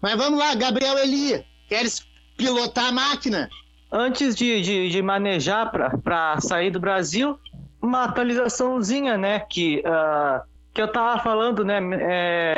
Mas 0.00 0.16
vamos 0.16 0.38
lá, 0.38 0.54
Gabriel 0.54 0.98
Eli, 0.98 1.44
queres 1.68 2.06
pilotar 2.36 2.86
a 2.86 2.92
máquina? 2.92 3.48
Antes 3.90 4.34
de, 4.34 4.60
de, 4.62 4.88
de 4.88 5.02
manejar 5.02 5.70
para 5.70 6.40
sair 6.40 6.70
do 6.70 6.80
Brasil, 6.80 7.38
uma 7.80 8.04
atualizaçãozinha, 8.04 9.18
né? 9.18 9.40
Que, 9.40 9.82
ah, 9.84 10.42
que 10.72 10.80
eu 10.80 10.88
tava 10.88 11.22
falando, 11.22 11.64
né? 11.64 11.78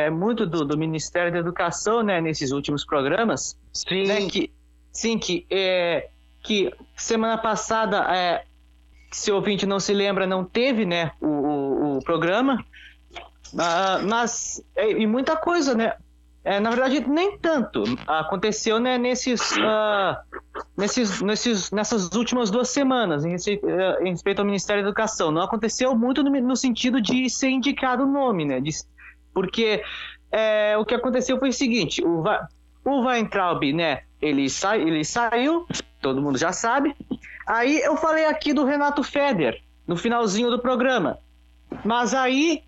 é, 0.07 0.11
muito 0.11 0.47
do, 0.47 0.65
do 0.65 0.79
Ministério 0.79 1.33
da 1.33 1.39
Educação, 1.39 2.03
né? 2.03 2.21
Nesses 2.21 2.53
últimos 2.53 2.85
programas. 2.85 3.59
Sim. 3.73 4.07
né, 4.07 4.27
que, 4.27 4.53
sim, 4.93 5.19
que, 5.19 5.47
é, 5.51 6.09
que 6.43 6.73
semana 6.97 7.37
passada, 7.37 8.07
é, 8.15 8.45
se 9.15 9.31
o 9.33 9.37
ouvinte 9.37 9.67
não 9.67 9.79
se 9.81 9.93
lembra, 9.93 10.27
não 10.27 10.45
teve 10.45 10.85
né, 10.85 11.13
o, 11.21 11.27
o, 11.27 11.97
o 11.99 12.05
programa, 12.05 12.65
Ah, 13.59 14.01
mas 14.03 14.63
é, 14.77 14.91
e 14.91 15.07
muita 15.07 15.37
coisa, 15.37 15.75
né? 15.75 15.93
É, 16.43 16.61
na 16.61 16.71
verdade, 16.71 17.01
nem 17.09 17.39
tanto. 17.39 17.85
Aconteceu 18.07 18.79
né, 18.79 18.99
nesses, 18.99 19.41
ah, 19.61 20.21
nesses, 20.77 21.23
nesses, 21.23 21.71
nessas 21.71 22.11
últimas 22.15 22.51
duas 22.51 22.69
semanas, 22.69 23.25
em, 23.25 23.31
rece- 23.31 23.61
eh, 23.65 23.99
em 24.03 24.11
respeito 24.11 24.41
ao 24.41 24.45
Ministério 24.45 24.83
da 24.83 24.89
Educação. 24.89 25.31
Não 25.31 25.41
aconteceu 25.43 25.97
muito 25.97 26.23
no, 26.23 26.31
no 26.31 26.57
sentido 26.57 27.01
de 27.01 27.31
ser 27.31 27.49
indicado 27.49 28.03
o 28.03 28.07
nome, 28.07 28.45
né? 28.45 28.61
de- 28.61 28.73
porque 29.33 29.83
é, 30.31 30.77
o 30.77 30.85
que 30.85 30.95
aconteceu 30.95 31.39
foi 31.39 31.49
o 31.49 31.53
seguinte: 31.53 32.05
o, 32.05 32.23
Va- 32.23 32.47
o 32.85 33.07
Weintraub, 33.07 33.63
né? 33.73 34.03
Ele, 34.21 34.49
sai, 34.51 34.83
ele 34.83 35.05
saiu, 35.05 35.67
todo 36.03 36.21
mundo 36.21 36.37
já 36.39 36.53
sabe. 36.53 36.95
Aí 37.47 37.81
eu 37.81 37.97
falei 37.97 38.27
aqui 38.27 38.53
do 38.53 38.65
Renato 38.65 39.03
Feder, 39.03 39.61
no 39.87 39.97
finalzinho 39.97 40.51
do 40.51 40.59
programa. 40.59 41.19
Mas 41.85 42.15
aí 42.15 42.63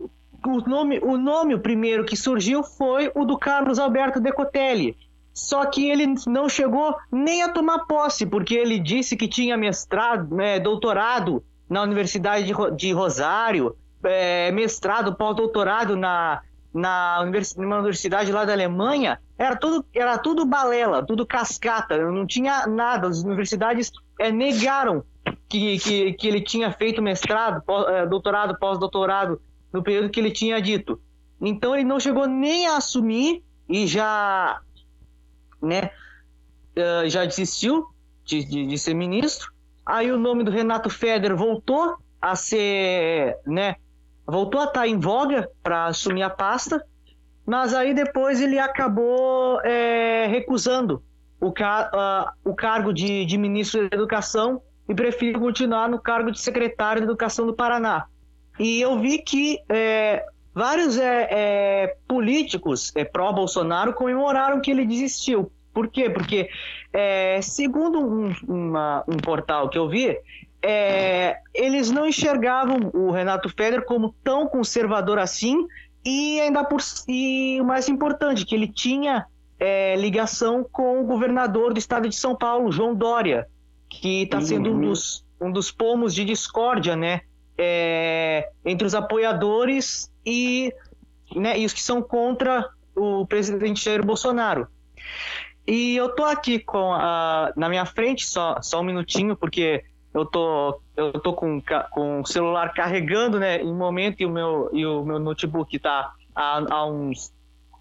o 0.45 0.61
nome, 0.69 0.99
o 1.03 1.17
nome 1.17 1.55
o 1.55 1.61
primeiro 1.61 2.05
que 2.05 2.17
surgiu 2.17 2.63
foi 2.63 3.11
o 3.15 3.25
do 3.25 3.39
Carlos 3.39 3.79
Alberto 3.79 4.21
Decotelli. 4.21 4.97
Só 5.33 5.67
que 5.67 5.89
ele 5.91 6.15
não 6.27 6.49
chegou 6.49 6.97
nem 7.13 7.43
a 7.43 7.51
tomar 7.51 7.81
posse, 7.81 8.25
porque 8.25 8.55
ele 8.55 8.79
disse 8.79 9.17
que 9.17 9.29
tinha 9.29 9.57
mestrado, 9.57 10.35
né, 10.35 10.59
doutorado 10.59 11.45
na 11.69 11.83
Universidade 11.83 12.47
de, 12.47 12.53
Ro- 12.53 12.71
de 12.71 12.93
Rosário, 12.93 13.77
é, 14.03 14.51
mestrado, 14.53 15.15
pós-doutorado 15.15 15.95
na, 15.97 16.41
na 16.73 17.21
universidade 17.21 18.33
lá 18.33 18.45
da 18.47 18.53
Alemanha. 18.53 19.21
Era 19.37 19.57
tudo, 19.57 19.85
era 19.95 20.17
tudo 20.17 20.47
balela, 20.47 21.05
tudo 21.05 21.27
cascata, 21.27 21.99
não 22.11 22.27
tinha 22.27 22.67
nada. 22.67 23.09
As 23.09 23.23
universidades 23.23 23.93
é, 24.19 24.31
negaram 24.31 25.05
que, 25.49 25.79
que, 25.79 26.13
que 26.15 26.29
ele 26.29 26.41
tinha 26.41 26.71
feito 26.73 27.03
mestrado, 27.03 27.63
pós- 27.65 27.89
é, 27.89 28.07
doutorado, 28.07 28.59
pós-doutorado 28.59 29.41
no 29.73 29.83
período 29.83 30.11
que 30.11 30.21
ele 30.21 30.31
tinha 30.31 30.61
dito. 30.61 31.01
Então 31.41 31.75
ele 31.75 31.85
não 31.85 32.01
chegou 32.01 32.27
nem 32.27 32.67
a 32.67 32.77
assumir 32.77 33.43
e 33.69 33.87
já, 33.87 34.61
né, 35.61 35.91
eh, 36.75 37.09
já 37.09 37.25
desistiu 37.25 37.87
de, 38.25 38.45
de, 38.45 38.67
de 38.67 38.79
ser 38.79 38.95
ministro. 38.95 39.53
Aí 39.85 40.11
o 40.11 40.19
nome 40.19 40.45
do 40.45 40.51
Renato 40.51 40.89
Feder 40.89 41.37
voltou 41.37 41.97
a 42.21 42.35
ser, 42.35 43.37
né, 43.47 43.77
voltou 44.27 44.61
a 44.61 44.65
estar 44.65 44.89
em 44.89 44.99
voga 44.99 45.51
para 45.63 45.87
assumir 45.87 46.23
a 46.23 46.31
pasta, 46.31 46.83
mas 47.45 47.75
aí 47.75 47.93
depois 47.93 48.41
ele 48.41 48.59
acabou 48.59 49.61
eh, 49.63 50.27
recusando 50.29 51.03
o, 51.41 51.53
ca- 51.53 51.91
ah, 51.93 52.33
o 52.45 52.55
cargo 52.55 52.93
de, 52.93 53.25
de 53.25 53.37
ministro 53.39 53.89
da 53.89 53.97
Educação 53.97 54.61
e 54.89 54.95
preferiu 54.95 55.41
continuar 55.41 55.89
no 55.89 55.99
cargo 56.01 56.31
de 56.31 56.41
secretário 56.41 57.03
de 57.03 57.07
Educação 57.09 57.47
do 57.47 57.55
Paraná. 57.55 58.07
E 58.59 58.81
eu 58.81 58.99
vi 58.99 59.19
que 59.19 59.59
é, 59.69 60.25
vários 60.55 60.97
é, 60.97 61.29
é, 61.31 61.97
políticos 62.09 62.93
é, 62.95 63.05
pró-Bolsonaro 63.05 63.93
comemoraram 63.93 64.61
que 64.61 64.71
ele 64.71 64.87
desistiu. 64.87 65.51
Por 65.75 65.89
quê? 65.89 66.09
Porque, 66.09 66.49
é, 66.93 67.41
segundo 67.43 68.01
um, 68.01 68.33
uma- 68.49 69.05
um 69.07 69.19
portal 69.19 69.69
que 69.69 69.77
eu 69.77 69.89
vi, 69.89 70.17
é, 70.63 71.37
eles 71.55 71.91
não 71.91 72.07
enxergavam 72.07 72.91
o 72.95 73.11
Renato 73.11 73.49
Feder 73.51 73.85
como 73.85 74.15
tão 74.25 74.47
conservador 74.49 75.19
assim 75.19 75.67
e 76.05 76.41
ainda 76.41 76.65
por 76.65 76.81
e 77.07 77.59
o 77.61 77.65
mais 77.65 77.89
importante 77.89 78.47
que 78.47 78.55
ele 78.55 78.69
tinha 78.69 79.27
é, 79.59 79.97
ligação 79.97 80.65
com 80.71 81.01
o 81.01 81.05
governador 81.05 81.73
do 81.73 81.79
estado 81.79 82.09
de 82.09 82.17
São 82.17 82.37
Paulo, 82.37 82.71
João 82.71 82.95
Dória, 82.95 83.47
que 83.89 84.23
está 84.23 84.41
sendo 84.41 84.73
um 84.73 84.81
dos, 84.81 85.25
um 85.41 85.51
dos 85.51 85.71
pomos 85.71 86.15
de 86.15 86.25
discórdia, 86.25 86.97
né, 86.97 87.23
é, 87.57 88.51
entre 88.65 88.87
os 88.87 88.95
apoiadores 88.95 90.13
e, 90.25 90.73
né, 91.35 91.59
e 91.59 91.65
os 91.65 91.73
que 91.73 91.83
são 91.83 92.03
contra 92.03 92.69
o 92.95 93.27
presidente 93.27 93.85
Jair 93.85 94.05
Bolsonaro. 94.05 94.67
E 95.67 95.97
eu 95.97 96.15
tô 96.15 96.25
aqui 96.25 96.59
com 96.59 96.93
a, 96.93 97.53
na 97.57 97.69
minha 97.69 97.85
frente, 97.85 98.27
só, 98.27 98.61
só 98.63 98.81
um 98.81 98.85
minutinho, 98.85 99.37
porque 99.37 99.85
eu 100.15 100.25
tô, 100.25 100.81
eu 100.97 101.13
tô 101.13 101.33
com, 101.33 101.61
com 101.91 102.21
o 102.21 102.27
celular 102.27 102.73
carregando, 102.73 103.39
né, 103.39 103.61
em 103.61 103.75
momento, 103.75 104.21
e 104.21 104.27
o 104.27 104.31
meu, 104.31 104.71
e 104.73 104.87
o 104.87 105.05
meu 105.05 105.19
notebook 105.19 105.79
tá 105.79 106.13
a, 106.35 106.75
a 106.75 106.87
uns 106.87 107.33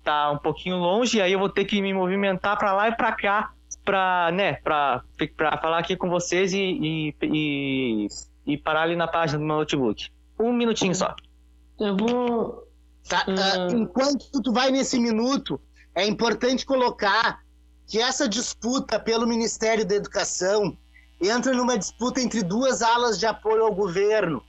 tá 0.06 0.32
um 0.32 0.38
pouquinho 0.38 0.78
longe, 0.78 1.20
aí 1.20 1.34
eu 1.34 1.40
vou 1.40 1.50
ter 1.50 1.66
que 1.66 1.82
me 1.82 1.94
movimentar 1.94 2.58
para 2.58 2.72
lá 2.72 2.88
e 2.88 2.96
para 2.96 3.12
cá 3.12 3.52
para 3.84 4.32
né, 4.32 4.54
para 4.54 5.04
falar 5.62 5.78
aqui 5.78 5.96
com 5.96 6.10
vocês 6.10 6.54
e, 6.54 6.60
e, 6.60 7.16
e, 7.22 8.08
e, 8.48 8.58
parar 8.58 8.82
ali 8.82 8.96
na 8.96 9.08
página 9.08 9.38
do 9.38 9.46
meu 9.46 9.58
notebook. 9.58 10.10
Um 10.40 10.52
minutinho 10.52 10.96
só. 10.96 11.16
Eu 11.80 11.96
vou. 11.96 12.66
Tá, 13.08 13.24
uh, 13.28 13.76
enquanto 13.76 14.42
tu 14.42 14.52
vai 14.52 14.72
nesse 14.72 15.00
minuto, 15.00 15.62
é 15.94 16.06
importante 16.06 16.66
colocar 16.66 17.40
que 17.88 18.00
essa 18.00 18.28
disputa 18.28 19.00
pelo 19.00 19.28
Ministério 19.28 19.86
da 19.86 19.94
Educação 19.94 20.76
entra 21.22 21.54
numa 21.54 21.78
disputa 21.78 22.20
entre 22.20 22.42
duas 22.42 22.82
alas 22.82 23.20
de 23.20 23.28
apoio 23.28 23.64
ao 23.64 23.76
governo. 23.76 24.44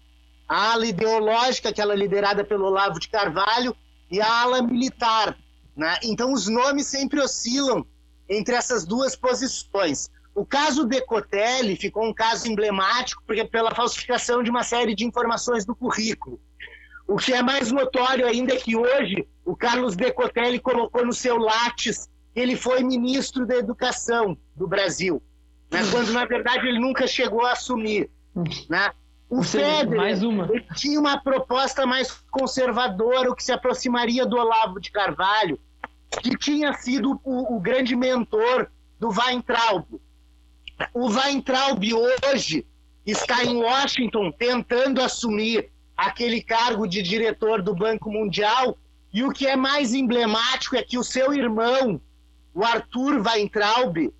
A 0.48 0.72
ala 0.72 0.86
ideológica, 0.86 1.68
aquela 1.68 1.94
liderada 1.94 2.42
pelo 2.42 2.66
Olavo 2.66 2.98
de 2.98 3.08
Carvalho, 3.08 3.76
e 4.10 4.20
a 4.20 4.42
ala 4.42 4.62
militar, 4.62 5.36
né? 5.76 5.96
Então, 6.02 6.32
os 6.32 6.48
nomes 6.48 6.86
sempre 6.86 7.20
oscilam 7.20 7.86
entre 8.28 8.54
essas 8.54 8.84
duas 8.84 9.14
posições. 9.14 10.10
O 10.34 10.44
caso 10.44 10.84
Decotelli 10.84 11.76
ficou 11.76 12.04
um 12.04 12.12
caso 12.12 12.48
emblemático 12.48 13.22
porque 13.26 13.44
pela 13.44 13.74
falsificação 13.74 14.42
de 14.42 14.50
uma 14.50 14.62
série 14.62 14.94
de 14.94 15.04
informações 15.04 15.64
do 15.64 15.74
currículo. 15.74 16.40
O 17.06 17.16
que 17.16 17.32
é 17.32 17.42
mais 17.42 17.70
notório 17.70 18.26
ainda 18.26 18.52
é 18.52 18.56
que 18.56 18.76
hoje 18.76 19.26
o 19.44 19.56
Carlos 19.56 19.94
Decotelli 19.94 20.58
colocou 20.58 21.06
no 21.06 21.12
seu 21.12 21.38
látis 21.38 22.08
que 22.34 22.40
ele 22.40 22.56
foi 22.56 22.82
ministro 22.82 23.46
da 23.46 23.56
Educação 23.56 24.36
do 24.54 24.66
Brasil, 24.66 25.22
né? 25.70 25.80
quando 25.90 26.12
na 26.12 26.24
verdade 26.24 26.66
ele 26.66 26.80
nunca 26.80 27.06
chegou 27.06 27.46
a 27.46 27.52
assumir. 27.52 28.10
Né? 28.68 28.90
O 29.28 29.42
Federer 29.42 30.64
tinha 30.74 31.00
uma 31.00 31.18
proposta 31.18 31.84
mais 31.84 32.12
conservadora, 32.30 33.30
o 33.30 33.34
que 33.34 33.42
se 33.42 33.52
aproximaria 33.52 34.24
do 34.24 34.36
Olavo 34.36 34.80
de 34.80 34.90
Carvalho, 34.90 35.58
que 36.22 36.36
tinha 36.38 36.72
sido 36.74 37.20
o, 37.24 37.56
o 37.56 37.60
grande 37.60 37.96
mentor 37.96 38.70
do 39.00 39.08
Weintraub. 39.08 39.84
O 40.94 41.08
Weintraub 41.08 41.82
hoje 42.24 42.66
está 43.04 43.44
em 43.44 43.56
Washington 43.56 44.30
tentando 44.30 45.02
assumir 45.02 45.70
aquele 45.96 46.40
cargo 46.40 46.86
de 46.86 47.02
diretor 47.02 47.62
do 47.62 47.74
Banco 47.74 48.10
Mundial. 48.10 48.78
E 49.12 49.24
o 49.24 49.32
que 49.32 49.46
é 49.46 49.56
mais 49.56 49.94
emblemático 49.94 50.76
é 50.76 50.82
que 50.82 50.98
o 50.98 51.04
seu 51.04 51.32
irmão, 51.32 52.00
o 52.54 52.62
Arthur 52.62 53.22
Weintraub, 53.26 54.12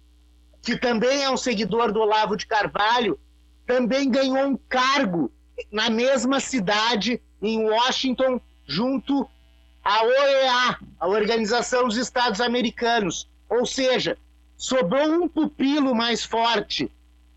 que 0.62 0.76
também 0.76 1.22
é 1.22 1.30
um 1.30 1.36
seguidor 1.36 1.92
do 1.92 2.00
Olavo 2.00 2.36
de 2.36 2.46
Carvalho, 2.46 3.18
também 3.66 4.10
ganhou 4.10 4.46
um 4.46 4.56
cargo 4.56 5.30
na 5.72 5.90
mesma 5.90 6.38
cidade, 6.40 7.20
em 7.42 7.68
Washington, 7.68 8.40
junto 8.66 9.28
a 9.84 10.02
OEA, 10.04 10.78
a 10.98 11.08
Organização 11.08 11.84
dos 11.84 11.96
Estados 11.96 12.40
Americanos. 12.40 13.28
Ou 13.48 13.64
seja, 13.66 14.16
sobrou 14.56 15.08
um 15.08 15.28
pupilo 15.28 15.94
mais 15.94 16.24
forte 16.24 16.90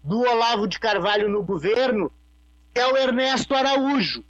do 0.04 0.22
Olavo 0.22 0.68
de 0.68 0.80
Carvalho 0.80 1.30
no 1.30 1.44
governo, 1.44 2.12
é 2.74 2.86
o 2.86 2.98
Ernesto 2.98 3.54
Araújo. 3.54 4.24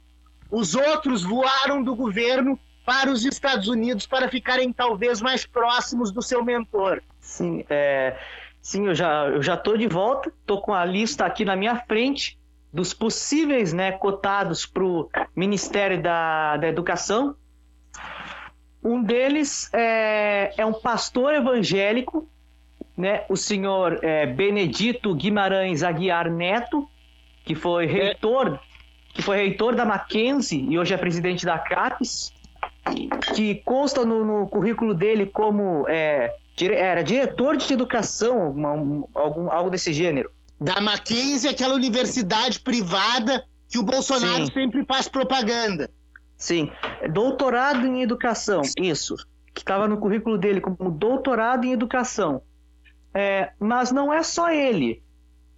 Os 0.50 0.74
outros 0.74 1.22
voaram 1.22 1.82
do 1.82 1.94
governo 1.94 2.58
para 2.84 3.10
os 3.10 3.24
Estados 3.24 3.68
Unidos 3.68 4.06
para 4.06 4.28
ficarem 4.28 4.72
talvez 4.72 5.20
mais 5.20 5.46
próximos 5.46 6.10
do 6.10 6.20
seu 6.20 6.44
mentor. 6.44 7.02
Sim, 7.20 7.64
é, 7.70 8.18
sim 8.70 8.86
eu 8.86 8.94
já 8.94 9.26
eu 9.26 9.42
já 9.42 9.54
estou 9.54 9.76
de 9.76 9.88
volta, 9.88 10.28
estou 10.28 10.60
com 10.60 10.72
a 10.72 10.84
lista 10.84 11.26
aqui 11.26 11.44
na 11.44 11.56
minha 11.56 11.74
frente 11.74 12.38
dos 12.72 12.94
possíveis 12.94 13.72
né, 13.72 13.90
cotados 13.90 14.64
para 14.64 14.84
o 14.84 15.10
Ministério 15.34 16.00
da, 16.00 16.56
da 16.56 16.68
Educação. 16.68 17.34
Um 18.82 19.02
deles 19.02 19.68
é, 19.74 20.54
é 20.56 20.64
um 20.64 20.72
pastor 20.72 21.34
evangélico, 21.34 22.28
né, 22.96 23.24
o 23.28 23.36
senhor 23.36 23.98
é, 24.02 24.24
Benedito 24.24 25.12
Guimarães 25.16 25.82
Aguiar 25.82 26.30
Neto, 26.30 26.88
que 27.44 27.56
foi 27.56 27.86
reitor, 27.86 28.60
que 29.12 29.20
foi 29.20 29.36
reitor 29.38 29.74
da 29.74 29.84
Mackenzie 29.84 30.64
e 30.70 30.78
hoje 30.78 30.94
é 30.94 30.96
presidente 30.96 31.44
da 31.44 31.58
CAPES, 31.58 32.32
que 33.34 33.56
consta 33.64 34.04
no, 34.04 34.24
no 34.24 34.48
currículo 34.48 34.94
dele 34.94 35.26
como 35.26 35.88
é, 35.88 36.32
era 36.66 37.02
diretor 37.02 37.56
de 37.56 37.72
educação, 37.72 38.50
uma, 38.50 38.70
algum, 39.14 39.50
algo 39.50 39.70
desse 39.70 39.92
gênero. 39.92 40.30
Da 40.60 40.80
Mackenzie, 40.80 41.48
aquela 41.48 41.74
universidade 41.74 42.60
privada 42.60 43.44
que 43.68 43.78
o 43.78 43.82
Bolsonaro 43.82 44.46
Sim. 44.46 44.52
sempre 44.52 44.84
faz 44.84 45.08
propaganda. 45.08 45.90
Sim, 46.36 46.70
doutorado 47.12 47.86
em 47.86 48.02
educação, 48.02 48.62
isso, 48.78 49.14
que 49.54 49.60
estava 49.60 49.86
no 49.86 49.98
currículo 49.98 50.38
dele 50.38 50.60
como 50.60 50.90
doutorado 50.90 51.64
em 51.64 51.72
educação. 51.72 52.42
É, 53.12 53.52
mas 53.58 53.92
não 53.92 54.12
é 54.12 54.22
só 54.22 54.50
ele. 54.50 55.02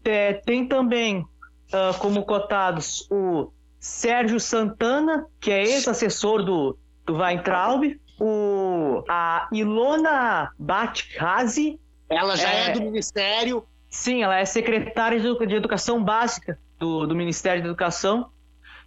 É, 0.04 0.32
tem 0.32 0.66
também 0.66 1.20
uh, 1.20 1.98
como 1.98 2.24
cotados 2.24 3.06
o 3.10 3.52
Sérgio 3.78 4.40
Santana, 4.40 5.26
que 5.40 5.50
é 5.50 5.62
ex-assessor 5.62 6.44
do, 6.44 6.76
do 7.04 7.16
Weintraub, 7.16 7.84
o, 8.22 9.02
a 9.08 9.48
Ilona 9.50 10.52
Batkazi. 10.56 11.80
Ela 12.08 12.36
já 12.36 12.48
é, 12.48 12.68
é, 12.68 12.72
do 12.72 12.80
Ministério. 12.80 13.64
Sim, 13.90 14.22
ela 14.22 14.38
é 14.38 14.44
secretária 14.44 15.18
de 15.18 15.54
Educação 15.56 16.02
Básica 16.02 16.56
do, 16.78 17.04
do 17.04 17.16
Ministério 17.16 17.60
da 17.60 17.68
Educação. 17.68 18.30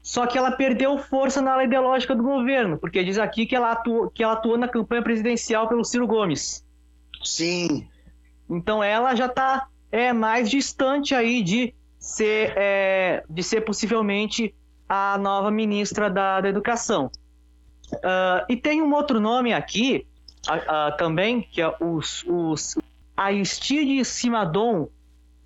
Só 0.02 0.26
que 0.26 0.38
ela 0.38 0.52
perdeu 0.52 0.98
força 0.98 1.42
na 1.42 1.52
ala 1.52 1.66
ideológica 1.66 2.16
do 2.16 2.24
governo, 2.24 2.78
porque 2.78 3.04
diz 3.04 3.18
aqui 3.18 3.46
que 3.46 3.56
ela, 3.56 3.72
atuou, 3.72 4.10
que 4.10 4.24
ela 4.24 4.34
atuou 4.34 4.58
na 4.58 4.70
campanha 4.70 5.02
presidencial 5.02 5.68
pelo 5.68 5.84
Ciro 5.84 6.08
Gomes. 6.08 6.66
Sim. 7.22 7.90
Então 8.50 8.82
ela 8.82 9.16
já 9.16 9.26
está 9.26 9.68
é, 9.92 10.14
mais 10.14 10.50
distante 10.50 11.14
aí 11.14 11.42
de 11.42 11.74
ser, 12.00 12.54
é, 12.56 13.24
de 13.30 13.44
ser 13.44 13.62
possivelmente 13.62 14.56
a 14.88 15.18
nova 15.18 15.52
ministra 15.52 16.10
da, 16.10 16.40
da 16.40 16.48
Educação. 16.48 17.12
Uh, 17.94 18.46
e 18.50 18.56
tem 18.56 18.82
um 18.82 18.94
outro 18.94 19.20
nome 19.20 19.54
aqui 19.54 20.06
uh, 20.48 20.54
uh, 20.54 20.98
também, 20.98 21.42
que 21.42 21.62
é 21.62 21.76
os, 21.80 22.24
os 22.28 22.76
Aristide 23.16 24.04
Simadon, 24.04 24.90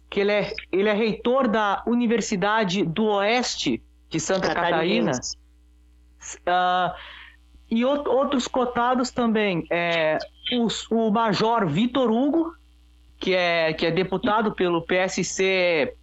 que 0.10 0.20
ele 0.20 0.32
é, 0.32 0.54
ele 0.72 0.90
é 0.90 0.94
reitor 0.94 1.48
da 1.48 1.84
Universidade 1.86 2.84
do 2.84 3.06
Oeste 3.06 3.84
de 4.10 4.20
Santa 4.20 4.54
Catarina. 4.54 5.12
Uh, 6.48 6.94
e 7.70 7.86
o, 7.86 7.90
outros 8.10 8.48
cotados 8.48 9.12
também. 9.12 9.66
É, 9.70 10.18
os, 10.54 10.90
o 10.90 11.12
Major 11.12 11.68
Vitor 11.68 12.12
Hugo, 12.12 12.54
que 13.20 13.36
é, 13.36 13.74
que 13.74 13.86
é 13.86 13.92
deputado 13.92 14.54
pelo 14.54 14.82
PSC 14.82 15.94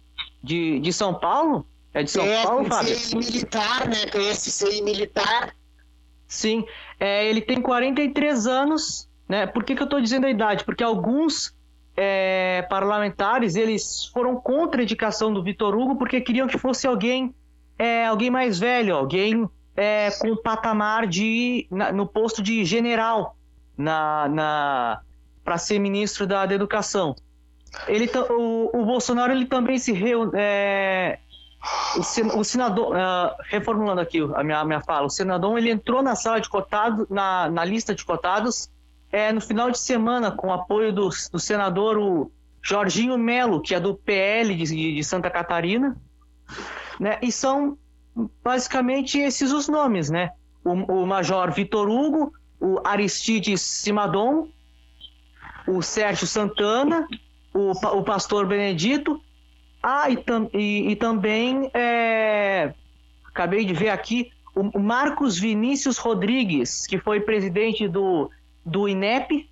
de, 0.41 0.79
de 0.79 0.93
São 0.93 1.13
Paulo. 1.13 1.67
É 1.93 2.03
de 2.03 2.11
São 2.11 2.23
PSC 2.23 2.47
Paulo, 2.47 2.65
Fábio? 2.65 2.95
PSC 2.95 3.15
militar, 3.17 3.87
né? 3.87 4.05
PSC 4.05 4.81
militar. 4.81 5.53
Sim. 6.27 6.65
É, 6.99 7.25
ele 7.27 7.41
tem 7.41 7.61
43 7.61 8.47
anos. 8.47 9.09
Né? 9.27 9.45
Por 9.45 9.63
que, 9.63 9.75
que 9.75 9.81
eu 9.81 9.85
estou 9.85 10.01
dizendo 10.01 10.25
a 10.25 10.29
idade? 10.29 10.63
Porque 10.63 10.83
alguns 10.83 11.55
é, 11.95 12.65
parlamentares 12.69 13.55
eles 13.55 14.05
foram 14.13 14.35
contra 14.39 14.81
a 14.81 14.83
indicação 14.83 15.33
do 15.33 15.43
Vitor 15.43 15.75
Hugo 15.75 15.95
porque 15.95 16.21
queriam 16.21 16.47
que 16.47 16.57
fosse 16.57 16.85
alguém 16.85 17.33
é 17.79 18.05
alguém 18.05 18.29
mais 18.29 18.59
velho, 18.59 18.95
alguém 18.95 19.47
é, 19.75 20.09
com 20.19 20.35
patamar 20.35 21.07
de 21.07 21.67
na, 21.69 21.91
no 21.91 22.07
posto 22.07 22.41
de 22.41 22.63
general 22.65 23.35
na, 23.77 24.27
na 24.27 25.01
para 25.43 25.57
ser 25.57 25.79
ministro 25.79 26.27
da, 26.27 26.45
da 26.45 26.53
educação. 26.53 27.15
Ele 27.87 28.09
o, 28.29 28.81
o 28.81 28.85
Bolsonaro 28.85 29.31
ele 29.31 29.45
também 29.45 29.77
se 29.77 29.91
reuniu 29.91 30.31
é, 30.35 31.19
o, 32.35 32.43
senador 32.43 32.95
uh, 32.95 33.35
reformulando 33.49 34.01
aqui 34.01 34.19
a 34.35 34.43
minha, 34.43 34.63
minha 34.63 34.81
fala, 34.81 35.07
o 35.07 35.09
senador 35.09 35.57
ele 35.57 35.71
entrou 35.71 36.01
na 36.01 36.15
sala 36.15 36.39
de 36.39 36.49
cotados 36.49 37.07
na, 37.09 37.49
na 37.49 37.63
lista 37.63 37.95
de 37.95 38.05
cotados 38.05 38.69
é, 39.11 39.31
no 39.31 39.41
final 39.41 39.71
de 39.71 39.79
semana 39.79 40.31
com 40.31 40.47
o 40.47 40.53
apoio 40.53 40.93
do, 40.93 41.09
do 41.31 41.39
senador 41.39 41.97
o 41.97 42.31
Jorginho 42.61 43.17
Melo, 43.17 43.61
que 43.61 43.73
é 43.73 43.79
do 43.79 43.95
PL 43.95 44.53
de, 44.55 44.95
de 44.95 45.03
Santa 45.03 45.29
Catarina, 45.29 45.95
né? 46.99 47.17
E 47.21 47.31
são 47.31 47.77
basicamente 48.43 49.17
esses 49.19 49.51
os 49.51 49.67
nomes, 49.67 50.09
né? 50.09 50.31
O, 50.63 50.71
o 50.71 51.07
Major 51.07 51.51
Vitor 51.51 51.87
Hugo, 51.89 52.33
o 52.59 52.79
Aristides 52.83 53.61
Simadon, 53.61 54.49
o 55.67 55.81
Sérgio 55.81 56.27
Santana, 56.27 57.07
o, 57.53 57.71
o 57.71 58.03
Pastor 58.03 58.45
Benedito, 58.45 59.21
ah, 59.89 60.09
e, 60.09 60.17
tam, 60.17 60.49
e, 60.53 60.91
e 60.91 60.95
também 60.97 61.71
é, 61.73 62.73
acabei 63.25 63.63
de 63.63 63.73
ver 63.73 63.87
aqui 63.87 64.29
o 64.53 64.79
Marcos 64.79 65.39
Vinícius 65.39 65.97
Rodrigues, 65.97 66.85
que 66.85 66.97
foi 66.97 67.21
presidente 67.21 67.87
do, 67.87 68.29
do 68.65 68.89
INEP, 68.89 69.49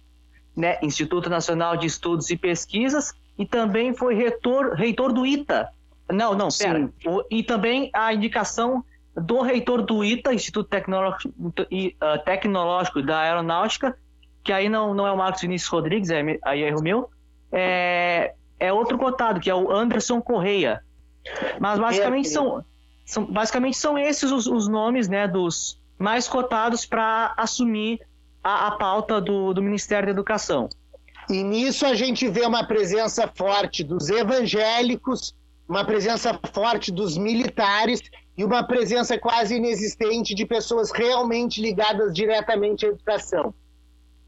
né, 0.53 0.77
Instituto 0.81 1.29
Nacional 1.29 1.77
de 1.77 1.88
Estudos 1.88 2.29
e 2.31 2.36
Pesquisas, 2.36 3.13
e 3.38 3.45
também 3.45 3.95
foi 3.95 4.13
reitor, 4.15 4.73
reitor 4.73 5.13
do 5.13 5.25
ITA. 5.25 5.69
Não, 6.11 6.36
não, 6.36 6.49
pera. 6.49 6.89
O, 7.05 7.23
e 7.31 7.41
também 7.41 7.89
a 7.93 8.13
indicação 8.13 8.83
do 9.15 9.41
reitor 9.41 9.83
do 9.83 10.03
ITA, 10.03 10.33
Instituto 10.33 10.67
Tecnológico, 10.67 11.29
uh, 11.29 12.25
Tecnológico 12.25 13.01
da 13.01 13.19
Aeronáutica, 13.19 13.97
que 14.43 14.51
aí 14.51 14.67
não, 14.67 14.93
não 14.93 15.07
é 15.07 15.11
o 15.13 15.17
Marcos 15.17 15.41
Vinícius 15.41 15.69
Rodrigues, 15.69 16.09
é, 16.09 16.21
aí 16.43 16.61
é 16.61 16.67
erro 16.67 16.81
meu, 16.81 17.09
é, 17.53 18.33
é 18.59 18.71
outro 18.71 18.97
cotado, 18.97 19.39
que 19.39 19.49
é 19.49 19.55
o 19.55 19.71
Anderson 19.71 20.21
Correia. 20.21 20.81
Mas 21.59 21.79
basicamente, 21.79 22.27
é, 22.27 22.31
são, 22.31 22.65
são, 23.05 23.25
basicamente 23.25 23.77
são 23.77 23.97
esses 23.97 24.31
os, 24.31 24.47
os 24.47 24.67
nomes 24.67 25.07
né, 25.07 25.27
dos 25.27 25.79
mais 25.97 26.27
cotados 26.27 26.85
para 26.85 27.33
assumir 27.37 27.99
a, 28.43 28.67
a 28.67 28.71
pauta 28.71 29.19
do, 29.19 29.53
do 29.53 29.61
Ministério 29.61 30.07
da 30.07 30.11
Educação. 30.11 30.69
E 31.29 31.43
nisso 31.43 31.85
a 31.85 31.95
gente 31.95 32.27
vê 32.27 32.45
uma 32.45 32.65
presença 32.65 33.27
forte 33.27 33.83
dos 33.83 34.09
evangélicos, 34.09 35.33
uma 35.67 35.83
presença 35.83 36.39
forte 36.53 36.91
dos 36.91 37.17
militares 37.17 38.01
e 38.37 38.43
uma 38.43 38.63
presença 38.63 39.17
quase 39.17 39.55
inexistente 39.55 40.35
de 40.35 40.45
pessoas 40.45 40.91
realmente 40.91 41.61
ligadas 41.61 42.13
diretamente 42.13 42.85
à 42.85 42.89
educação. 42.89 43.53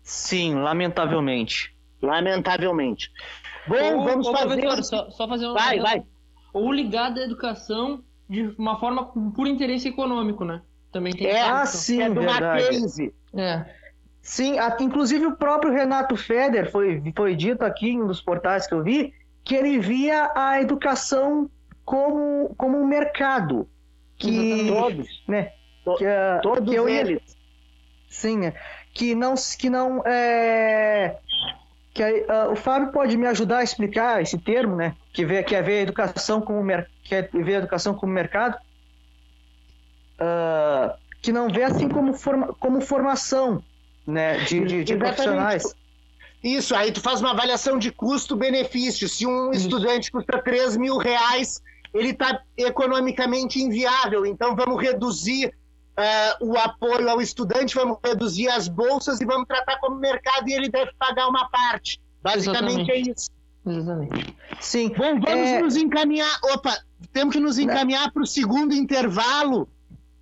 Sim, 0.01 0.55
lamentavelmente. 0.55 1.76
Lamentavelmente. 2.02 3.12
Bom, 3.68 3.98
ou, 3.98 4.04
vamos 4.04 4.28
ou, 4.28 4.38
fazer. 4.38 4.84
Só, 4.84 5.10
só 5.10 5.28
fazer 5.28 5.45
uma. 5.45 5.54
Vai, 5.54 5.80
vai. 5.80 6.04
Ou 6.54 6.72
ligado 6.72 7.20
à 7.20 7.24
educação 7.24 8.04
de 8.30 8.54
uma 8.58 8.80
forma 8.80 9.06
por 9.36 9.48
interesse 9.48 9.88
econômico, 9.88 10.43
né? 10.43 10.62
Também 10.91 11.14
tem. 11.14 11.28
É, 11.28 11.41
ah, 11.41 11.66
sim, 11.66 12.02
é 12.02 12.10
do 12.10 12.22
verdade. 12.22 12.64
Mackenzie. 12.64 13.14
É. 13.36 13.66
Sim, 14.22 14.56
inclusive 14.82 15.26
o 15.26 15.38
próprio 15.38 15.72
Renato 15.72 16.18
Feder 16.18 16.70
foi, 16.70 17.02
foi 17.16 17.36
dito 17.36 17.64
aqui 17.64 17.91
em 17.91 18.02
um 18.02 18.08
dos 18.08 18.22
portais 18.22 18.68
que 18.68 18.74
eu 18.74 18.84
vi 18.84 19.14
que 19.48 19.56
ele 19.56 19.80
via 19.80 20.30
a 20.36 20.62
educação 20.62 21.50
como, 21.86 22.54
como 22.58 22.78
um 22.78 22.86
mercado. 22.86 23.70
Que, 24.18 24.68
todos, 24.68 25.24
né? 25.28 25.54
Que, 25.98 26.04
uh, 26.04 26.41
todos 26.41 26.70
que 26.70 26.76
eles. 26.76 27.22
Sim, 28.10 28.52
que 28.93 29.16
não, 29.16 29.36
que 29.58 29.70
não 29.70 30.02
é, 30.06 31.20
que 31.98 32.04
uh, 32.04 32.52
o 32.52 32.56
Fábio 32.56 32.91
pode 32.91 33.18
me 33.18 33.26
ajudar 33.26 33.58
a 33.58 33.64
explicar 33.64 34.22
esse 34.22 34.38
termo, 34.38 34.76
né? 34.76 34.95
Que 35.12 35.26
vê 35.26 35.41
que 35.41 35.56
é 35.56 35.62
ver 35.64 35.80
a 35.80 35.82
educação 35.82 36.39
como 36.39 36.64
que 37.04 37.16
é 37.16 37.24
ver 37.24 37.56
a 37.56 37.58
educação 37.58 37.95
como 37.95 38.14
mercado, 38.14 38.56
uh, 40.22 40.95
que 41.22 41.32
não 41.32 41.50
vê 41.50 41.64
assim 41.64 41.89
como 41.89 42.14
forma, 42.14 42.54
como 42.60 42.82
formação, 42.82 43.64
né? 44.06 44.38
De, 44.43 44.64
de, 44.64 44.84
de 44.84 44.95
profissionais. 44.95 45.76
Isso, 46.43 46.76
aí 46.76 46.91
tu 46.91 47.02
faz 47.02 47.20
uma 47.20 47.32
avaliação 47.32 47.80
de 47.80 47.91
custo-benefício. 47.91 49.10
Se 49.10 49.26
um 49.26 49.52
estudante 49.52 50.12
custa 50.12 50.39
3 50.39 50.78
mil 50.78 50.98
reais, 50.98 51.64
ele 51.95 52.12
está 52.12 52.41
economicamente 52.56 53.60
inviável. 53.60 54.24
Então 54.24 54.56
vamos 54.56 54.80
reduzir 54.80 55.52
uh, 55.98 56.45
o 56.45 56.58
apoio 56.58 57.10
ao 57.10 57.22
estudante, 57.22 57.76
vamos 57.76 57.98
reduzir 58.04 58.48
as 58.50 58.68
bolsas 58.68 59.20
e 59.20 59.26
vamos 59.26 59.48
tratar 59.48 59.80
como 59.80 59.98
mercado 59.98 60.48
e 60.48 60.54
ele 60.54 60.70
deve 60.70 60.91
pagar 60.98 61.28
uma 61.28 61.50
parte. 61.50 62.00
Basicamente 62.22 62.82
Exatamente. 62.82 62.91
é 62.91 63.12
isso. 63.12 63.30
Exatamente. 63.66 64.38
Sim. 64.62 64.89
Bom, 64.89 65.20
vamos 65.20 65.50
é... 65.50 65.62
nos 65.62 65.76
encaminhar. 65.76 66.39
Opa, 66.54 66.78
temos 67.12 67.36
que 67.36 67.41
nos 67.41 67.58
encaminhar 67.58 68.12
para 68.12 68.24
o 68.24 68.28
segundo 68.28 68.74
intervalo. 68.74 69.68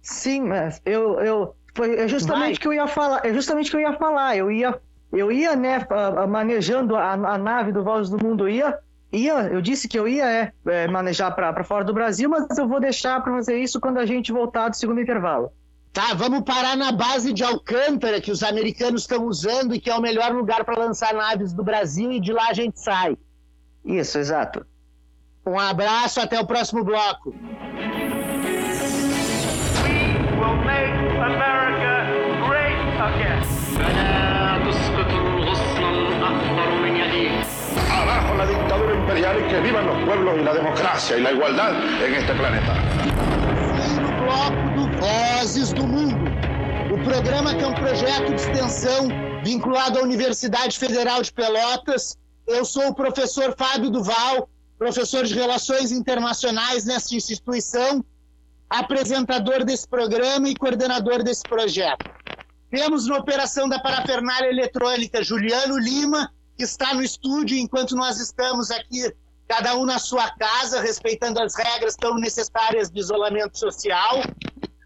Sim, 0.02 0.42
mas 0.42 0.82
eu, 0.86 1.20
eu 1.20 1.56
foi 1.74 1.96
é 1.96 2.08
justamente 2.08 2.60
que 2.60 2.68
eu 2.68 2.74
ia 2.74 2.88
falar. 2.88 3.26
É 3.26 3.34
justamente 3.34 3.70
que 3.70 3.76
eu 3.76 3.82
ia 3.82 3.94
falar. 3.94 4.36
Eu 4.36 4.52
ia, 4.52 4.80
eu 5.12 5.32
ia, 5.32 5.56
né, 5.56 5.86
manejando 6.28 6.96
a, 6.96 7.14
a 7.14 7.38
nave 7.38 7.72
do 7.72 7.84
Voz 7.84 8.10
do 8.10 8.24
Mundo, 8.24 8.48
ia, 8.50 8.78
ia. 9.12 9.34
Eu 9.48 9.62
disse 9.62 9.88
que 9.88 9.98
eu 9.98 10.08
ia 10.08 10.26
é, 10.26 10.54
é 10.66 10.88
manejar 10.88 11.32
para 11.32 11.64
fora 11.64 11.84
do 11.84 11.94
Brasil, 11.94 12.30
mas 12.30 12.58
eu 12.58 12.68
vou 12.68 12.80
deixar 12.80 13.22
para 13.22 13.34
fazer 13.34 13.58
isso 13.58 13.80
quando 13.80 13.98
a 13.98 14.06
gente 14.06 14.32
voltar 14.32 14.70
do 14.70 14.76
segundo 14.76 15.02
intervalo. 15.02 15.52
Tá, 15.96 16.14
vamos 16.14 16.42
parar 16.42 16.76
na 16.76 16.92
base 16.92 17.32
de 17.32 17.42
Alcântara, 17.42 18.20
que 18.20 18.30
os 18.30 18.44
americanos 18.44 19.04
estão 19.04 19.24
usando 19.24 19.74
e 19.74 19.80
que 19.80 19.90
é 19.90 19.96
o 19.96 20.02
melhor 20.02 20.34
lugar 20.34 20.66
para 20.66 20.78
lançar 20.78 21.14
naves 21.14 21.54
do 21.54 21.64
Brasil, 21.64 22.12
e 22.12 22.20
de 22.20 22.34
lá 22.34 22.50
a 22.50 22.54
gente 22.54 22.78
sai. 22.78 23.18
Isso, 23.86 24.18
exato. 24.18 24.66
Um 25.48 25.58
abraço, 25.58 26.20
até 26.20 26.38
o 26.38 26.46
próximo 26.46 26.84
bloco. 26.84 27.34
Abajo 37.90 38.36
la 38.36 38.46
dictadura 38.46 38.96
imperial 38.96 39.40
y 39.40 39.48
que 39.48 39.62
vivan 39.62 39.86
los 39.88 40.04
pueblos 40.04 40.38
y 40.38 40.44
la 40.44 40.54
democracia 40.56 41.18
y 41.18 41.22
la 41.22 41.32
igualdad 41.32 41.74
en 42.06 42.14
este 42.16 42.34
planeta. 42.34 43.65
Bloco 44.26 44.70
do 44.76 44.86
Vozes 45.00 45.72
do 45.72 45.86
Mundo. 45.86 46.26
O 46.92 47.04
programa 47.04 47.54
que 47.54 47.64
é 47.64 47.68
um 47.68 47.76
projeto 47.76 48.34
de 48.34 48.42
extensão 48.42 49.08
vinculado 49.44 50.00
à 50.00 50.02
Universidade 50.02 50.80
Federal 50.80 51.22
de 51.22 51.32
Pelotas. 51.32 52.18
Eu 52.48 52.66
sou 52.66 52.88
o 52.88 52.96
professor 52.96 53.56
Fábio 53.56 53.92
Duval, 53.92 54.50
professor 54.80 55.26
de 55.26 55.36
Relações 55.36 55.92
Internacionais 55.92 56.86
nessa 56.86 57.16
instituição, 57.16 58.04
apresentador 58.68 59.64
desse 59.64 59.88
programa 59.88 60.50
e 60.50 60.56
coordenador 60.56 61.22
desse 61.22 61.44
projeto. 61.44 62.10
Temos 62.72 63.06
na 63.06 63.18
operação 63.18 63.70
da 63.70 63.80
parafernália 63.80 64.50
eletrônica 64.50 65.24
Juliano 65.24 65.78
Lima, 65.78 66.32
que 66.58 66.64
está 66.64 66.96
no 66.96 67.04
estúdio 67.04 67.56
enquanto 67.58 67.96
nós 67.96 68.20
estamos 68.20 68.72
aqui 68.72 69.14
cada 69.48 69.76
um 69.76 69.86
na 69.86 70.00
sua 70.00 70.30
casa, 70.32 70.82
respeitando 70.82 71.40
as 71.40 71.56
regras 71.56 71.96
tão 71.96 72.16
necessárias 72.16 72.90
de 72.90 73.00
isolamento 73.00 73.58
social. 73.58 74.22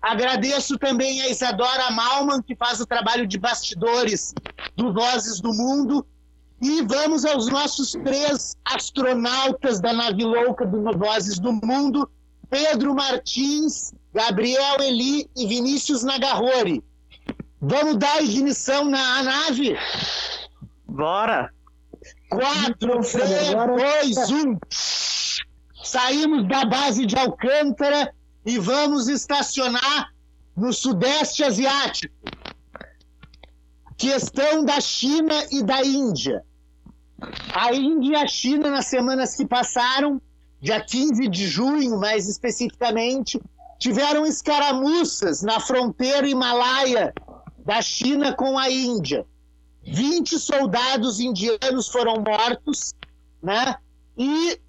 Agradeço 0.02 0.78
também 0.78 1.22
a 1.22 1.30
Isadora 1.30 1.92
Malman, 1.92 2.42
que 2.42 2.56
faz 2.56 2.80
o 2.80 2.86
trabalho 2.86 3.28
de 3.28 3.38
bastidores 3.38 4.34
do 4.76 4.94
Vozes 4.94 5.42
do 5.42 5.54
Mundo. 5.54 6.06
E 6.62 6.82
vamos 6.84 7.24
aos 7.26 7.48
nossos 7.48 7.92
três 7.92 8.56
astronautas 8.66 9.80
da 9.80 9.94
nave 9.94 10.24
louca 10.24 10.66
do 10.66 10.98
Vozes 10.98 11.40
do 11.40 11.54
Mundo: 11.54 12.10
Pedro 12.50 12.94
Martins, 12.94 13.94
Gabriel 14.14 14.82
Eli 14.82 15.30
e 15.36 15.48
Vinícius 15.48 16.04
Nagarrori. 16.04 16.84
Vamos 17.62 17.98
dar 17.98 18.24
ignição 18.24 18.86
na 18.86 19.24
nave? 19.24 19.78
Bora! 20.86 21.54
4, 22.30 23.02
3, 23.02 24.16
2, 24.16 24.32
1. 24.32 24.60
Saímos 25.84 26.48
da 26.48 26.66
base 26.66 27.06
de 27.06 27.16
Alcântara 27.16 28.14
e 28.46 28.60
vamos 28.60 29.08
estacionar 29.08 30.14
no 30.56 30.72
Sudeste 30.72 31.44
Asiático. 31.44 32.14
Questão 33.98 34.64
da 34.64 34.80
China 34.80 35.34
e 35.52 35.64
da 35.64 35.84
Índia. 35.84 36.44
A 37.54 37.74
Índia 37.74 38.12
e 38.12 38.16
a 38.16 38.28
China, 38.28 38.70
nas 38.70 38.86
semanas 38.86 39.36
que 39.36 39.46
passaram, 39.46 40.22
dia 40.62 40.80
15 40.80 41.28
de 41.28 41.48
junho, 41.48 42.00
mais 42.00 42.30
especificamente, 42.30 43.42
tiveram 43.78 44.26
escaramuças 44.26 45.42
na 45.42 45.60
fronteira 45.60 46.28
Himalaia 46.28 47.14
da 47.66 47.82
China 47.82 48.34
com 48.34 48.58
a 48.58 48.70
Índia. 48.70 49.26
20 49.92 50.38
soldados 50.38 51.20
indianos 51.20 51.88
foram 51.88 52.22
mortos, 52.22 52.94
né? 53.42 53.76
E 54.18 54.60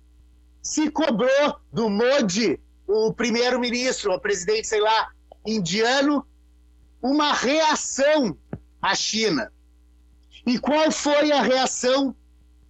se 0.62 0.90
cobrou 0.90 1.56
do 1.72 1.90
Modi, 1.90 2.58
o 2.86 3.12
primeiro-ministro, 3.12 4.12
o 4.12 4.20
presidente, 4.20 4.66
sei 4.66 4.80
lá, 4.80 5.08
indiano, 5.46 6.26
uma 7.02 7.32
reação 7.32 8.36
à 8.80 8.94
China. 8.94 9.52
E 10.46 10.58
qual 10.58 10.90
foi 10.90 11.32
a 11.32 11.42
reação 11.42 12.14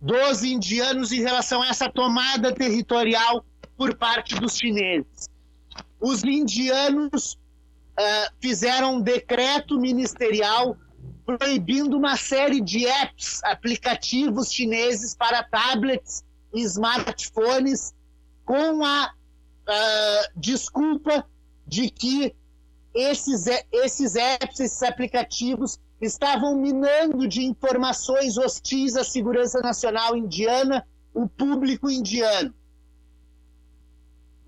dos 0.00 0.42
indianos 0.42 1.12
em 1.12 1.20
relação 1.20 1.62
a 1.62 1.68
essa 1.68 1.88
tomada 1.88 2.52
territorial 2.52 3.44
por 3.76 3.96
parte 3.96 4.34
dos 4.34 4.56
chineses? 4.56 5.28
Os 6.00 6.24
indianos 6.24 7.34
uh, 7.98 8.34
fizeram 8.40 8.96
um 8.96 9.00
decreto 9.00 9.78
ministerial 9.78 10.76
proibindo 11.38 11.96
uma 11.96 12.16
série 12.16 12.60
de 12.60 12.86
apps, 12.86 13.42
aplicativos 13.44 14.52
chineses 14.52 15.14
para 15.14 15.42
tablets 15.42 16.24
e 16.52 16.62
smartphones 16.62 17.94
com 18.44 18.84
a, 18.84 19.12
uh, 19.68 20.40
desculpa 20.40 21.24
de 21.66 21.90
que 21.90 22.34
esses, 22.92 23.46
esses 23.70 24.16
apps, 24.16 24.58
esses 24.58 24.82
aplicativos 24.82 25.78
estavam 26.00 26.56
minando 26.56 27.28
de 27.28 27.44
informações 27.44 28.36
hostis 28.36 28.96
à 28.96 29.04
segurança 29.04 29.60
nacional 29.60 30.16
indiana 30.16 30.84
o 31.14 31.28
público 31.28 31.88
indiano. 31.88 32.52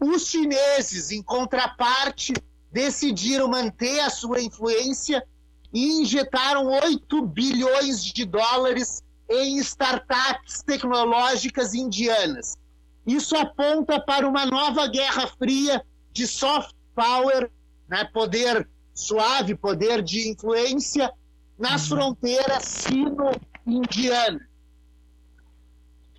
Os 0.00 0.26
chineses, 0.26 1.12
em 1.12 1.22
contraparte, 1.22 2.32
decidiram 2.72 3.46
manter 3.46 4.00
a 4.00 4.10
sua 4.10 4.40
influência 4.40 5.24
e 5.72 6.00
injetaram 6.00 6.66
8 6.66 7.26
bilhões 7.26 8.04
de 8.04 8.24
dólares 8.24 9.02
em 9.28 9.58
startups 9.58 10.62
tecnológicas 10.62 11.74
indianas. 11.74 12.54
Isso 13.06 13.36
aponta 13.36 14.00
para 14.00 14.28
uma 14.28 14.44
nova 14.46 14.86
guerra 14.86 15.26
fria 15.26 15.84
de 16.12 16.26
soft 16.26 16.74
power, 16.94 17.50
né, 17.88 18.04
poder 18.12 18.68
suave, 18.94 19.54
poder 19.54 20.02
de 20.02 20.28
influência 20.28 21.10
nas 21.58 21.90
uhum. 21.90 21.96
fronteiras 21.96 22.64
sino-indianas. 22.64 24.51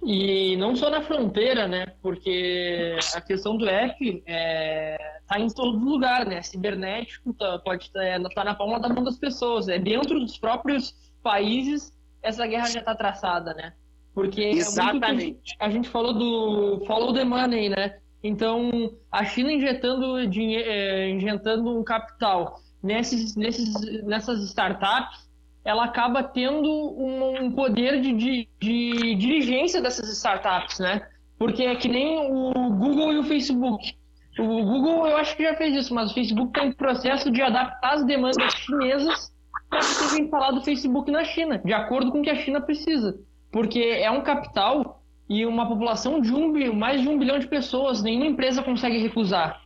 E 0.06 0.56
não 0.58 0.76
só 0.76 0.90
na 0.90 1.02
fronteira, 1.02 1.68
né? 1.68 1.88
Porque 2.02 2.98
a 3.16 3.22
questão 3.22 3.56
do 3.58 3.68
app 3.68 4.24
é, 4.26 4.98
tá 5.28 5.40
em 5.40 5.48
todo 5.48 5.78
lugar, 5.78 6.26
né? 6.26 6.42
Cibernético 6.42 7.34
tá, 7.34 7.60
pode 7.60 7.86
estar 7.86 8.04
é, 8.04 8.20
tá 8.20 8.44
na 8.44 8.54
palma 8.54 8.80
da 8.80 8.90
mão 8.90 9.04
das 9.04 9.18
pessoas. 9.18 9.68
É 9.70 9.80
dentro 9.80 10.20
dos 10.20 10.38
próprios 10.38 10.94
países 11.22 11.94
essa 12.22 12.48
guerra 12.48 12.68
já 12.68 12.80
está 12.80 12.96
traçada, 12.96 13.54
né? 13.54 13.74
Porque 14.14 14.42
Exatamente. 14.42 15.56
É 15.60 15.66
a 15.66 15.70
gente 15.70 15.90
falou 15.90 16.14
do 16.14 16.86
follow 16.86 17.14
the 17.14 17.24
money, 17.24 17.70
né? 17.70 17.98
Então, 18.24 18.94
a 19.12 19.26
China 19.26 19.52
injetando, 19.52 20.26
dinheiro, 20.28 20.70
é, 20.70 21.10
injetando 21.10 21.78
um 21.78 21.84
capital 21.84 22.60
nesses, 22.82 23.36
nesses, 23.36 23.74
nessas 24.04 24.42
startups, 24.44 25.28
ela 25.64 25.86
acaba 25.86 26.24
tendo 26.24 26.70
um, 26.70 27.52
poder 27.52 28.02
de, 28.02 28.14
de, 28.14 28.50
de, 28.60 29.16
dirigência 29.16 29.82
dessas 29.82 30.10
startups, 30.10 30.80
né? 30.80 31.08
Porque 31.38 31.64
é 31.64 31.76
que 31.76 31.88
nem 31.88 32.32
o 32.32 32.70
Google 32.72 33.14
e 33.14 33.18
o 33.20 33.24
Facebook. 33.24 33.96
O 34.38 34.64
Google 34.64 35.08
eu 35.08 35.18
acho 35.18 35.36
que 35.38 35.44
já 35.44 35.56
fez 35.56 35.76
isso, 35.76 35.94
mas 35.94 36.12
o 36.12 36.14
Facebook 36.14 36.50
está 36.50 36.66
em 36.66 36.72
processo 36.72 37.32
de 37.32 37.42
adaptar 37.42 37.94
as 37.94 38.06
demandas 38.06 38.54
chinesas 38.54 39.32
para 39.70 39.80
que 39.80 39.86
seja 39.86 40.22
instalado 40.22 40.58
o 40.60 40.64
Facebook 40.64 41.12
na 41.12 41.24
China, 41.24 41.60
de 41.64 41.74
acordo 41.74 42.12
com 42.12 42.20
o 42.20 42.24
que 42.24 42.30
a 42.30 42.36
China 42.36 42.62
precisa. 42.62 43.18
Porque 43.52 43.80
é 43.80 44.10
um 44.12 44.22
capital 44.22 45.04
e 45.30 45.46
uma 45.46 45.68
população 45.68 46.20
de 46.20 46.34
um, 46.34 46.74
mais 46.74 47.02
de 47.02 47.08
um 47.08 47.18
bilhão 47.18 47.40
de 47.40 47.48
pessoas, 47.48 48.02
nenhuma 48.02 48.28
empresa 48.28 48.62
consegue 48.62 48.98
recusar. 48.98 49.62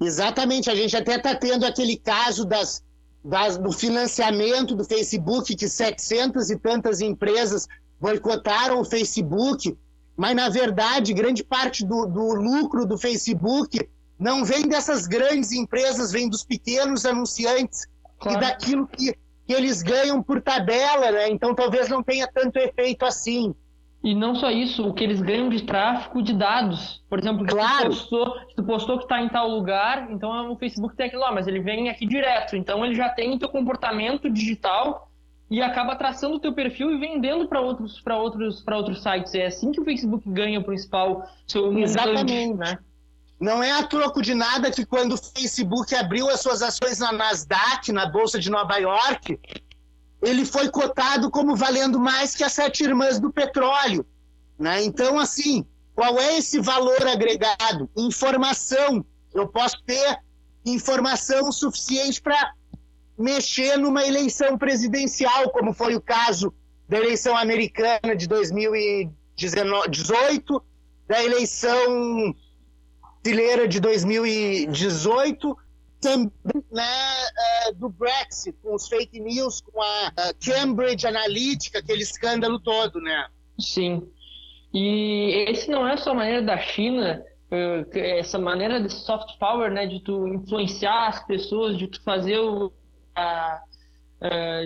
Exatamente, 0.00 0.70
a 0.70 0.74
gente 0.74 0.96
até 0.96 1.16
está 1.16 1.34
tendo 1.34 1.64
aquele 1.64 1.96
caso 1.96 2.46
das, 2.46 2.82
das, 3.26 3.58
do 3.58 3.72
financiamento 3.72 4.74
do 4.74 4.84
Facebook, 4.84 5.56
que 5.56 5.68
700 5.68 6.48
e 6.50 6.56
tantas 6.56 7.00
empresas 7.00 7.66
boicotaram 8.00 8.80
o 8.80 8.84
Facebook, 8.84 9.76
mas 10.16 10.36
na 10.36 10.48
verdade 10.48 11.12
grande 11.12 11.42
parte 11.42 11.84
do, 11.84 12.06
do 12.06 12.34
lucro 12.34 12.86
do 12.86 12.96
Facebook 12.96 13.88
não 14.18 14.44
vem 14.44 14.68
dessas 14.68 15.06
grandes 15.06 15.50
empresas, 15.52 16.12
vem 16.12 16.28
dos 16.28 16.44
pequenos 16.44 17.04
anunciantes 17.04 17.86
claro. 18.18 18.38
e 18.38 18.40
daquilo 18.40 18.86
que, 18.86 19.12
que 19.12 19.52
eles 19.52 19.82
ganham 19.82 20.22
por 20.22 20.40
tabela, 20.40 21.10
né? 21.10 21.28
Então 21.28 21.54
talvez 21.54 21.88
não 21.88 22.02
tenha 22.02 22.28
tanto 22.28 22.58
efeito 22.58 23.04
assim. 23.04 23.54
E 24.06 24.14
não 24.14 24.36
só 24.36 24.52
isso, 24.52 24.86
o 24.86 24.94
que 24.94 25.02
eles 25.02 25.20
ganham 25.20 25.48
de 25.48 25.64
tráfego 25.64 26.22
de 26.22 26.32
dados. 26.32 27.02
Por 27.10 27.18
exemplo, 27.18 27.44
claro. 27.44 27.92
se, 27.92 28.04
tu 28.04 28.08
postou, 28.08 28.40
se 28.50 28.54
tu 28.54 28.62
postou 28.62 28.98
que 28.98 29.02
está 29.02 29.20
em 29.20 29.28
tal 29.28 29.48
lugar, 29.48 30.08
então 30.12 30.52
o 30.52 30.56
Facebook 30.56 30.94
tem 30.94 31.06
aquilo 31.06 31.22
lá, 31.22 31.32
mas 31.32 31.48
ele 31.48 31.58
vem 31.58 31.90
aqui 31.90 32.06
direto. 32.06 32.54
Então 32.54 32.84
ele 32.84 32.94
já 32.94 33.08
tem 33.08 33.34
o 33.34 33.38
teu 33.40 33.48
comportamento 33.48 34.30
digital 34.30 35.10
e 35.50 35.60
acaba 35.60 35.96
traçando 35.96 36.36
o 36.36 36.38
teu 36.38 36.52
perfil 36.52 36.92
e 36.92 36.98
vendendo 37.00 37.48
para 37.48 37.60
outros 37.60 38.00
para 38.00 38.16
outros 38.16 38.62
para 38.62 38.76
outros 38.76 39.02
sites. 39.02 39.34
É 39.34 39.46
assim 39.46 39.72
que 39.72 39.80
o 39.80 39.84
Facebook 39.84 40.22
ganha 40.30 40.60
o 40.60 40.64
principal 40.64 41.28
seu 41.44 41.76
Exatamente, 41.76 42.54
né? 42.54 42.78
Não 43.40 43.60
é 43.60 43.72
a 43.72 43.82
troco 43.82 44.22
de 44.22 44.34
nada 44.34 44.70
que 44.70 44.86
quando 44.86 45.14
o 45.14 45.18
Facebook 45.18 45.92
abriu 45.96 46.30
as 46.30 46.40
suas 46.40 46.62
ações 46.62 47.00
na 47.00 47.10
Nasdaq, 47.10 47.90
na 47.90 48.06
bolsa 48.06 48.38
de 48.38 48.50
Nova 48.50 48.76
York, 48.78 49.36
ele 50.22 50.44
foi 50.44 50.68
cotado 50.68 51.30
como 51.30 51.56
valendo 51.56 51.98
mais 52.00 52.34
que 52.34 52.44
as 52.44 52.52
sete 52.52 52.84
irmãs 52.84 53.18
do 53.20 53.32
petróleo. 53.32 54.04
Né? 54.58 54.84
Então, 54.84 55.18
assim, 55.18 55.64
qual 55.94 56.18
é 56.18 56.36
esse 56.38 56.60
valor 56.60 57.06
agregado? 57.06 57.90
Informação. 57.96 59.04
Eu 59.34 59.48
posso 59.48 59.82
ter 59.84 60.18
informação 60.64 61.52
suficiente 61.52 62.20
para 62.20 62.52
mexer 63.18 63.76
numa 63.76 64.06
eleição 64.06 64.58
presidencial, 64.58 65.50
como 65.50 65.72
foi 65.72 65.94
o 65.94 66.00
caso 66.00 66.52
da 66.88 66.98
eleição 66.98 67.36
americana 67.36 68.16
de 68.16 68.26
2018, 68.26 70.62
da 71.06 71.22
eleição 71.22 72.34
brasileira 73.26 73.66
de 73.66 73.80
2018 73.80 75.56
também 76.06 76.30
né, 76.70 76.84
uh, 77.68 77.74
do 77.74 77.88
Brexit, 77.88 78.56
com 78.62 78.74
os 78.74 78.86
fake 78.86 79.18
news, 79.18 79.60
com 79.60 79.82
a 79.82 80.12
Cambridge 80.44 81.06
Analytica, 81.06 81.80
aquele 81.80 82.02
escândalo 82.02 82.60
todo, 82.60 83.00
né? 83.00 83.26
Sim. 83.58 84.08
E 84.72 85.46
esse 85.48 85.70
não 85.70 85.86
é 85.86 85.96
só 85.96 86.12
a 86.12 86.14
maneira 86.14 86.42
da 86.42 86.58
China, 86.58 87.24
uh, 87.50 87.98
essa 87.98 88.38
maneira 88.38 88.80
de 88.80 88.92
soft 88.92 89.36
power, 89.38 89.70
né, 89.72 89.86
de 89.86 90.00
tu 90.00 90.28
influenciar 90.28 91.08
as 91.08 91.26
pessoas, 91.26 91.76
de 91.76 91.88
tu 91.88 92.00
fazer 92.02 92.38
o, 92.38 92.72
a, 93.14 93.60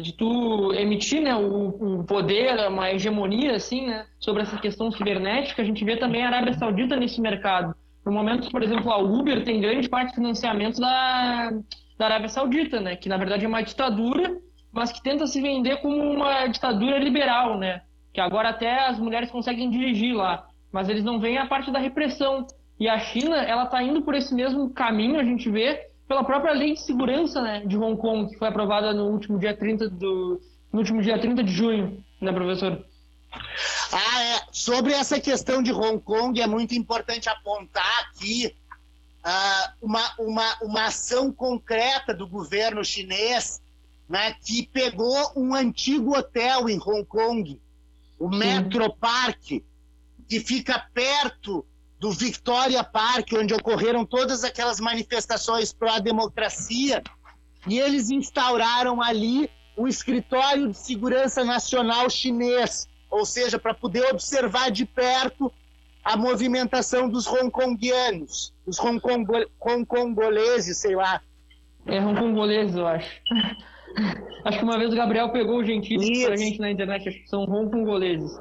de 0.03 0.12
tu 0.12 0.72
emitir 0.74 1.22
né, 1.22 1.34
o, 1.34 2.01
o, 2.01 2.05
poder, 2.05 2.68
uma 2.68 2.93
hegemonia 2.93 3.57
assim, 3.57 3.86
né, 3.86 4.07
sobre 4.18 4.43
essa 4.43 4.57
questão 4.59 4.93
cibernética, 4.93 5.62
a 5.62 5.64
gente 5.64 5.84
vê 5.84 5.97
também 5.97 6.22
a 6.22 6.28
Arábia 6.28 6.55
Saudita 6.55 6.97
nesse 6.97 7.20
mercado. 7.20 7.74
No 8.05 8.12
momento, 8.12 8.51
por 8.51 8.62
exemplo, 8.62 8.90
a 8.90 8.98
Uber 8.98 9.44
tem 9.44 9.61
grande 9.61 9.88
parte 9.88 10.11
do 10.11 10.14
financiamento 10.16 10.80
da, 10.80 11.51
da 11.98 12.07
Arábia 12.07 12.28
Saudita, 12.28 12.80
né? 12.80 12.96
Que 12.96 13.09
na 13.09 13.16
verdade 13.16 13.44
é 13.44 13.48
uma 13.48 13.62
ditadura, 13.62 14.36
mas 14.72 14.90
que 14.90 15.03
tenta 15.03 15.26
se 15.26 15.40
vender 15.40 15.76
como 15.82 15.96
uma 15.96 16.46
ditadura 16.46 16.98
liberal, 16.98 17.59
né? 17.59 17.82
Que 18.12 18.20
agora 18.20 18.48
até 18.48 18.88
as 18.88 18.98
mulheres 18.98 19.30
conseguem 19.30 19.70
dirigir 19.70 20.14
lá, 20.14 20.46
mas 20.72 20.88
eles 20.88 21.05
não 21.05 21.20
veem 21.20 21.38
a 21.38 21.46
parte 21.46 21.70
da 21.70 21.78
repressão. 21.78 22.46
E 22.78 22.88
a 22.88 22.98
China, 22.98 23.36
ela 23.36 23.64
está 23.64 23.82
indo 23.82 24.03
por 24.03 24.14
esse 24.14 24.34
mesmo 24.34 24.70
caminho, 24.70 25.20
a 25.20 25.24
gente 25.24 25.51
vê, 25.51 25.90
pela 26.09 26.24
própria 26.24 26.53
lei 26.53 26.72
de 26.72 26.80
segurança 26.80 27.42
né, 27.42 27.61
de 27.66 27.76
Hong 27.76 28.01
Kong, 28.01 28.30
que 28.30 28.38
foi 28.38 28.48
aprovada 28.48 28.92
no 28.92 29.09
último 29.09 29.38
dia 29.38 29.55
30 29.55 29.88
do 29.90 30.40
no 30.72 30.78
último 30.78 31.03
dia 31.03 31.18
30 31.18 31.42
de 31.42 31.53
junho, 31.53 32.03
né, 32.20 32.32
professor? 32.32 32.84
Ah, 33.93 34.22
é. 34.22 34.41
Sobre 34.53 34.93
essa 34.93 35.20
questão 35.20 35.62
de 35.62 35.72
Hong 35.72 36.01
Kong, 36.01 36.41
é 36.41 36.47
muito 36.47 36.74
importante 36.74 37.28
apontar 37.28 38.01
aqui 38.01 38.55
uh, 39.24 39.72
uma, 39.83 40.14
uma, 40.18 40.59
uma 40.62 40.87
ação 40.87 41.33
concreta 41.33 42.12
do 42.14 42.26
governo 42.26 42.85
chinês 42.85 43.61
né, 44.11 44.35
que 44.45 44.66
pegou 44.66 45.33
um 45.37 45.55
antigo 45.55 46.18
hotel 46.18 46.68
em 46.68 46.78
Hong 46.78 47.05
Kong, 47.05 47.61
o 48.18 48.28
Metro 48.28 48.93
Park, 48.95 49.62
que 50.28 50.41
fica 50.41 50.85
perto 50.93 51.64
do 51.97 52.11
Victoria 52.11 52.83
Park, 52.83 53.28
onde 53.35 53.55
ocorreram 53.55 54.05
todas 54.05 54.43
aquelas 54.43 54.81
manifestações 54.81 55.72
pró-democracia, 55.72 57.03
e 57.68 57.78
eles 57.78 58.11
instauraram 58.11 59.01
ali 59.01 59.49
o 59.76 59.87
Escritório 59.87 60.68
de 60.68 60.76
Segurança 60.76 61.45
Nacional 61.45 62.11
Chinês, 62.11 62.89
ou 63.11 63.25
seja, 63.25 63.59
para 63.59 63.75
poder 63.75 64.05
observar 64.11 64.71
de 64.71 64.87
perto 64.87 65.53
a 66.05 66.17
movimentação 66.17 67.09
dos 67.09 67.27
hongkongianos, 67.27 68.55
dos 68.67 68.79
hongkongoleses, 68.81 70.79
sei 70.79 70.95
lá. 70.95 71.21
É 71.87 72.01
hongkongoleses, 72.01 72.77
eu 72.77 72.87
acho. 72.87 73.11
acho 74.45 74.59
que 74.59 74.65
uma 74.65 74.79
vez 74.79 74.93
o 74.93 74.97
Gabriel 74.97 75.31
pegou 75.31 75.59
o 75.59 75.65
gentílico 75.65 76.27
pra 76.27 76.37
gente 76.37 76.59
na 76.59 76.71
internet, 76.71 77.09
acho 77.09 77.23
que 77.23 77.29
são 77.29 77.43
hongkongoleses. 77.43 78.33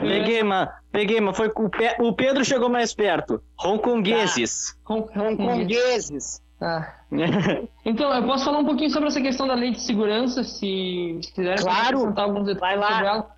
Peguei, 0.00 0.42
mano. 0.42 0.70
Peguei, 0.92 1.20
mano. 1.20 1.34
Foi 1.34 1.48
o, 1.48 1.68
Pe... 1.68 1.96
o 2.00 2.12
Pedro 2.12 2.44
chegou 2.44 2.68
mais 2.68 2.94
perto. 2.94 3.42
Hongkongueses. 3.64 4.76
Tá. 4.86 4.94
Hongkongueses. 4.94 6.42
Ah. 6.60 6.94
então, 7.84 8.12
eu 8.12 8.24
posso 8.24 8.44
falar 8.44 8.58
um 8.58 8.64
pouquinho 8.64 8.90
sobre 8.90 9.08
essa 9.08 9.20
questão 9.20 9.46
da 9.46 9.54
lei 9.54 9.70
de 9.70 9.80
segurança, 9.80 10.42
se, 10.42 11.18
se 11.22 11.32
quiser. 11.32 11.60
Claro. 11.60 12.12
Alguns 12.16 12.46
detalhes 12.46 12.80
Vai 12.80 12.90
lá. 12.90 12.92
Sobre 12.92 13.06
ela. 13.06 13.37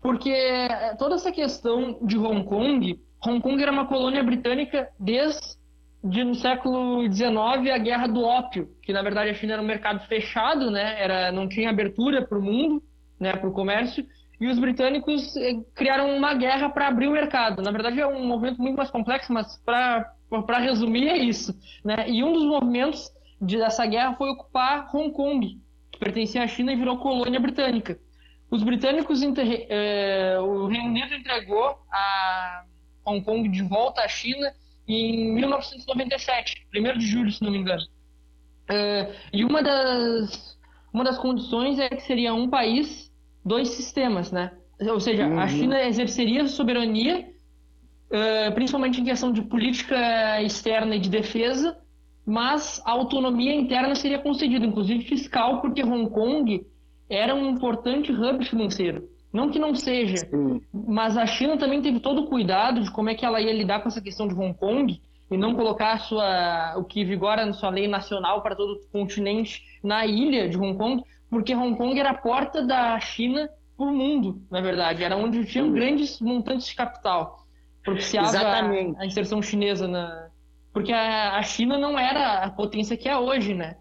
Porque 0.00 0.30
é, 0.30 0.94
toda 0.96 1.16
essa 1.16 1.32
questão 1.32 1.98
de 2.02 2.16
Hong 2.16 2.44
Kong, 2.44 3.00
Hong 3.24 3.40
Kong 3.40 3.60
era 3.62 3.72
uma 3.72 3.86
colônia 3.86 4.22
britânica 4.22 4.88
desde 4.98 5.56
no 6.02 6.34
século 6.34 7.02
XIX 7.10 7.72
a 7.72 7.78
Guerra 7.78 8.06
do 8.06 8.22
Ópio, 8.22 8.68
que 8.82 8.92
na 8.92 9.02
verdade 9.02 9.30
a 9.30 9.34
China 9.34 9.54
era 9.54 9.62
um 9.62 9.66
mercado 9.66 10.06
fechado, 10.06 10.70
né? 10.70 11.02
Era, 11.02 11.32
não 11.32 11.48
tinha 11.48 11.70
abertura 11.70 12.24
para 12.24 12.38
o 12.38 12.42
mundo, 12.42 12.82
né? 13.18 13.32
Para 13.32 13.48
o 13.48 13.52
comércio. 13.52 14.06
E 14.40 14.46
os 14.46 14.58
britânicos 14.58 15.36
eh, 15.36 15.54
criaram 15.74 16.16
uma 16.16 16.32
guerra 16.32 16.68
para 16.68 16.86
abrir 16.86 17.08
o 17.08 17.12
mercado. 17.12 17.60
Na 17.60 17.72
verdade 17.72 18.00
é 18.00 18.06
um 18.06 18.24
movimento 18.24 18.62
muito 18.62 18.76
mais 18.76 18.90
complexo, 18.90 19.32
mas 19.32 19.60
para 19.64 20.58
resumir, 20.58 21.08
é 21.08 21.16
isso. 21.16 21.52
Né? 21.84 22.08
E 22.08 22.22
um 22.22 22.32
dos 22.32 22.44
movimentos 22.44 23.10
dessa 23.40 23.84
guerra 23.84 24.14
foi 24.14 24.30
ocupar 24.30 24.88
Hong 24.94 25.10
Kong, 25.12 25.60
que 25.90 25.98
pertencia 25.98 26.44
à 26.44 26.46
China 26.46 26.72
e 26.72 26.76
virou 26.76 26.98
colônia 26.98 27.40
britânica. 27.40 27.98
Os 28.50 28.62
britânicos, 28.62 29.20
eh, 29.22 30.38
o 30.40 30.66
Reino 30.66 30.86
Unido 30.86 31.14
entregou 31.14 31.76
a 31.92 32.64
Hong 33.04 33.22
Kong 33.22 33.48
de 33.48 33.62
volta 33.62 34.02
à 34.02 34.08
China 34.08 34.50
em 34.86 35.34
1997, 35.34 36.66
1 36.74 36.98
de 36.98 37.06
julho, 37.06 37.30
se 37.30 37.42
não 37.42 37.50
me 37.50 37.58
engano. 37.58 37.82
Uh, 38.70 39.12
e 39.32 39.44
uma 39.44 39.62
das, 39.62 40.58
uma 40.92 41.04
das 41.04 41.18
condições 41.18 41.78
é 41.78 41.88
que 41.88 42.02
seria 42.02 42.34
um 42.34 42.48
país, 42.48 43.12
dois 43.44 43.68
sistemas, 43.68 44.32
né? 44.32 44.52
Ou 44.80 45.00
seja, 45.00 45.26
uhum. 45.26 45.38
a 45.38 45.48
China 45.48 45.82
exerceria 45.82 46.46
soberania, 46.46 47.28
uh, 48.10 48.54
principalmente 48.54 49.00
em 49.00 49.04
questão 49.04 49.32
de 49.32 49.42
política 49.42 50.42
externa 50.42 50.96
e 50.96 51.00
de 51.00 51.10
defesa, 51.10 51.78
mas 52.24 52.80
a 52.84 52.92
autonomia 52.92 53.54
interna 53.54 53.94
seria 53.94 54.18
concedida, 54.18 54.64
inclusive 54.64 55.04
fiscal, 55.04 55.60
porque 55.60 55.82
Hong 55.82 56.10
Kong 56.10 56.66
era 57.08 57.34
um 57.34 57.50
importante 57.50 58.12
hub 58.12 58.44
financeiro. 58.44 59.08
Não 59.32 59.50
que 59.50 59.58
não 59.58 59.74
seja, 59.74 60.16
Sim. 60.16 60.60
mas 60.72 61.16
a 61.16 61.26
China 61.26 61.58
também 61.58 61.82
teve 61.82 62.00
todo 62.00 62.22
o 62.22 62.26
cuidado 62.26 62.80
de 62.80 62.90
como 62.90 63.10
é 63.10 63.14
que 63.14 63.26
ela 63.26 63.40
ia 63.40 63.52
lidar 63.52 63.80
com 63.80 63.88
essa 63.88 64.00
questão 64.00 64.26
de 64.26 64.34
Hong 64.34 64.54
Kong 64.54 65.00
e 65.30 65.36
não 65.36 65.54
colocar 65.54 65.98
sua, 66.00 66.74
o 66.78 66.84
que 66.84 67.04
vigora 67.04 67.44
na 67.44 67.52
sua 67.52 67.68
lei 67.68 67.86
nacional 67.86 68.42
para 68.42 68.56
todo 68.56 68.72
o 68.72 68.90
continente 68.90 69.62
na 69.84 70.06
ilha 70.06 70.48
de 70.48 70.56
Hong 70.56 70.76
Kong, 70.78 71.02
porque 71.28 71.54
Hong 71.54 71.76
Kong 71.76 71.98
era 71.98 72.10
a 72.10 72.14
porta 72.14 72.62
da 72.62 72.98
China 73.00 73.50
para 73.76 73.86
o 73.86 73.94
mundo, 73.94 74.42
na 74.50 74.60
verdade. 74.60 75.04
Era 75.04 75.16
onde 75.16 75.44
tinham 75.44 75.70
grandes 75.72 76.20
montantes 76.20 76.66
de 76.66 76.74
capital. 76.74 77.46
Propiciava 77.84 78.28
Exatamente. 78.28 79.00
a 79.00 79.06
inserção 79.06 79.42
chinesa 79.42 79.86
na. 79.86 80.28
Porque 80.72 80.92
a, 80.92 81.36
a 81.36 81.42
China 81.42 81.78
não 81.78 81.98
era 81.98 82.44
a 82.44 82.50
potência 82.50 82.96
que 82.96 83.08
é 83.08 83.16
hoje, 83.16 83.54
né? 83.54 83.76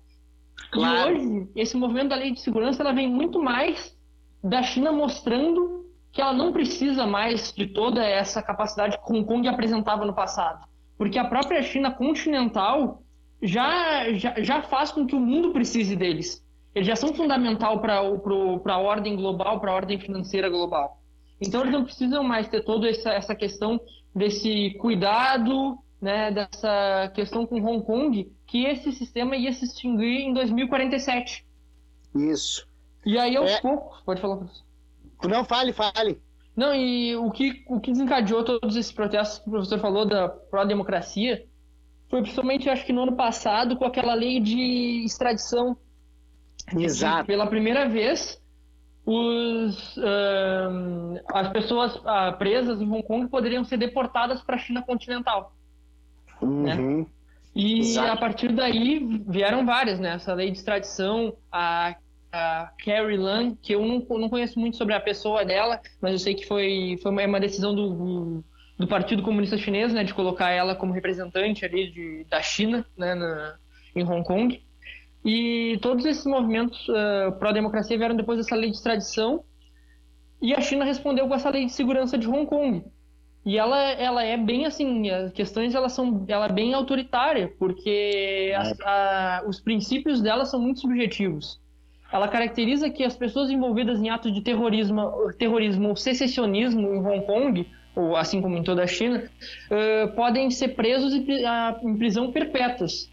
Claro. 0.72 1.16
E 1.16 1.20
hoje, 1.20 1.50
esse 1.56 1.78
movimento 1.78 2.10
da 2.10 2.16
lei 2.16 2.32
de 2.32 2.42
segurança 2.42 2.82
ela 2.82 2.94
vem 2.94 3.10
muito 3.10 3.42
mais 3.42 3.96
da 4.44 4.62
China 4.64 4.92
mostrando 4.92 5.86
que 6.12 6.22
ela 6.22 6.34
não 6.34 6.52
precisa 6.52 7.06
mais 7.06 7.54
de 7.54 7.68
toda 7.68 8.04
essa 8.04 8.42
capacidade 8.42 8.98
que 8.98 9.14
Hong 9.14 9.26
Kong 9.26 9.48
apresentava 9.48 10.06
no 10.06 10.14
passado. 10.14 10.66
Porque 10.98 11.20
a 11.20 11.26
própria 11.26 11.62
China 11.62 11.92
continental 11.92 13.04
já, 13.42 14.12
já, 14.14 14.34
já 14.42 14.64
faz 14.64 14.92
com 14.92 15.06
que 15.06 15.16
o 15.16 15.20
mundo 15.20 15.52
precise 15.52 15.96
deles. 15.96 16.44
Eles 16.74 16.88
já 16.88 16.96
são 16.96 17.14
fundamental 17.14 17.80
para 17.80 17.98
a 17.98 18.78
ordem 18.78 19.16
global, 19.16 19.60
para 19.60 19.72
a 19.72 19.76
ordem 19.76 20.00
financeira 20.00 20.50
global. 20.50 21.02
Então 21.40 21.62
eles 21.62 21.74
não 21.74 21.84
precisam 21.84 22.24
mais 22.24 22.48
ter 22.48 22.64
toda 22.64 22.90
essa, 22.90 23.12
essa 23.12 23.36
questão 23.36 23.80
desse 24.14 24.72
cuidado, 24.80 25.78
né, 26.02 26.32
dessa 26.32 27.12
questão 27.14 27.46
com 27.46 27.62
Hong 27.62 27.84
Kong, 27.84 28.32
que 28.46 28.66
esse 28.66 28.92
sistema 28.92 29.36
ia 29.36 29.52
se 29.52 29.66
extinguir 29.66 30.22
em 30.22 30.34
2047. 30.34 31.46
Isso. 32.16 32.68
E 33.06 33.18
aí, 33.18 33.36
aos 33.36 33.52
é... 33.52 33.62
poucos. 33.62 34.02
Pode 34.02 34.22
falar, 34.22 34.38
professor. 34.38 34.66
Não, 35.24 35.44
fale, 35.44 35.74
fale. 35.74 36.22
Não, 36.56 36.74
e 36.74 37.16
o 37.16 37.30
que, 37.32 37.64
o 37.68 37.80
que 37.80 37.92
desencadeou 37.92 38.44
todos 38.44 38.76
esses 38.76 38.92
protestos 38.92 39.40
que 39.40 39.48
o 39.48 39.52
professor 39.52 39.80
falou 39.80 40.06
da 40.06 40.28
pró-democracia 40.28 41.46
foi 42.10 42.22
principalmente, 42.22 42.70
acho 42.70 42.86
que 42.86 42.94
no 42.94 43.04
ano 43.04 43.16
passado, 43.16 43.76
com 43.78 43.86
aquela 43.86 44.14
lei 44.14 44.40
de 44.40 45.04
extradição. 45.06 45.78
Exato. 46.76 47.28
Pela 47.28 47.48
primeira 47.48 47.88
vez, 47.88 48.42
os, 49.06 49.98
uh, 49.98 51.22
as 51.34 51.50
pessoas 51.50 51.96
uh, 51.98 52.38
presas 52.38 52.82
em 52.82 52.90
Hong 52.90 53.04
Kong 53.04 53.30
poderiam 53.30 53.64
ser 53.64 53.78
deportadas 53.78 54.42
para 54.42 54.56
a 54.56 54.60
China 54.60 54.82
continental. 54.82 55.57
Né? 56.42 56.76
Uhum. 56.76 57.00
Né? 57.00 57.06
E 57.56 57.80
Exato. 57.80 58.12
a 58.12 58.18
partir 58.18 58.52
daí 58.54 59.24
vieram 59.28 59.66
várias, 59.66 60.00
né? 60.00 60.14
Essa 60.14 60.34
lei 60.34 60.52
de 60.52 60.58
extradição, 60.58 61.36
a 61.52 61.96
a 62.32 62.72
Carrie 62.84 63.18
Lam, 63.18 63.56
que 63.56 63.74
eu 63.74 63.86
não, 63.86 64.06
não 64.18 64.30
conheço 64.30 64.60
muito 64.60 64.78
sobre 64.78 64.94
a 64.94 65.00
pessoa 65.00 65.46
dela, 65.46 65.80
mas 66.02 66.14
eu 66.14 66.20
sei 66.20 66.36
que 66.36 66.46
foi, 66.46 67.00
foi 67.02 67.12
uma, 67.12 67.26
uma 67.26 67.40
decisão 67.40 67.74
do, 67.74 68.44
do 68.78 68.88
Partido 68.88 69.24
Comunista 69.24 69.58
Chinês, 69.58 69.94
né, 69.94 70.04
de 70.04 70.14
colocar 70.14 70.50
ela 70.50 70.76
como 70.76 70.94
representante 70.94 71.66
ali 71.66 71.92
de, 71.92 72.26
da 72.30 72.42
China, 72.42 72.86
né, 72.98 73.16
na, 73.16 73.56
em 73.96 74.04
Hong 74.04 74.24
Kong. 74.24 74.62
E 75.26 75.78
todos 75.82 76.06
esses 76.06 76.26
movimentos 76.26 76.88
uh, 76.90 77.32
pró-democracia 77.40 77.98
vieram 77.98 78.16
depois 78.16 78.38
dessa 78.38 78.56
lei 78.56 78.70
de 78.70 78.78
extradição, 78.78 79.44
e 80.42 80.54
a 80.54 80.62
China 80.62 80.86
respondeu 80.86 81.28
com 81.28 81.34
essa 81.34 81.50
lei 81.50 81.66
de 81.66 81.72
segurança 81.72 82.18
de 82.18 82.28
Hong 82.28 82.46
Kong. 82.46 82.84
E 83.48 83.58
ela, 83.58 83.80
ela 83.80 84.24
é 84.24 84.36
bem 84.36 84.66
assim, 84.66 85.10
as 85.10 85.32
questões 85.32 85.74
elas 85.74 85.94
são, 85.94 86.26
ela 86.28 86.48
é 86.48 86.52
bem 86.52 86.74
autoritária, 86.74 87.52
porque 87.58 88.54
as, 88.56 88.80
a, 88.82 89.44
os 89.48 89.62
princípios 89.62 90.22
dela 90.22 90.46
são 90.46 90.60
muito 90.60 90.82
subjetivos 90.82 91.60
ela 92.12 92.28
caracteriza 92.28 92.90
que 92.90 93.04
as 93.04 93.16
pessoas 93.16 93.50
envolvidas 93.50 94.00
em 94.02 94.10
atos 94.10 94.34
de 94.34 94.42
terrorismo, 94.42 95.12
terrorismo 95.38 95.90
ou 95.90 95.96
secessionismo 95.96 96.94
em 96.94 97.06
Hong 97.06 97.26
Kong, 97.26 97.68
ou 97.96 98.16
assim 98.16 98.42
como 98.42 98.56
em 98.58 98.64
toda 98.64 98.84
a 98.84 98.88
China, 98.88 99.30
uh, 99.72 100.16
podem 100.16 100.50
ser 100.50 100.70
presos 100.70 101.14
em 101.14 101.98
prisão 101.98 102.32
perpétuas. 102.32 103.12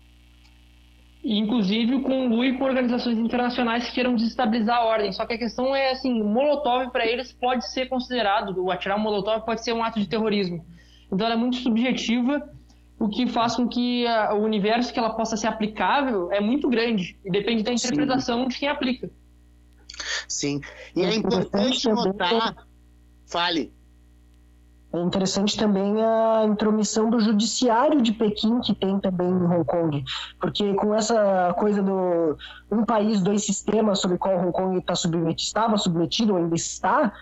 Inclusive 1.25 2.03
conclui 2.03 2.59
com 2.59 2.65
organizações 2.65 3.19
internacionais 3.19 3.87
que 3.87 3.95
queiram 3.95 4.15
desestabilizar 4.15 4.77
a 4.77 4.85
ordem. 4.85 5.11
Só 5.11 5.25
que 5.25 5.33
a 5.33 5.39
questão 5.39 5.75
é 5.75 5.93
assim, 5.93 6.23
molotov 6.23 6.91
para 6.91 7.07
eles 7.07 7.33
pode 7.33 7.67
ser 7.71 7.89
considerado, 7.89 8.63
o 8.63 8.71
atirar 8.71 8.99
um 8.99 9.01
molotov 9.01 9.43
pode 9.45 9.65
ser 9.65 9.73
um 9.73 9.83
ato 9.83 9.99
de 9.99 10.07
terrorismo. 10.07 10.65
Então 11.11 11.27
ela 11.27 11.35
é 11.35 11.39
muito 11.39 11.57
subjetiva 11.57 12.47
o 12.99 13.09
que 13.09 13.27
faz 13.27 13.57
com 13.57 13.67
que 13.67 14.07
a, 14.07 14.35
o 14.35 14.43
universo 14.43 14.93
que 14.93 14.99
ela 14.99 15.15
possa 15.15 15.37
ser 15.37 15.47
aplicável 15.47 16.31
é 16.31 16.41
muito 16.41 16.69
grande 16.69 17.19
e 17.25 17.31
depende 17.31 17.63
da 17.63 17.73
interpretação 17.73 18.43
Sim. 18.43 18.49
de 18.49 18.59
quem 18.59 18.69
aplica. 18.69 19.11
Sim, 20.29 20.61
e 20.95 21.03
é, 21.03 21.11
é 21.11 21.15
importante 21.15 21.89
notar. 21.89 22.67
Fale. 23.27 23.73
É 24.95 25.01
interessante 25.01 25.57
também 25.57 26.01
a 26.05 26.45
intromissão 26.45 27.11
do 27.11 27.19
judiciário 27.19 28.01
de 28.01 28.13
Pequim, 28.13 28.61
que 28.61 28.73
tem 28.73 29.01
também 29.01 29.29
em 29.29 29.45
Hong 29.45 29.65
Kong. 29.65 30.05
Porque 30.41 30.73
com 30.75 30.95
essa 30.95 31.53
coisa 31.59 31.83
do 31.83 32.39
um 32.71 32.85
país, 32.85 33.21
dois 33.21 33.45
sistemas, 33.45 33.99
sobre 33.99 34.19
qual 34.19 34.39
Hong 34.39 34.53
Kong 34.53 34.81
tá 34.83 34.95
submetido, 34.95 35.49
estava 35.49 35.77
submetido 35.77 36.35
ou 36.35 36.39
ainda 36.39 36.55
está, 36.55 37.13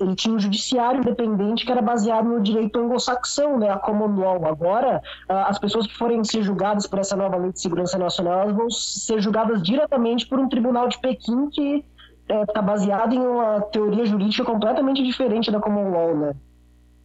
ele 0.00 0.16
tinha 0.16 0.34
um 0.34 0.40
judiciário 0.40 1.02
independente 1.02 1.64
que 1.64 1.70
era 1.70 1.80
baseado 1.80 2.28
no 2.28 2.42
direito 2.42 2.80
anglo-saxão, 2.80 3.58
né, 3.60 3.70
a 3.70 3.78
common 3.78 4.18
law. 4.18 4.44
Agora, 4.46 5.00
as 5.28 5.56
pessoas 5.56 5.86
que 5.86 5.96
forem 5.96 6.24
ser 6.24 6.42
julgadas 6.42 6.88
por 6.88 6.98
essa 6.98 7.14
nova 7.14 7.36
lei 7.36 7.52
de 7.52 7.60
segurança 7.60 7.96
nacional, 7.96 8.40
elas 8.40 8.56
vão 8.56 8.68
ser 8.70 9.20
julgadas 9.20 9.62
diretamente 9.62 10.26
por 10.26 10.40
um 10.40 10.48
tribunal 10.48 10.88
de 10.88 10.98
Pequim 10.98 11.48
que 11.48 11.84
está 12.28 12.60
é, 12.60 12.62
baseado 12.62 13.14
em 13.14 13.20
uma 13.20 13.60
teoria 13.60 14.04
jurídica 14.04 14.44
completamente 14.44 15.00
diferente 15.00 15.52
da 15.52 15.60
common 15.60 15.90
law, 15.90 16.16
né? 16.16 16.34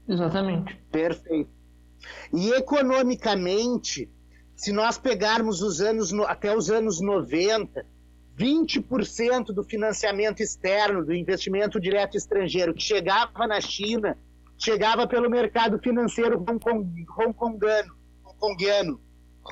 Exatamente. 0.09 0.75
Perfeito. 0.91 1.51
E 2.33 2.51
economicamente, 2.51 4.09
se 4.55 4.71
nós 4.71 4.97
pegarmos 4.97 5.61
os 5.61 5.79
anos 5.79 6.11
até 6.25 6.55
os 6.55 6.71
anos 6.71 6.99
90, 6.99 7.85
20% 8.37 9.47
do 9.47 9.63
financiamento 9.63 10.41
externo, 10.41 11.05
do 11.05 11.13
investimento 11.13 11.79
direto 11.79 12.17
estrangeiro 12.17 12.73
que 12.73 12.81
chegava 12.81 13.45
na 13.45 13.61
China, 13.61 14.17
chegava 14.57 15.05
pelo 15.05 15.29
mercado 15.29 15.77
financeiro 15.77 16.43
hongkongano. 16.43 17.95
Hongkongiano. 18.25 18.99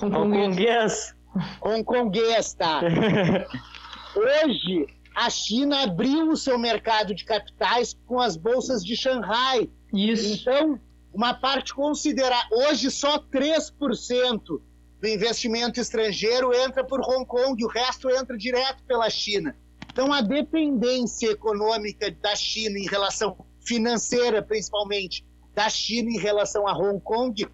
Hongkonguês. 0.02 1.16
Hongkonguês, 1.62 2.54
tá. 2.54 2.82
Hoje, 4.16 4.88
a 5.16 5.30
China 5.30 5.84
abriu 5.84 6.30
o 6.30 6.38
seu 6.38 6.58
mercado 6.58 7.14
de 7.14 7.26
capitais 7.26 7.96
com 8.06 8.20
as 8.20 8.36
bolsas 8.38 8.84
de 8.84 8.96
Xangai. 8.96 9.70
Isso. 9.94 10.42
Então, 10.42 10.80
uma 11.14 11.34
parte 11.34 11.74
considerável. 11.74 12.58
Hoje, 12.58 12.92
só 12.92 13.20
3% 13.20 14.62
do 15.00 15.08
investimento 15.08 15.80
estrangeiro 15.80 16.54
entra 16.54 16.84
por 16.84 17.00
Hong 17.02 17.26
Kong, 17.26 17.64
o 17.64 17.68
resto 17.68 18.10
entra 18.10 18.38
direto 18.38 18.84
pela 18.84 19.10
China. 19.10 19.56
Então, 19.92 20.12
a 20.14 20.22
dependência 20.22 21.32
econômica 21.32 22.12
da 22.12 22.36
China 22.36 22.78
em 22.78 22.86
relação 22.86 23.38
financeira, 23.66 24.42
principalmente, 24.42 25.26
da 25.54 25.70
China 25.70 26.10
em 26.12 26.20
relação 26.20 26.68
a 26.68 26.78
Hong 26.78 27.02
Kong, 27.02 27.48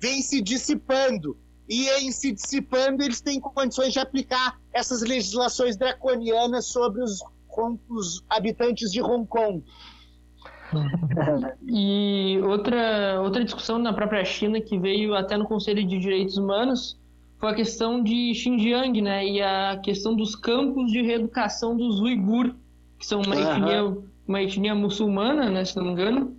vem 0.00 0.22
se 0.22 0.40
dissipando. 0.40 1.36
E 1.68 1.88
em 2.00 2.10
se 2.12 2.32
dissipando, 2.32 3.02
eles 3.02 3.20
têm 3.20 3.40
condições 3.40 3.92
de 3.92 3.98
aplicar 3.98 4.58
essas 4.72 5.02
legislações 5.02 5.76
draconianas 5.76 6.66
sobre 6.66 7.02
os, 7.02 7.20
os 7.90 8.24
habitantes 8.28 8.90
de 8.90 9.02
Hong 9.02 9.26
Kong. 9.26 9.62
e 11.66 12.38
outra, 12.42 13.20
outra 13.22 13.44
discussão 13.44 13.78
na 13.78 13.92
própria 13.92 14.24
China 14.24 14.60
que 14.60 14.78
veio 14.78 15.14
até 15.14 15.36
no 15.36 15.46
Conselho 15.46 15.84
de 15.84 15.98
Direitos 15.98 16.36
Humanos 16.36 16.98
foi 17.38 17.50
a 17.50 17.54
questão 17.54 18.02
de 18.02 18.34
Xinjiang, 18.34 19.00
né? 19.00 19.26
E 19.26 19.40
a 19.40 19.78
questão 19.82 20.14
dos 20.14 20.34
campos 20.34 20.90
de 20.90 21.02
reeducação 21.02 21.76
dos 21.76 22.00
uigur, 22.00 22.54
que 22.98 23.06
são 23.06 23.22
uma, 23.22 23.36
uhum. 23.36 23.42
etnia, 23.42 23.96
uma 24.26 24.42
etnia 24.42 24.74
muçulmana, 24.74 25.48
né? 25.48 25.64
Se 25.64 25.76
não 25.76 25.84
me 25.84 25.92
engano. 25.92 26.36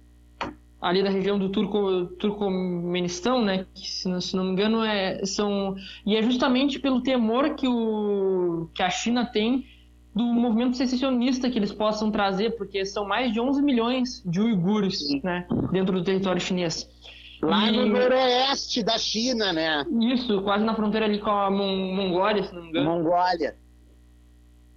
ali 0.81 1.01
da 1.01 1.09
região 1.09 1.39
do 1.39 1.49
Turco, 1.49 2.05
Turcomenistão, 2.19 3.43
né? 3.43 3.65
Que, 3.73 3.89
se 3.89 4.09
não, 4.09 4.19
se 4.19 4.35
não 4.35 4.43
me 4.43 4.51
engano, 4.51 4.83
é, 4.83 5.25
são. 5.25 5.75
E 6.05 6.17
é 6.17 6.21
justamente 6.21 6.79
pelo 6.79 7.01
temor 7.01 7.55
que, 7.55 7.67
o, 7.67 8.69
que 8.73 8.83
a 8.83 8.89
China 8.89 9.25
tem 9.25 9.65
do 10.13 10.23
movimento 10.23 10.75
secessionista 10.75 11.49
que 11.49 11.57
eles 11.57 11.71
possam 11.71 12.11
trazer, 12.11 12.51
porque 12.57 12.85
são 12.85 13.05
mais 13.05 13.31
de 13.31 13.39
11 13.39 13.61
milhões 13.61 14.23
de 14.25 14.41
uigures 14.41 14.99
né, 15.23 15.47
dentro 15.71 15.93
do 15.97 16.03
território 16.03 16.41
chinês. 16.41 16.89
Lá 17.41 17.69
e... 17.69 17.71
no 17.71 17.85
noroeste 17.85 18.83
da 18.83 18.97
China, 18.97 19.53
né? 19.53 19.85
Isso, 20.13 20.41
quase 20.41 20.65
na 20.65 20.75
fronteira 20.75 21.05
ali 21.05 21.19
com 21.19 21.29
a 21.29 21.49
Mon 21.49 21.95
Mongólia, 21.95 22.43
se 22.43 22.53
não 22.53 22.63
me 22.63 22.69
engano. 22.69 22.89
Mongólia. 22.89 23.55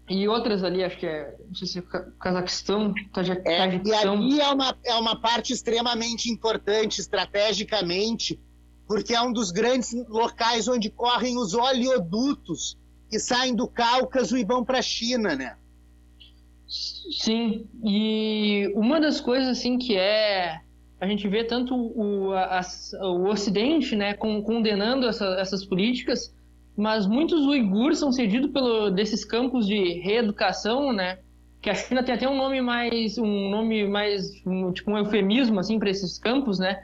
E 0.09 0.29
outras 0.29 0.63
ali, 0.63 0.85
acho 0.85 0.99
que 0.99 1.07
é, 1.07 1.37
não 1.47 1.55
sei 1.55 1.67
se 1.67 1.79
é 1.79 1.83
Cazaquistão, 2.21 2.93
Tajiquistão. 3.13 3.53
É, 3.53 3.81
e 3.85 3.95
ali 3.95 4.41
é 4.41 4.49
uma, 4.49 4.77
é 4.85 4.95
uma 4.95 5.17
parte 5.17 5.53
extremamente 5.53 6.31
importante 6.31 7.01
estrategicamente, 7.01 8.39
porque 8.87 9.15
é 9.15 9.23
um 9.23 9.33
dos 9.33 9.51
grandes 9.51 9.93
locais 10.09 10.69
onde 10.69 10.91
correm 10.91 11.39
os 11.39 11.55
oleodutos 11.55 12.77
que 13.13 13.19
saem 13.19 13.55
do 13.55 13.69
Cáucaso 13.69 14.39
e 14.39 14.43
vão 14.43 14.65
para 14.65 14.79
a 14.79 14.83
China, 14.83 15.37
né? 15.37 15.55
Sim, 16.67 17.67
e 17.85 18.73
uma 18.75 18.99
das 18.99 19.21
coisas 19.21 19.51
assim 19.51 19.77
que 19.77 19.95
é 19.95 20.63
a 20.99 21.07
gente 21.07 21.29
vê 21.29 21.45
tanto 21.45 21.75
o, 21.75 22.33
a, 22.33 22.63
o 23.03 23.29
Ocidente, 23.29 23.95
né, 23.95 24.15
condenando 24.15 25.07
essa, 25.07 25.27
essas 25.39 25.63
políticas, 25.65 26.35
mas 26.75 27.07
muitos 27.07 27.45
uigures 27.45 27.99
são 27.99 28.13
cedidos 28.13 28.51
pelo 28.51 28.89
desses 28.89 29.25
campos 29.27 29.67
de 29.67 30.01
reeducação, 30.01 30.91
né? 30.91 31.19
Que 31.61 31.69
a 31.69 31.75
China 31.75 32.03
tem 32.03 32.15
até 32.15 32.27
um 32.27 32.37
nome 32.37 32.63
mais 32.63 33.19
um 33.19 33.51
nome 33.51 33.87
mais 33.87 34.31
um, 34.47 34.73
tipo 34.73 34.91
um 34.91 34.97
eufemismo 34.97 35.61
assim 35.61 35.79
para 35.79 35.91
esses 35.91 36.19
campos, 36.19 36.59
né? 36.59 36.83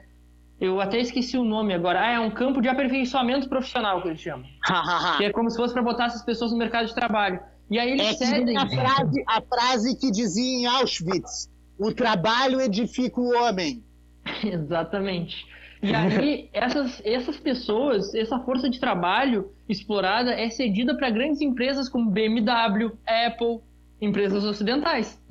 Eu 0.61 0.81
até 0.81 0.99
esqueci 0.99 1.39
o 1.39 1.45
nome 1.45 1.73
agora. 1.73 2.01
Ah, 2.01 2.13
é 2.13 2.21
um 2.21 2.31
campo 2.31 2.61
de 2.61 2.69
aperfeiçoamento 2.69 3.49
profissional 3.49 4.03
que 4.03 4.09
eles 4.09 4.21
chamam. 4.21 4.47
que 5.17 5.25
é 5.25 5.33
como 5.33 5.51
se 5.51 5.57
fosse 5.57 5.73
para 5.73 5.83
botar 5.83 6.07
essas 6.07 6.23
pessoas 6.23 6.51
no 6.51 6.59
mercado 6.59 6.87
de 6.87 6.95
trabalho. 6.95 7.41
E 7.71 7.79
aí 7.79 7.93
eles 7.93 8.21
é 8.21 8.27
cedem. 8.27 8.57
A 8.57 8.67
frase, 8.67 9.25
a 9.27 9.41
frase 9.41 9.99
que 9.99 10.11
dizia 10.11 10.61
em 10.61 10.67
Auschwitz: 10.67 11.49
o 11.79 11.93
trabalho 11.93 12.61
edifica 12.61 13.21
o 13.21 13.33
homem. 13.35 13.85
Exatamente. 14.43 15.47
E 15.81 15.95
aí, 15.95 16.49
essas, 16.53 17.01
essas 17.05 17.37
pessoas, 17.37 18.13
essa 18.15 18.41
força 18.41 18.69
de 18.69 18.81
trabalho 18.81 19.53
explorada 19.69 20.33
é 20.33 20.51
cedida 20.51 20.97
para 20.97 21.11
grandes 21.11 21.41
empresas 21.41 21.89
como 21.89 22.11
BMW, 22.11 22.93
Apple, 23.07 23.61
empresas 24.01 24.45
ocidentais. 24.45 25.23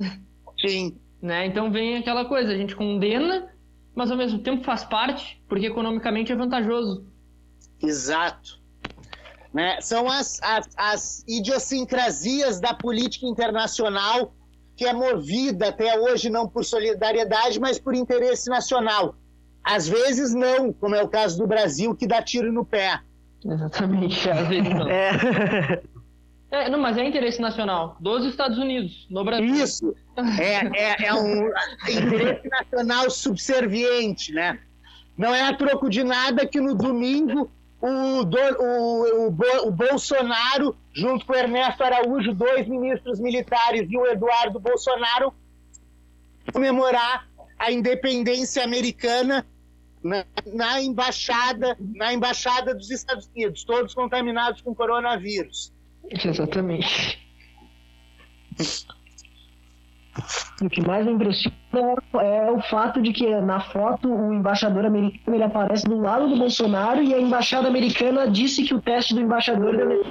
Sim. 0.66 0.98
Né? 1.20 1.46
Então 1.46 1.70
vem 1.70 1.96
aquela 1.96 2.24
coisa, 2.24 2.52
a 2.52 2.56
gente 2.56 2.76
condena 2.76 3.48
mas 3.98 4.12
ao 4.12 4.16
mesmo 4.16 4.38
tempo 4.38 4.62
faz 4.62 4.84
parte, 4.84 5.42
porque 5.48 5.66
economicamente 5.66 6.30
é 6.30 6.36
vantajoso. 6.36 7.04
Exato. 7.82 8.60
Né? 9.52 9.80
São 9.80 10.08
as, 10.08 10.40
as, 10.40 10.68
as 10.76 11.24
idiosincrasias 11.26 12.60
da 12.60 12.72
política 12.72 13.26
internacional 13.26 14.32
que 14.76 14.86
é 14.86 14.92
movida 14.92 15.70
até 15.70 15.98
hoje 15.98 16.30
não 16.30 16.48
por 16.48 16.64
solidariedade, 16.64 17.58
mas 17.58 17.80
por 17.80 17.92
interesse 17.92 18.48
nacional. 18.48 19.16
Às 19.64 19.88
vezes 19.88 20.32
não, 20.32 20.72
como 20.72 20.94
é 20.94 21.02
o 21.02 21.08
caso 21.08 21.36
do 21.36 21.48
Brasil, 21.48 21.92
que 21.96 22.06
dá 22.06 22.22
tiro 22.22 22.52
no 22.52 22.64
pé. 22.64 23.00
Exatamente, 23.44 24.30
às 24.30 24.46
vezes 24.46 24.72
não. 24.72 24.86
É. 24.88 25.82
É, 26.50 26.70
não, 26.70 26.78
mas 26.78 26.96
é 26.96 27.04
interesse 27.04 27.40
nacional 27.40 27.96
dos 28.00 28.24
Estados 28.24 28.56
Unidos, 28.56 29.06
no 29.10 29.22
Brasil. 29.22 29.54
Isso. 29.54 29.94
É, 30.40 30.66
é, 30.82 31.06
é 31.06 31.14
um 31.14 31.50
interesse 31.88 32.48
nacional 32.48 33.10
subserviente, 33.10 34.32
né? 34.32 34.58
Não 35.16 35.34
é 35.34 35.42
a 35.42 35.54
troco 35.54 35.90
de 35.90 36.02
nada 36.02 36.46
que 36.46 36.60
no 36.60 36.74
domingo 36.74 37.50
o, 37.80 38.24
do, 38.24 38.38
o, 38.60 39.28
o, 39.28 39.66
o, 39.66 39.70
Bolsonaro, 39.70 40.76
junto 40.92 41.26
com 41.26 41.32
o 41.32 41.36
Ernesto 41.36 41.84
Araújo, 41.84 42.32
dois 42.32 42.66
ministros 42.66 43.20
militares, 43.20 43.86
e 43.90 43.96
o 43.96 44.06
Eduardo 44.06 44.58
Bolsonaro, 44.58 45.32
comemorar 46.52 47.28
a 47.58 47.70
independência 47.70 48.64
americana 48.64 49.46
na, 50.02 50.24
na, 50.46 50.80
embaixada, 50.80 51.76
na 51.78 52.12
embaixada 52.12 52.74
dos 52.74 52.90
Estados 52.90 53.26
Unidos, 53.26 53.64
todos 53.64 53.94
contaminados 53.94 54.62
com 54.62 54.74
coronavírus. 54.74 55.72
Exatamente. 56.24 57.18
O 60.60 60.68
que 60.68 60.80
mais 60.80 61.06
me 61.06 61.12
impressiona 61.12 61.54
é 62.20 62.50
o 62.50 62.60
fato 62.62 63.00
de 63.00 63.12
que 63.12 63.28
na 63.40 63.60
foto 63.60 64.12
o 64.12 64.34
embaixador 64.34 64.84
americano 64.84 65.36
ele 65.36 65.44
aparece 65.44 65.84
do 65.84 66.00
lado 66.00 66.28
do 66.28 66.36
Bolsonaro 66.36 67.02
e 67.02 67.14
a 67.14 67.20
embaixada 67.20 67.68
americana 67.68 68.28
disse 68.28 68.64
que 68.64 68.74
o 68.74 68.80
teste 68.80 69.14
do 69.14 69.20
embaixador 69.20 69.76
deve... 69.76 70.02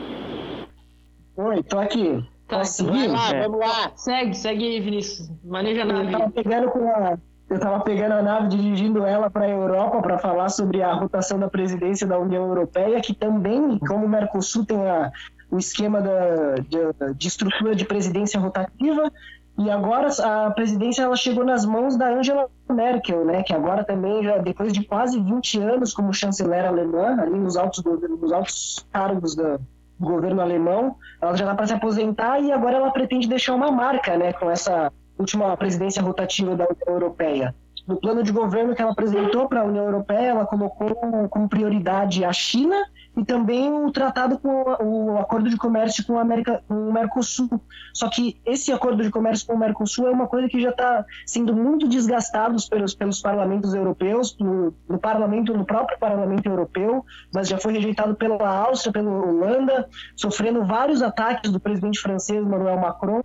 Oi, 1.35 1.61
tô 1.63 1.77
aqui. 1.79 2.23
Tá, 2.47 2.59
Posso 2.59 2.85
seguir? 2.85 3.07
Lá, 3.07 3.33
vamos 3.33 3.59
lá. 3.59 3.91
Segue, 3.95 4.33
segue 4.33 4.65
aí, 4.65 4.79
Vinícius. 4.79 5.29
Maneja 5.43 5.81
a 5.81 5.85
nave. 5.85 6.13
Eu 6.13 6.19
tava 6.19 6.31
pegando 6.31 6.71
com 6.71 6.89
a, 6.89 7.17
eu 7.49 7.59
tava 7.59 7.79
pegando 7.81 8.13
a 8.13 8.21
nave, 8.21 8.47
dirigindo 8.47 9.05
ela 9.05 9.29
para 9.29 9.45
a 9.45 9.49
Europa 9.49 10.01
para 10.01 10.17
falar 10.17 10.49
sobre 10.49 10.81
a 10.81 10.93
rotação 10.93 11.37
da 11.37 11.49
presidência 11.49 12.07
da 12.07 12.17
União 12.17 12.45
Europeia, 12.45 13.01
que 13.01 13.13
também, 13.13 13.77
como 13.79 14.05
o 14.05 14.09
Mercosul 14.09 14.65
tem 14.65 14.77
a, 14.77 15.11
o 15.49 15.57
esquema 15.57 16.01
da, 16.01 16.55
de, 16.55 17.13
de, 17.15 17.27
estrutura 17.27 17.75
de 17.75 17.85
presidência 17.85 18.39
rotativa 18.39 19.11
e 19.57 19.69
agora 19.71 20.09
a 20.23 20.51
presidência 20.51 21.03
ela 21.03 21.15
chegou 21.15 21.43
nas 21.43 21.65
mãos 21.65 21.95
da 21.95 22.09
Angela 22.09 22.47
Merkel, 22.69 23.25
né, 23.25 23.41
que 23.43 23.53
agora 23.53 23.83
também 23.83 24.23
já 24.23 24.37
depois 24.37 24.71
de 24.71 24.83
quase 24.83 25.19
20 25.19 25.59
anos 25.59 25.93
como 25.93 26.13
chanceler 26.13 26.65
alemã, 26.65 27.19
ali 27.19 27.39
nos 27.39 27.57
altos 27.57 27.83
nos 27.83 28.31
altos 28.31 28.85
cargos 28.91 29.35
do 29.35 29.59
governo 29.99 30.41
alemão, 30.41 30.95
ela 31.19 31.35
já 31.35 31.45
está 31.45 31.55
para 31.55 31.65
se 31.65 31.73
aposentar 31.73 32.39
e 32.39 32.51
agora 32.51 32.77
ela 32.77 32.91
pretende 32.91 33.27
deixar 33.27 33.55
uma 33.55 33.71
marca, 33.71 34.15
né, 34.15 34.31
com 34.33 34.51
essa 34.51 34.91
última 35.17 35.55
presidência 35.57 36.03
rotativa 36.03 36.55
da 36.55 36.65
União 36.65 36.87
Europeia. 36.87 37.55
No 37.87 37.95
plano 37.95 38.21
de 38.21 38.33
governo 38.33 38.75
que 38.75 38.81
ela 38.81 38.91
apresentou 38.91 39.47
para 39.47 39.61
a 39.61 39.63
União 39.63 39.85
Europeia, 39.85 40.27
ela 40.27 40.45
colocou 40.45 40.93
como 41.29 41.47
prioridade 41.47 42.25
a 42.25 42.33
China 42.33 42.75
e 43.15 43.25
também 43.25 43.73
o 43.73 43.91
tratado 43.91 44.37
com 44.37 44.63
o 44.83 45.17
acordo 45.17 45.49
de 45.49 45.57
comércio 45.57 46.05
com, 46.05 46.19
a 46.19 46.21
América, 46.21 46.61
com 46.67 46.89
o 46.89 46.93
Mercosul. 46.93 47.49
Só 47.93 48.09
que 48.09 48.39
esse 48.45 48.71
acordo 48.71 49.01
de 49.01 49.09
comércio 49.09 49.47
com 49.47 49.53
o 49.53 49.57
Mercosul 49.57 50.07
é 50.07 50.11
uma 50.11 50.27
coisa 50.27 50.47
que 50.47 50.61
já 50.61 50.69
está 50.69 51.03
sendo 51.25 51.55
muito 51.55 51.87
desgastado 51.87 52.57
pelos, 52.69 52.93
pelos 52.93 53.21
parlamentos 53.21 53.73
europeus, 53.73 54.37
no, 54.37 54.73
no, 54.87 54.99
parlamento, 54.99 55.51
no 55.55 55.65
próprio 55.65 55.97
parlamento 55.97 56.45
europeu, 56.45 57.03
mas 57.33 57.47
já 57.47 57.57
foi 57.57 57.73
rejeitado 57.73 58.15
pela 58.15 58.47
Áustria, 58.47 58.93
pela 58.93 59.09
Holanda, 59.09 59.89
sofrendo 60.15 60.63
vários 60.65 61.01
ataques 61.01 61.51
do 61.51 61.59
presidente 61.59 61.99
francês 61.99 62.45
Emmanuel 62.45 62.79
Macron. 62.79 63.23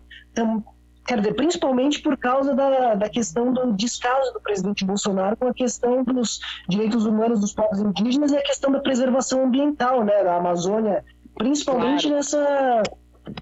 Quer 1.07 1.19
dizer, 1.19 1.35
principalmente 1.35 2.01
por 2.01 2.17
causa 2.17 2.55
da, 2.55 2.95
da 2.95 3.09
questão 3.09 3.53
do 3.53 3.73
descaso 3.73 4.33
do 4.33 4.41
presidente 4.41 4.85
Bolsonaro 4.85 5.37
com 5.37 5.49
a 5.49 5.55
questão 5.55 6.05
dos 6.05 6.41
direitos 6.69 7.05
humanos 7.05 7.41
dos 7.41 7.53
povos 7.53 7.81
indígenas 7.81 8.31
e 8.31 8.37
a 8.37 8.43
questão 8.43 8.71
da 8.71 8.81
preservação 8.81 9.45
ambiental, 9.45 10.05
né, 10.05 10.23
da 10.23 10.37
Amazônia, 10.37 11.05
principalmente 11.37 12.03
claro. 12.03 12.17
nessa, 12.17 12.83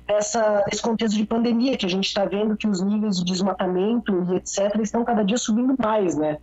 essa, 0.09 0.65
nesse 0.66 0.82
contexto 0.82 1.16
de 1.16 1.27
pandemia 1.27 1.77
que 1.77 1.87
a 1.87 1.89
gente 1.89 2.07
está 2.07 2.24
vendo 2.24 2.57
que 2.57 2.66
os 2.66 2.81
níveis 2.81 3.16
de 3.16 3.24
desmatamento 3.24 4.27
e 4.32 4.37
etc 4.37 4.74
estão 4.81 5.05
cada 5.05 5.23
dia 5.23 5.39
subindo 5.39 5.74
mais, 5.78 6.16
né? 6.16 6.39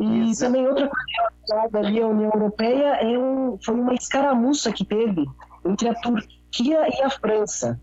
E 0.00 0.30
Exato. 0.30 0.52
também 0.52 0.66
outra 0.66 0.90
coisa 0.90 1.78
ali 1.78 2.02
à 2.02 2.06
União 2.06 2.30
Europeia 2.34 2.96
é 2.96 3.16
um, 3.16 3.56
foi 3.64 3.74
uma 3.74 3.94
escaramuça 3.94 4.72
que 4.72 4.84
teve 4.84 5.24
entre 5.64 5.88
a 5.88 5.94
Turquia 5.94 6.88
e 6.88 7.02
a 7.02 7.10
França 7.10 7.80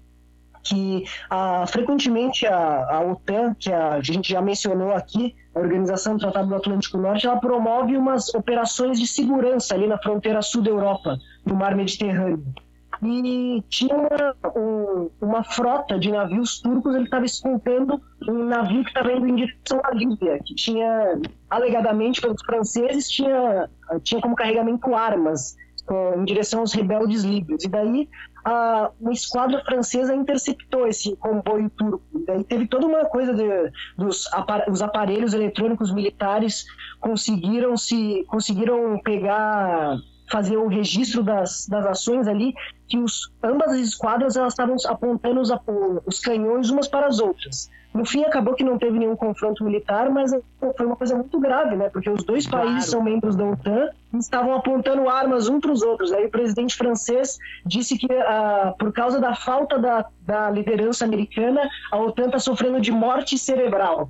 que 0.63 1.03
ah, 1.29 1.65
frequentemente 1.67 2.45
a, 2.45 2.95
a 2.95 3.01
OTAN, 3.01 3.53
que 3.55 3.71
a, 3.71 4.01
gente 4.01 4.29
já 4.29 4.41
mencionou 4.41 4.91
aqui, 4.93 5.35
a 5.53 5.59
Organização 5.59 6.15
do 6.15 6.19
Tratado 6.19 6.49
do 6.49 6.55
Atlântico 6.55 6.97
Norte, 6.97 7.27
ela 7.27 7.39
promove 7.39 7.97
umas 7.97 8.33
operações 8.33 8.99
de 8.99 9.07
segurança 9.07 9.73
ali 9.75 9.87
na 9.87 9.97
fronteira 9.97 10.41
sul 10.41 10.61
da 10.61 10.69
Europa, 10.69 11.17
no 11.45 11.55
mar 11.55 11.75
Mediterrâneo. 11.75 12.43
E 13.03 13.63
tinha 13.67 13.95
uma, 13.95 14.51
um, 14.55 15.09
uma 15.19 15.43
frota 15.43 15.97
de 15.97 16.11
navios 16.11 16.61
turcos, 16.61 16.93
ele 16.93 17.05
estava 17.05 17.25
escoltando 17.25 17.99
um 18.29 18.45
navio 18.45 18.83
que 18.83 18.89
estava 18.89 19.11
indo 19.11 19.27
em 19.27 19.35
direção 19.35 19.81
à 19.83 19.91
Líbia, 19.91 20.39
que 20.45 20.53
tinha, 20.53 21.19
alegadamente 21.49 22.21
pelos 22.21 22.41
franceses, 22.43 23.09
tinha, 23.09 23.67
tinha 24.03 24.21
como 24.21 24.35
carregamento 24.35 24.93
armas 24.93 25.57
em 26.17 26.25
direção 26.25 26.61
aos 26.61 26.73
rebeldes 26.73 27.23
líbios. 27.23 27.63
E 27.63 27.67
daí 27.67 28.09
a, 28.43 28.91
uma 28.99 29.13
esquadra 29.13 29.63
francesa 29.63 30.15
interceptou 30.15 30.87
esse 30.87 31.15
comboio 31.17 31.69
turco. 31.71 32.03
E 32.13 32.25
daí 32.25 32.43
teve 32.43 32.67
toda 32.67 32.85
uma 32.85 33.05
coisa 33.05 33.33
de, 33.33 33.71
dos 33.97 34.29
os 34.69 34.81
aparelhos 34.81 35.33
eletrônicos 35.33 35.91
militares 35.91 36.65
conseguiram 36.99 37.77
se 37.77 38.23
conseguiram 38.27 38.99
pegar 39.03 39.97
fazer 40.31 40.57
o 40.57 40.67
registro 40.67 41.21
das, 41.21 41.67
das 41.67 41.85
ações 41.85 42.27
ali, 42.27 42.53
que 42.87 42.97
os, 42.97 43.31
ambas 43.43 43.73
as 43.73 43.79
esquadras 43.79 44.35
elas 44.35 44.53
estavam 44.53 44.75
apontando 44.87 45.41
os, 45.41 45.51
os 46.05 46.19
canhões 46.19 46.69
umas 46.69 46.87
para 46.87 47.07
as 47.07 47.19
outras. 47.19 47.69
No 47.93 48.05
fim, 48.05 48.23
acabou 48.23 48.53
que 48.53 48.63
não 48.63 48.77
teve 48.77 48.97
nenhum 48.97 49.17
confronto 49.17 49.65
militar, 49.65 50.09
mas 50.09 50.31
foi 50.77 50.85
uma 50.85 50.95
coisa 50.95 51.13
muito 51.13 51.37
grave, 51.41 51.75
né? 51.75 51.89
Porque 51.89 52.09
os 52.09 52.23
dois 52.23 52.47
claro. 52.47 52.67
países 52.67 52.89
são 52.89 53.03
membros 53.03 53.35
da 53.35 53.45
OTAN 53.45 53.89
e 54.13 54.17
estavam 54.17 54.55
apontando 54.55 55.09
armas 55.09 55.49
um 55.49 55.59
para 55.59 55.73
os 55.73 55.81
outros. 55.81 56.13
Aí 56.13 56.25
o 56.25 56.31
presidente 56.31 56.77
francês 56.77 57.37
disse 57.65 57.97
que, 57.97 58.07
ah, 58.13 58.73
por 58.79 58.93
causa 58.93 59.19
da 59.19 59.35
falta 59.35 59.77
da, 59.77 60.05
da 60.21 60.49
liderança 60.49 61.03
americana, 61.03 61.69
a 61.91 61.97
OTAN 61.97 62.27
está 62.27 62.39
sofrendo 62.39 62.79
de 62.79 62.93
morte 62.93 63.37
cerebral. 63.37 64.09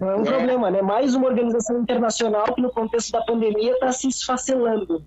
Não 0.00 0.10
é 0.10 0.16
um 0.16 0.22
é. 0.22 0.24
problema, 0.24 0.70
né? 0.70 0.80
Mais 0.80 1.16
uma 1.16 1.26
organização 1.26 1.80
internacional 1.80 2.54
que, 2.54 2.62
no 2.62 2.70
contexto 2.70 3.10
da 3.10 3.22
pandemia, 3.22 3.72
está 3.72 3.90
se 3.90 4.06
esfacelando. 4.06 5.02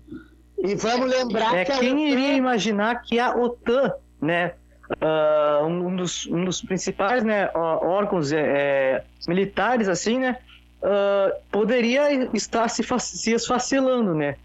E 0.62 0.74
vamos 0.76 1.10
lembrar 1.10 1.54
é, 1.56 1.64
que. 1.64 1.72
Quem 1.78 1.92
OTAN... 1.92 2.00
iria 2.00 2.32
imaginar 2.34 3.02
que 3.02 3.18
a 3.18 3.36
OTAN, 3.36 3.92
né? 4.20 4.54
uh, 5.00 5.66
um, 5.66 5.96
dos, 5.96 6.26
um 6.26 6.44
dos 6.44 6.60
principais 6.60 7.22
né, 7.22 7.50
órgãos 7.54 8.32
é, 8.32 8.40
é, 8.40 9.04
militares, 9.28 9.88
assim, 9.88 10.18
né? 10.18 10.38
Uh, 10.82 11.32
poderia 11.50 12.12
estar 12.34 12.68
se, 12.68 12.82
se 12.98 13.32
esfacelando, 13.32 14.14
né? 14.14 14.36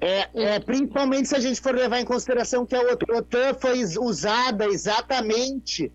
É, 0.00 0.28
é, 0.34 0.60
principalmente 0.60 1.28
se 1.28 1.36
a 1.36 1.40
gente 1.40 1.60
for 1.60 1.74
levar 1.74 2.00
em 2.00 2.04
consideração 2.04 2.64
que 2.64 2.74
a 2.74 2.80
OTAN 2.80 3.54
foi 3.54 3.82
usada 3.98 4.66
exatamente 4.66 5.92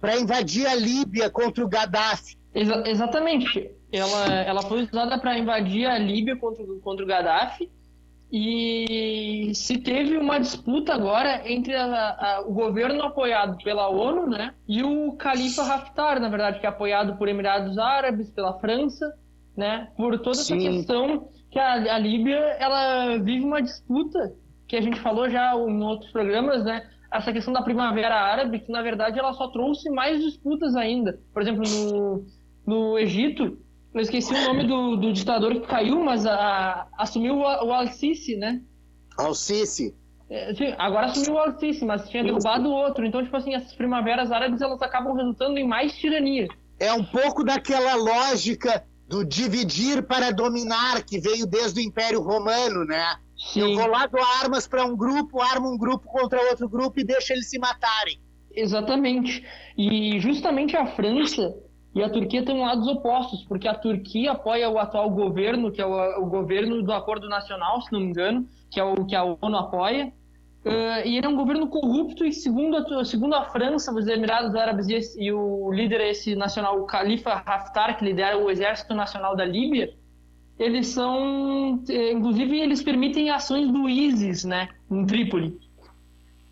para 0.00 0.18
invadir 0.18 0.66
a 0.66 0.74
Líbia 0.74 1.30
contra 1.30 1.64
o 1.64 1.68
Gaddafi. 1.68 2.36
Exa 2.54 2.84
exatamente. 2.86 3.70
Ela, 3.90 4.34
ela 4.42 4.62
foi 4.62 4.82
usada 4.82 5.18
para 5.18 5.38
invadir 5.38 5.86
a 5.86 5.98
Líbia 5.98 6.36
contra, 6.36 6.64
contra 6.82 7.04
o 7.04 7.08
Gaddafi 7.08 7.70
e 8.36 9.54
se 9.54 9.78
teve 9.78 10.18
uma 10.18 10.40
disputa 10.40 10.92
agora 10.92 11.48
entre 11.48 11.72
a, 11.72 11.84
a, 11.84 12.40
o 12.44 12.52
governo 12.52 13.00
apoiado 13.04 13.56
pela 13.62 13.88
ONU 13.88 14.26
né, 14.26 14.52
e 14.66 14.82
o 14.82 15.12
Califa 15.12 15.62
Haftar, 15.62 16.18
na 16.18 16.28
verdade, 16.28 16.58
que 16.58 16.66
é 16.66 16.68
apoiado 16.68 17.16
por 17.16 17.28
Emirados 17.28 17.78
Árabes, 17.78 18.28
pela 18.30 18.58
França, 18.58 19.08
né, 19.56 19.86
por 19.96 20.18
toda 20.18 20.32
essa 20.32 20.46
Sim. 20.46 20.58
questão 20.58 21.28
que 21.48 21.60
a, 21.60 21.94
a 21.94 21.98
Líbia 22.00 22.38
ela 22.58 23.18
vive 23.18 23.44
uma 23.44 23.62
disputa 23.62 24.34
que 24.66 24.74
a 24.74 24.80
gente 24.80 24.98
falou 24.98 25.30
já 25.30 25.54
em 25.54 25.82
outros 25.84 26.10
programas, 26.10 26.64
né, 26.64 26.90
essa 27.12 27.32
questão 27.32 27.54
da 27.54 27.62
Primavera 27.62 28.16
Árabe, 28.16 28.58
que 28.58 28.72
na 28.72 28.82
verdade 28.82 29.16
ela 29.16 29.32
só 29.34 29.46
trouxe 29.46 29.88
mais 29.90 30.20
disputas 30.20 30.74
ainda. 30.74 31.20
Por 31.32 31.40
exemplo, 31.40 31.62
no, 31.62 32.26
no 32.66 32.98
Egito, 32.98 33.56
eu 33.94 34.00
esqueci 34.00 34.34
o 34.34 34.44
nome 34.44 34.66
do, 34.66 34.96
do 34.96 35.12
ditador 35.12 35.54
que 35.54 35.66
caiu, 35.66 36.02
mas 36.02 36.26
a, 36.26 36.88
assumiu 36.98 37.36
o, 37.36 37.42
o 37.42 37.72
Al-Sisi, 37.72 38.36
né? 38.36 38.60
Al-Sisi. 39.16 39.94
É, 40.28 40.52
agora 40.78 41.06
assumiu 41.06 41.34
o 41.34 41.38
Al-Sisi, 41.38 41.84
mas 41.84 42.08
tinha 42.08 42.24
derrubado 42.24 42.68
o 42.68 42.72
outro. 42.72 43.06
Então, 43.06 43.22
tipo 43.22 43.36
assim, 43.36 43.54
essas 43.54 43.72
primaveras 43.72 44.32
árabes, 44.32 44.60
elas 44.60 44.82
acabam 44.82 45.14
resultando 45.14 45.58
em 45.58 45.66
mais 45.66 45.96
tirania. 45.96 46.48
É 46.80 46.92
um 46.92 47.04
pouco 47.04 47.44
daquela 47.44 47.94
lógica 47.94 48.84
do 49.08 49.24
dividir 49.24 50.02
para 50.02 50.32
dominar 50.32 51.04
que 51.04 51.20
veio 51.20 51.46
desde 51.46 51.80
o 51.80 51.82
Império 51.82 52.20
Romano, 52.20 52.84
né? 52.84 53.16
Sim. 53.36 53.60
Eu 53.60 53.74
vou 53.76 53.86
lá, 53.86 54.08
armas 54.42 54.66
para 54.66 54.84
um 54.84 54.96
grupo, 54.96 55.40
armo 55.40 55.72
um 55.72 55.78
grupo 55.78 56.06
contra 56.08 56.40
outro 56.50 56.68
grupo 56.68 56.98
e 56.98 57.04
deixo 57.04 57.32
eles 57.32 57.48
se 57.48 57.58
matarem. 57.58 58.18
Exatamente. 58.52 59.44
E 59.76 60.18
justamente 60.20 60.76
a 60.76 60.86
França 60.86 61.54
e 61.94 62.02
a 62.02 62.08
Turquia 62.08 62.44
tem 62.44 62.60
lados 62.60 62.88
opostos, 62.88 63.44
porque 63.44 63.68
a 63.68 63.74
Turquia 63.74 64.32
apoia 64.32 64.68
o 64.68 64.78
atual 64.78 65.08
governo, 65.10 65.70
que 65.70 65.80
é 65.80 65.86
o, 65.86 66.22
o 66.22 66.26
governo 66.26 66.82
do 66.82 66.92
Acordo 66.92 67.28
Nacional, 67.28 67.80
se 67.82 67.92
não 67.92 68.00
me 68.00 68.06
engano, 68.06 68.48
que 68.70 68.80
é 68.80 68.84
o 68.84 69.04
que 69.04 69.14
a 69.14 69.22
ONU 69.22 69.56
apoia. 69.56 70.12
Uh, 70.64 71.06
e 71.06 71.18
ele 71.18 71.26
é 71.26 71.28
um 71.28 71.36
governo 71.36 71.68
corrupto 71.68 72.24
e 72.24 72.32
segundo 72.32 72.76
a, 72.76 73.04
segundo 73.04 73.34
a 73.34 73.44
França, 73.44 73.92
os 73.92 74.08
Emirados 74.08 74.54
Árabes 74.54 74.88
e, 74.88 75.24
e 75.24 75.32
o 75.32 75.70
líder 75.70 76.00
esse 76.00 76.34
nacional, 76.34 76.80
o 76.80 76.86
Khalifa 76.86 77.42
Haftar, 77.44 77.98
que 77.98 78.04
lidera 78.04 78.38
o 78.38 78.50
Exército 78.50 78.94
Nacional 78.94 79.36
da 79.36 79.44
Líbia, 79.44 79.94
eles 80.58 80.88
são, 80.88 81.82
eh, 81.88 82.12
inclusive, 82.12 82.58
eles 82.58 82.82
permitem 82.82 83.30
ações 83.30 83.70
do 83.70 83.88
ISIS, 83.88 84.44
né, 84.44 84.68
em 84.90 85.04
Trípoli. 85.04 85.58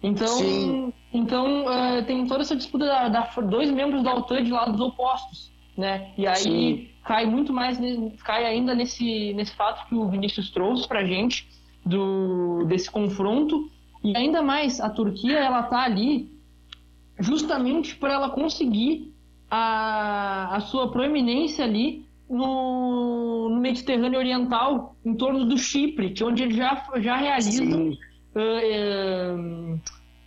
Então, 0.03 0.27
Sim. 0.27 0.93
Então 1.13 1.67
uh, 1.67 2.05
tem 2.07 2.27
toda 2.27 2.43
essa 2.43 2.57
disputa 2.57 2.87
da, 2.87 3.09
da, 3.09 3.21
dois 3.43 3.71
membros 3.71 4.03
da 4.03 4.15
OTAN 4.15 4.43
de 4.43 4.51
lados 4.51 4.81
opostos, 4.81 5.53
né? 5.77 6.11
E 6.17 6.27
aí 6.27 6.37
Sim. 6.37 6.89
cai 7.05 7.27
muito 7.27 7.53
mais, 7.53 7.79
cai 8.25 8.47
ainda 8.47 8.75
nesse, 8.75 9.35
nesse 9.35 9.55
fato 9.55 9.87
que 9.89 9.95
o 9.95 10.09
Vinícius 10.09 10.51
trouxe 10.51 10.89
para 10.89 11.05
gente 11.05 11.49
do 11.85 12.65
desse 12.67 12.91
confronto 12.91 13.71
e 14.03 14.17
ainda 14.17 14.41
mais 14.43 14.81
a 14.81 14.89
Turquia 14.89 15.39
ela 15.39 15.63
tá 15.65 15.83
ali 15.83 16.31
justamente 17.19 17.97
para 17.97 18.15
ela 18.15 18.31
conseguir 18.31 19.13
a, 19.51 20.57
a 20.57 20.61
sua 20.61 20.91
proeminência 20.91 21.65
ali 21.65 22.07
no, 22.29 23.51
no, 23.51 23.61
Mediterrâneo 23.61 24.19
Oriental, 24.19 24.97
em 25.05 25.15
torno 25.15 25.45
do 25.45 25.59
Chipre, 25.59 26.11
que 26.11 26.23
é 26.23 26.27
onde 26.27 26.43
ele 26.43 26.55
já, 26.55 26.83
já 26.97 27.17
realiza 27.17 27.63
uh, 27.77 27.91
uh, 27.91 29.81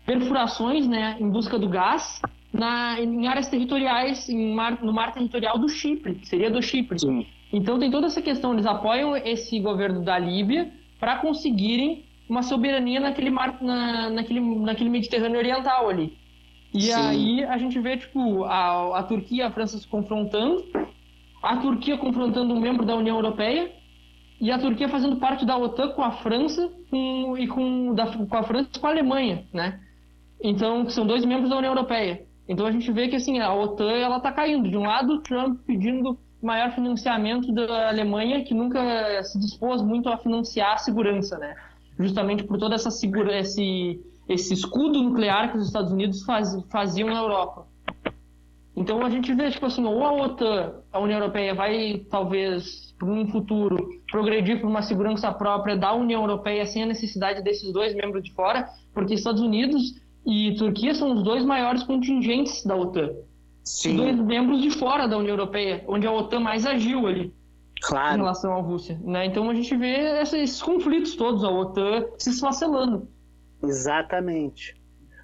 perfurações 0.05 0.87
né, 0.87 1.17
em 1.19 1.29
busca 1.29 1.57
do 1.57 1.67
gás 1.67 2.21
na, 2.53 2.99
em 3.01 3.27
áreas 3.27 3.49
territoriais, 3.49 4.29
em 4.29 4.53
mar, 4.53 4.81
no 4.81 4.93
mar 4.93 5.11
territorial 5.11 5.57
do 5.57 5.67
Chipre, 5.67 6.15
que 6.15 6.27
seria 6.27 6.49
do 6.49 6.61
Chipre. 6.61 6.99
Sim. 6.99 7.25
Então 7.51 7.77
tem 7.79 7.91
toda 7.91 8.07
essa 8.07 8.21
questão, 8.21 8.53
eles 8.53 8.65
apoiam 8.65 9.15
esse 9.15 9.59
governo 9.59 10.03
da 10.03 10.17
Líbia 10.17 10.71
para 10.99 11.17
conseguirem 11.17 12.05
uma 12.29 12.41
soberania 12.41 12.99
naquele 12.99 13.29
mar, 13.29 13.61
na, 13.61 14.09
naquele, 14.09 14.39
naquele 14.39 14.89
Mediterrâneo 14.89 15.37
Oriental 15.37 15.89
ali. 15.89 16.17
E 16.73 16.81
Sim. 16.81 16.93
aí 16.93 17.43
a 17.43 17.57
gente 17.57 17.79
vê, 17.79 17.97
tipo, 17.97 18.43
a, 18.45 18.99
a 18.99 19.03
Turquia 19.03 19.43
e 19.43 19.47
a 19.47 19.51
França 19.51 19.77
se 19.77 19.87
confrontando, 19.87 20.65
a 21.41 21.57
Turquia 21.57 21.97
confrontando 21.97 22.53
um 22.53 22.59
membro 22.59 22.85
da 22.85 22.95
União 22.95 23.15
Europeia, 23.15 23.71
e 24.39 24.51
a 24.51 24.59
Turquia 24.59 24.89
fazendo 24.89 25.15
parte 25.17 25.45
da 25.45 25.57
OTAN 25.57 25.89
com 25.89 26.03
a 26.03 26.11
França 26.11 26.69
com, 26.89 27.37
e 27.37 27.47
com, 27.47 27.93
da, 27.93 28.05
com 28.07 28.37
a 28.37 28.43
França 28.43 28.69
com 28.79 28.87
a 28.87 28.89
Alemanha, 28.89 29.45
né? 29.53 29.79
Então, 30.41 30.89
são 30.89 31.05
dois 31.05 31.25
membros 31.25 31.49
da 31.49 31.57
União 31.57 31.71
Europeia. 31.71 32.25
Então 32.47 32.65
a 32.65 32.71
gente 32.71 32.91
vê 32.91 33.07
que 33.07 33.15
assim, 33.15 33.39
a 33.39 33.53
OTAN 33.53 33.91
ela 33.91 34.17
está 34.17 34.31
caindo. 34.31 34.69
De 34.69 34.77
um 34.77 34.83
lado, 34.83 35.21
Trump 35.21 35.59
pedindo 35.65 36.17
maior 36.41 36.71
financiamento 36.73 37.51
da 37.51 37.89
Alemanha, 37.89 38.43
que 38.43 38.53
nunca 38.53 39.23
se 39.23 39.39
dispôs 39.39 39.81
muito 39.81 40.09
a 40.09 40.17
financiar 40.17 40.73
a 40.73 40.77
segurança, 40.77 41.37
né? 41.39 41.55
Justamente 41.97 42.43
por 42.43 42.59
toda 42.59 42.75
essa 42.75 42.91
segura, 42.91 43.39
esse, 43.39 43.99
esse 44.29 44.53
escudo 44.53 45.01
nuclear 45.01 45.51
que 45.51 45.57
os 45.57 45.65
Estados 45.65 45.91
Unidos 45.91 46.23
faz, 46.23 46.55
faziam 46.69 47.09
na 47.09 47.19
Europa. 47.19 47.65
Então 48.75 49.03
a 49.03 49.09
gente 49.09 49.33
vê, 49.33 49.49
tipo 49.49 49.65
assim, 49.65 49.85
ou 49.85 50.03
a 50.03 50.11
OTAN, 50.11 50.73
a 50.91 50.99
União 50.99 51.17
Europeia, 51.19 51.55
vai 51.55 52.05
talvez, 52.11 52.93
por 52.99 53.09
um 53.09 53.25
futuro, 53.27 53.89
progredir 54.11 54.59
para 54.59 54.69
uma 54.69 54.81
segurança 54.81 55.31
própria 55.31 55.77
da 55.77 55.93
União 55.93 56.21
Europeia 56.21 56.65
sem 56.65 56.83
a 56.83 56.85
necessidade 56.85 57.41
desses 57.41 57.71
dois 57.71 57.95
membros 57.95 58.21
de 58.21 58.33
fora, 58.33 58.67
porque 58.93 59.13
Estados 59.13 59.41
Unidos 59.41 59.95
e 60.25 60.55
Turquia 60.55 60.95
são 60.95 61.13
os 61.13 61.23
dois 61.23 61.45
maiores 61.45 61.83
contingentes 61.83 62.65
da 62.65 62.75
OTAN. 62.75 63.11
Sim. 63.63 63.97
Dois 63.97 64.19
membros 64.19 64.61
de 64.61 64.71
fora 64.71 65.07
da 65.07 65.17
União 65.17 65.33
Europeia, 65.33 65.83
onde 65.87 66.05
a 66.07 66.11
OTAN 66.11 66.39
mais 66.39 66.65
agiu 66.65 67.07
ali. 67.07 67.33
Claro. 67.81 68.15
Em 68.15 68.17
relação 68.17 68.53
à 68.53 68.61
Rússia. 68.61 68.99
Né? 69.03 69.25
Então 69.25 69.49
a 69.49 69.53
gente 69.53 69.75
vê 69.75 70.21
esses 70.21 70.61
conflitos 70.61 71.15
todos, 71.15 71.43
a 71.43 71.49
OTAN 71.49 72.05
se 72.17 72.29
esfacelando. 72.29 73.07
Exatamente. 73.63 74.75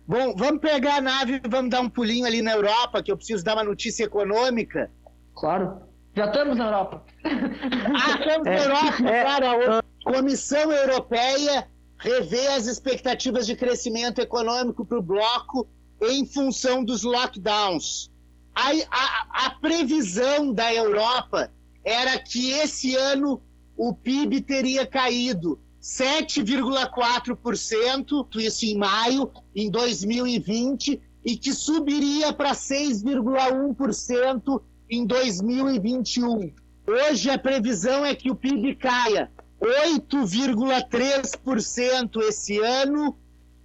Bom, 0.07 0.35
vamos 0.35 0.59
pegar 0.59 0.97
a 0.97 1.01
nave 1.01 1.41
e 1.43 1.49
vamos 1.49 1.71
dar 1.71 1.81
um 1.81 1.89
pulinho 1.89 2.25
ali 2.25 2.41
na 2.41 2.53
Europa, 2.53 3.01
que 3.01 3.11
eu 3.11 3.17
preciso 3.17 3.43
dar 3.43 3.53
uma 3.53 3.63
notícia 3.63 4.03
econômica. 4.03 4.91
Claro. 5.35 5.81
Já 6.15 6.25
estamos 6.25 6.57
na 6.57 6.65
Europa. 6.65 7.03
Ah, 7.23 8.19
estamos 8.19 8.45
na 8.45 8.51
é, 8.51 8.65
Europa, 8.65 9.09
é, 9.09 9.23
claro. 9.23 9.73
A 9.77 10.13
Comissão 10.13 10.71
Europeia 10.71 11.67
revê 12.01 12.47
as 12.47 12.65
expectativas 12.65 13.45
de 13.45 13.55
crescimento 13.55 14.19
econômico 14.19 14.83
para 14.83 14.97
o 14.97 15.03
bloco 15.03 15.67
em 16.01 16.25
função 16.25 16.83
dos 16.83 17.03
lockdowns. 17.03 18.09
A, 18.55 18.71
a, 18.89 19.27
a 19.45 19.51
previsão 19.51 20.51
da 20.51 20.73
Europa 20.73 21.51
era 21.85 22.17
que 22.17 22.53
esse 22.53 22.95
ano 22.95 23.39
o 23.77 23.93
PIB 23.93 24.41
teria 24.41 24.83
caído 24.85 25.59
7,4%, 25.79 28.27
isso 28.37 28.65
em 28.65 28.75
maio, 28.75 29.31
em 29.55 29.69
2020, 29.69 30.99
e 31.23 31.37
que 31.37 31.53
subiria 31.53 32.33
para 32.33 32.53
6,1% 32.53 34.59
em 34.89 35.05
2021. 35.05 36.51
Hoje 36.87 37.29
a 37.29 37.37
previsão 37.37 38.03
é 38.03 38.15
que 38.15 38.31
o 38.31 38.35
PIB 38.35 38.73
caia 38.75 39.31
8,3% 39.61 42.21
esse 42.23 42.57
ano 42.57 43.15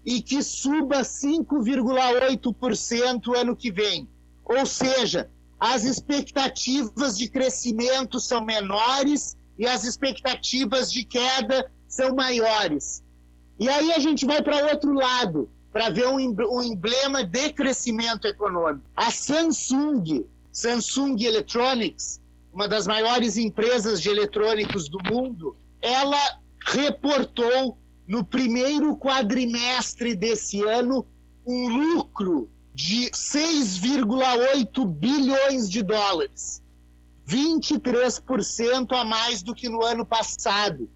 e 0.04 0.20
que 0.20 0.42
suba 0.42 1.00
5,8% 1.00 3.34
ano 3.34 3.56
que 3.56 3.72
vem. 3.72 4.06
Ou 4.44 4.66
seja, 4.66 5.30
as 5.58 5.84
expectativas 5.84 7.16
de 7.16 7.28
crescimento 7.28 8.20
são 8.20 8.44
menores 8.44 9.38
e 9.58 9.66
as 9.66 9.84
expectativas 9.84 10.92
de 10.92 11.02
queda 11.02 11.72
são 11.88 12.14
maiores. 12.14 13.02
E 13.58 13.66
aí 13.68 13.92
a 13.92 13.98
gente 13.98 14.26
vai 14.26 14.42
para 14.42 14.66
outro 14.66 14.92
lado, 14.92 15.48
para 15.72 15.88
ver 15.88 16.08
um, 16.08 16.62
emblema 16.62 17.24
de 17.24 17.54
crescimento 17.54 18.26
econômico. 18.26 18.84
A 18.94 19.10
Samsung, 19.10 20.26
Samsung 20.52 21.24
Electronics, 21.24 22.20
uma 22.52 22.68
das 22.68 22.86
maiores 22.86 23.38
empresas 23.38 24.00
de 24.00 24.10
eletrônicos 24.10 24.88
do 24.88 24.98
mundo, 25.10 25.56
ela 25.80 26.40
reportou 26.64 27.78
no 28.06 28.24
primeiro 28.24 28.96
quadrimestre 28.96 30.14
desse 30.14 30.62
ano 30.62 31.06
um 31.46 31.68
lucro 31.68 32.50
de 32.74 33.10
6,8 33.10 34.86
bilhões 34.86 35.70
de 35.70 35.82
dólares, 35.82 36.62
23% 37.26 38.92
a 38.92 39.04
mais 39.04 39.42
do 39.42 39.54
que 39.54 39.68
no 39.68 39.82
ano 39.82 40.04
passado. 40.04 40.90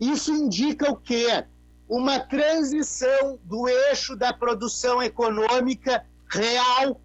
Isso 0.00 0.32
indica 0.32 0.90
o 0.90 0.96
quê? 0.96 1.44
Uma 1.88 2.20
transição 2.20 3.38
do 3.44 3.68
eixo 3.68 4.16
da 4.16 4.32
produção 4.32 5.02
econômica 5.02 6.04
real 6.30 7.00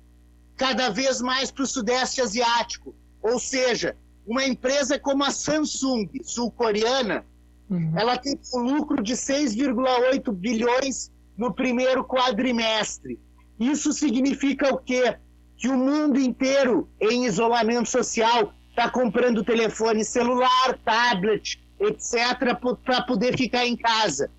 cada 0.56 0.90
vez 0.90 1.20
mais 1.22 1.52
para 1.52 1.64
o 1.64 1.68
Sudeste 1.68 2.22
Asiático. 2.22 2.96
Ou 3.22 3.40
seja, 3.40 3.98
uma 4.26 4.46
empresa 4.46 5.00
como 5.00 5.24
a 5.24 5.32
Samsung, 5.32 6.10
sul-coreana, 6.24 7.26
uhum. 7.70 7.94
ela 7.98 8.18
tem 8.18 8.40
um 8.56 8.76
lucro 8.76 9.02
de 9.04 9.14
6,8 9.14 10.32
bilhões 10.32 11.12
no 11.38 11.54
primeiro 11.54 12.04
quadrimestre. 12.04 13.20
Isso 13.60 13.92
significa 13.92 14.74
o 14.74 14.78
quê? 14.78 15.18
Que 15.58 15.68
o 15.68 15.78
mundo 15.78 16.20
inteiro, 16.20 16.90
em 17.00 17.26
isolamento 17.26 17.90
social, 17.90 18.54
está 18.70 18.90
comprando 18.90 19.44
telefone 19.44 20.04
celular, 20.04 20.78
tablet, 20.84 21.60
etc., 21.80 22.56
para 22.84 23.02
poder 23.04 23.38
ficar 23.38 23.66
em 23.66 23.76
casa. 23.76 24.30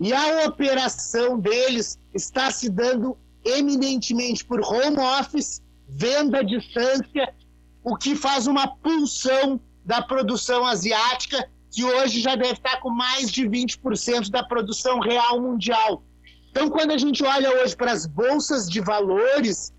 E 0.00 0.12
a 0.12 0.46
operação 0.46 1.38
deles 1.38 1.98
está 2.14 2.50
se 2.50 2.68
dando 2.68 3.16
eminentemente 3.44 4.44
por 4.44 4.60
home 4.60 4.98
office, 5.20 5.60
venda 5.88 6.38
à 6.38 6.42
distância, 6.42 7.34
o 7.82 7.96
que 7.96 8.14
faz 8.14 8.46
uma 8.46 8.66
pulsão 8.66 9.60
da 9.84 10.00
produção 10.00 10.64
asiática, 10.64 11.48
que 11.70 11.84
hoje 11.84 12.20
já 12.20 12.36
deve 12.36 12.54
estar 12.54 12.80
com 12.80 12.90
mais 12.90 13.30
de 13.30 13.48
20% 13.48 14.30
da 14.30 14.42
produção 14.42 15.00
real 15.00 15.40
mundial. 15.40 16.02
Então, 16.50 16.68
quando 16.68 16.92
a 16.92 16.98
gente 16.98 17.24
olha 17.24 17.50
hoje 17.62 17.74
para 17.74 17.90
as 17.90 18.06
bolsas 18.06 18.68
de 18.68 18.80
valores, 18.80 19.72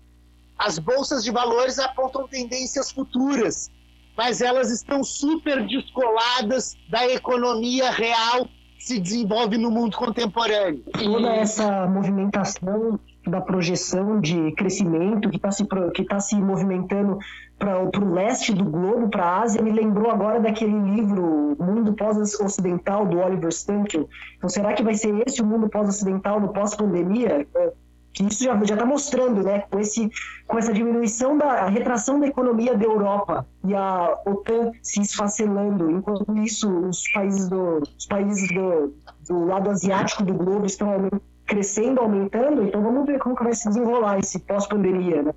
as 0.58 0.78
bolsas 0.78 1.22
de 1.22 1.30
valores 1.30 1.78
apontam 1.78 2.26
tendências 2.26 2.90
futuras, 2.90 3.70
mas 4.16 4.40
elas 4.40 4.70
estão 4.70 5.02
super 5.02 5.64
descoladas 5.66 6.76
da 6.88 7.06
economia 7.08 7.90
real 7.90 8.46
que 8.76 8.84
se 8.84 9.00
desenvolve 9.00 9.56
no 9.56 9.70
mundo 9.70 9.96
contemporâneo. 9.96 10.84
Toda 10.92 11.28
essa 11.28 11.86
movimentação 11.86 12.98
da 13.26 13.40
projeção 13.40 14.20
de 14.20 14.52
crescimento 14.52 15.30
que 15.30 15.36
está 15.36 15.50
se, 15.50 15.66
tá 16.08 16.20
se 16.20 16.36
movimentando 16.36 17.18
para 17.58 17.80
o 17.80 18.12
leste 18.12 18.52
do 18.52 18.64
globo, 18.64 19.08
para 19.08 19.24
a 19.24 19.42
Ásia, 19.42 19.62
me 19.62 19.70
lembrou 19.70 20.10
agora 20.10 20.40
daquele 20.40 20.78
livro 20.78 21.56
Mundo 21.58 21.94
Pós-Ocidental, 21.94 23.06
do 23.06 23.18
Oliver 23.18 23.48
Stankel. 23.48 24.08
Então, 24.36 24.48
será 24.48 24.72
que 24.72 24.82
vai 24.82 24.94
ser 24.94 25.14
esse 25.26 25.40
o 25.40 25.46
mundo 25.46 25.68
pós-ocidental 25.68 26.40
no 26.40 26.52
pós-pandemia? 26.52 27.46
É, 27.54 27.72
que 28.12 28.22
isso 28.24 28.44
já 28.44 28.54
está 28.54 28.86
mostrando, 28.86 29.42
né, 29.42 29.64
com, 29.68 29.80
esse, 29.80 30.08
com 30.46 30.56
essa 30.56 30.72
diminuição 30.72 31.36
da 31.36 31.66
retração 31.66 32.20
da 32.20 32.28
economia 32.28 32.76
da 32.76 32.84
Europa 32.84 33.44
e 33.64 33.74
a 33.74 34.16
OTAN 34.24 34.70
se 34.80 35.00
esfacelando, 35.00 35.90
enquanto 35.90 36.24
isso 36.38 36.70
os 36.70 37.02
países 37.12 37.48
do, 37.48 37.82
os 37.98 38.06
países 38.06 38.48
do, 38.54 38.94
do 39.26 39.44
lado 39.46 39.68
asiático 39.68 40.22
do 40.22 40.32
globo 40.32 40.64
estão 40.64 40.92
aumentando 40.92 41.33
crescendo, 41.46 42.00
aumentando, 42.00 42.62
então 42.62 42.82
vamos 42.82 43.06
ver 43.06 43.18
como 43.18 43.36
que 43.36 43.44
vai 43.44 43.54
se 43.54 43.68
desenrolar 43.68 44.18
esse 44.18 44.38
pós-pandemia, 44.38 45.22
né? 45.22 45.32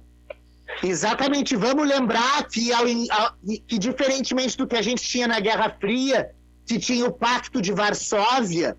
Exatamente, 0.83 1.55
vamos 1.55 1.87
lembrar 1.87 2.47
que, 2.47 2.71
ao, 2.71 2.83
ao, 2.83 3.33
que 3.67 3.79
diferentemente 3.79 4.57
do 4.57 4.67
que 4.67 4.75
a 4.75 4.81
gente 4.81 5.01
tinha 5.03 5.27
na 5.27 5.39
Guerra 5.39 5.75
Fria, 5.79 6.31
que 6.65 6.77
tinha 6.77 7.05
o 7.05 7.11
Pacto 7.11 7.61
de 7.61 7.71
Varsóvia, 7.71 8.77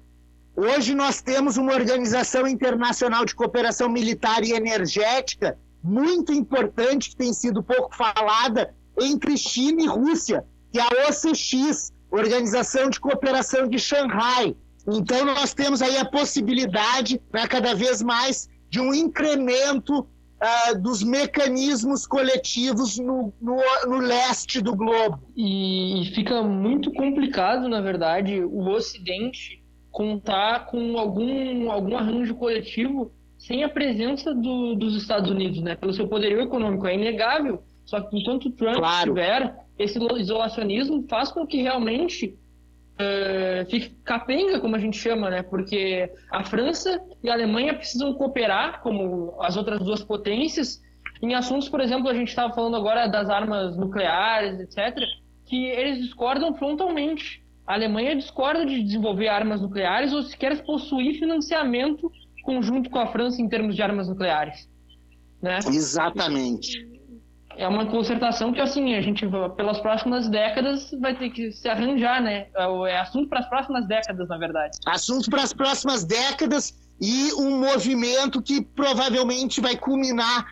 hoje 0.54 0.94
nós 0.94 1.20
temos 1.20 1.56
uma 1.56 1.72
organização 1.72 2.46
internacional 2.46 3.24
de 3.24 3.34
cooperação 3.34 3.88
militar 3.88 4.44
e 4.44 4.52
energética 4.52 5.58
muito 5.82 6.32
importante, 6.32 7.10
que 7.10 7.16
tem 7.16 7.32
sido 7.32 7.62
pouco 7.62 7.94
falada, 7.96 8.74
entre 9.00 9.36
China 9.36 9.82
e 9.82 9.86
Rússia, 9.86 10.44
que 10.72 10.78
é 10.78 10.82
a 10.82 11.08
OCX, 11.08 11.92
Organização 12.10 12.90
de 12.90 13.00
Cooperação 13.00 13.68
de 13.68 13.78
Xangai, 13.78 14.56
então, 14.94 15.24
nós 15.24 15.52
temos 15.52 15.82
aí 15.82 15.96
a 15.98 16.04
possibilidade, 16.04 17.20
né, 17.32 17.46
cada 17.46 17.74
vez 17.74 18.02
mais, 18.02 18.48
de 18.70 18.80
um 18.80 18.94
incremento 18.94 20.00
uh, 20.00 20.80
dos 20.80 21.02
mecanismos 21.02 22.06
coletivos 22.06 22.98
no, 22.98 23.32
no, 23.40 23.56
no, 23.86 23.98
leste 23.98 24.60
do 24.60 24.74
globo. 24.74 25.20
E 25.36 26.10
fica 26.14 26.42
muito 26.42 26.92
complicado, 26.92 27.68
na 27.68 27.80
verdade, 27.80 28.40
o 28.42 28.68
Ocidente 28.68 29.62
contar 29.90 30.66
com 30.66 30.98
algum, 30.98 31.70
algum 31.70 31.96
arranjo 31.96 32.34
coletivo 32.34 33.10
sem 33.36 33.64
a 33.64 33.68
presença 33.68 34.34
do, 34.34 34.74
dos 34.74 34.96
Estados 34.96 35.30
Unidos, 35.30 35.62
né? 35.62 35.74
Pelo 35.76 35.92
seu 35.92 36.08
poderio 36.08 36.40
econômico. 36.40 36.86
É 36.86 36.94
inegável. 36.94 37.62
Só 37.84 38.00
que 38.00 38.18
enquanto 38.18 38.46
o 38.46 38.52
Trump 38.52 38.76
claro. 38.76 39.18
estiver, 39.18 39.56
esse 39.78 39.98
isolacionismo 39.98 41.06
faz 41.08 41.30
com 41.30 41.46
que 41.46 41.62
realmente 41.62 42.36
uh, 42.98 43.70
fique 43.70 43.94
capenga, 44.04 44.60
como 44.60 44.76
a 44.76 44.78
gente 44.78 44.98
chama, 44.98 45.30
né? 45.30 45.42
Porque 45.42 46.10
a 46.30 46.44
França 46.44 47.00
e 47.22 47.30
a 47.30 47.32
Alemanha 47.32 47.74
precisam 47.74 48.14
cooperar, 48.14 48.80
como 48.82 49.36
as 49.40 49.56
outras 49.56 49.80
duas 49.80 50.02
potências, 50.02 50.82
em 51.22 51.34
assuntos, 51.34 51.68
por 51.68 51.80
exemplo, 51.80 52.08
a 52.08 52.14
gente 52.14 52.28
estava 52.28 52.52
falando 52.54 52.76
agora 52.76 53.08
das 53.08 53.28
armas 53.28 53.76
nucleares, 53.76 54.60
etc., 54.60 54.98
que 55.46 55.66
eles 55.66 55.98
discordam 55.98 56.54
frontalmente. 56.54 57.42
A 57.66 57.74
Alemanha 57.74 58.14
discorda 58.14 58.64
de 58.64 58.82
desenvolver 58.82 59.28
armas 59.28 59.60
nucleares 59.60 60.12
ou 60.12 60.22
sequer 60.22 60.64
possuir 60.64 61.18
financiamento 61.18 62.10
conjunto 62.42 62.88
com 62.88 62.98
a 62.98 63.06
França 63.08 63.42
em 63.42 63.48
termos 63.48 63.74
de 63.74 63.82
armas 63.82 64.08
nucleares. 64.08 64.68
Né? 65.42 65.58
Exatamente 65.66 66.97
é 67.58 67.66
uma 67.66 67.86
concertação 67.86 68.52
que, 68.52 68.60
assim, 68.60 68.94
a 68.94 69.00
gente, 69.00 69.26
pelas 69.56 69.80
próximas 69.80 70.28
décadas, 70.28 70.92
vai 71.00 71.18
ter 71.18 71.30
que 71.30 71.50
se 71.50 71.68
arranjar, 71.68 72.22
né? 72.22 72.46
É, 72.56 72.90
é 72.90 73.00
assunto 73.00 73.28
para 73.28 73.40
as 73.40 73.48
próximas 73.48 73.86
décadas, 73.86 74.28
na 74.28 74.38
verdade. 74.38 74.78
Assunto 74.86 75.28
para 75.28 75.42
as 75.42 75.52
próximas 75.52 76.04
décadas 76.04 76.72
e 77.00 77.32
um 77.34 77.58
movimento 77.58 78.40
que 78.40 78.62
provavelmente 78.62 79.60
vai 79.60 79.76
culminar 79.76 80.46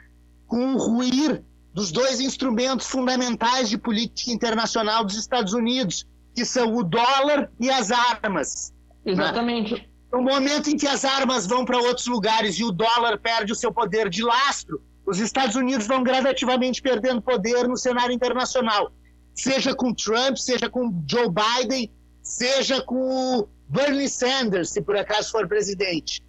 com 0.49 0.75
o 0.75 0.79
ruir 0.79 1.45
dos 1.73 1.93
dois 1.93 2.21
instrumentos 2.21 2.89
fundamentais 2.89 3.69
de 3.69 3.79
política 3.79 4.33
internacional 4.33 5.05
dos 5.05 5.17
Estados 5.17 5.53
Unidos, 5.53 6.05
que 6.35 6.45
são 6.45 6.75
o 6.75 6.83
dólar 6.83 7.51
e 7.61 7.71
as 7.71 7.93
armas. 7.93 8.75
Exatamente. 9.05 9.75
Né? 9.75 9.81
No 10.13 10.23
momento 10.23 10.71
em 10.71 10.77
que 10.77 10.89
as 10.89 11.05
armas 11.05 11.47
vão 11.47 11.65
para 11.65 11.79
outros 11.79 12.07
lugares 12.09 12.59
e 12.59 12.65
o 12.65 12.73
dólar 12.73 13.19
perde 13.19 13.53
o 13.53 13.57
seu 13.57 13.73
poder 13.73 14.09
de 14.09 14.25
lastro, 14.25 14.83
os 15.07 15.21
Estados 15.21 15.55
Unidos 15.55 15.87
vão 15.87 16.03
gradativamente 16.03 16.83
perdendo 16.83 17.23
poder 17.23 17.69
no 17.69 17.77
cenário 17.77 18.13
internacional, 18.13 18.91
seja 19.35 19.75
com 19.75 19.95
Trump, 19.95 20.37
seja 20.37 20.69
com 20.69 20.93
Joe 21.09 21.29
Biden, 21.29 21.91
seja 22.23 22.83
com 22.83 23.47
Bernie 23.69 24.09
Sanders, 24.09 24.71
se 24.71 24.83
por 24.83 24.97
acaso 24.97 25.31
for 25.31 25.47
presidente. 25.47 26.23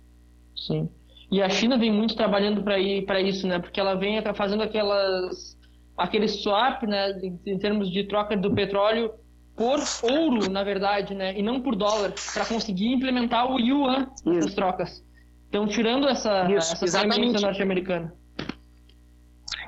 Sim. 0.55 0.89
E 1.31 1.41
a 1.41 1.49
China 1.49 1.77
vem 1.77 1.91
muito 1.91 2.15
trabalhando 2.15 2.63
para 2.63 2.79
isso, 3.19 3.47
né? 3.47 3.59
Porque 3.59 3.79
ela 3.79 3.95
vem 3.95 4.21
fazendo 4.33 4.63
aquelas 4.63 5.57
aquele 5.97 6.27
swap, 6.27 6.83
né, 6.83 7.19
em 7.45 7.57
termos 7.57 7.89
de 7.91 8.03
troca 8.03 8.37
do 8.37 8.53
petróleo 8.53 9.11
por 9.55 9.79
ouro, 10.03 10.47
na 10.47 10.63
verdade, 10.63 11.15
né, 11.15 11.35
e 11.35 11.41
não 11.41 11.59
por 11.59 11.75
dólar, 11.75 12.13
para 12.31 12.45
conseguir 12.45 12.93
implementar 12.93 13.51
o 13.51 13.59
yuan 13.59 14.07
nas 14.23 14.53
trocas. 14.53 15.03
Então, 15.49 15.67
tirando 15.67 16.07
essa, 16.07 16.47
Isso, 16.51 16.85
essa 16.85 17.03
norte-americana. 17.03 18.13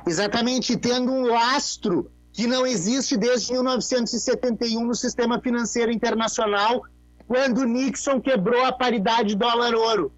Exatamente, 0.07 0.77
tendo 0.77 1.11
um 1.11 1.27
lastro 1.27 2.11
que 2.31 2.47
não 2.47 2.65
existe 2.65 3.17
desde 3.17 3.51
1971 3.51 4.85
no 4.85 4.95
sistema 4.95 5.41
financeiro 5.41 5.91
internacional, 5.91 6.83
quando 7.27 7.65
Nixon 7.65 8.21
quebrou 8.21 8.63
a 8.65 8.71
paridade 8.71 9.35
dólar-ouro. 9.35 10.11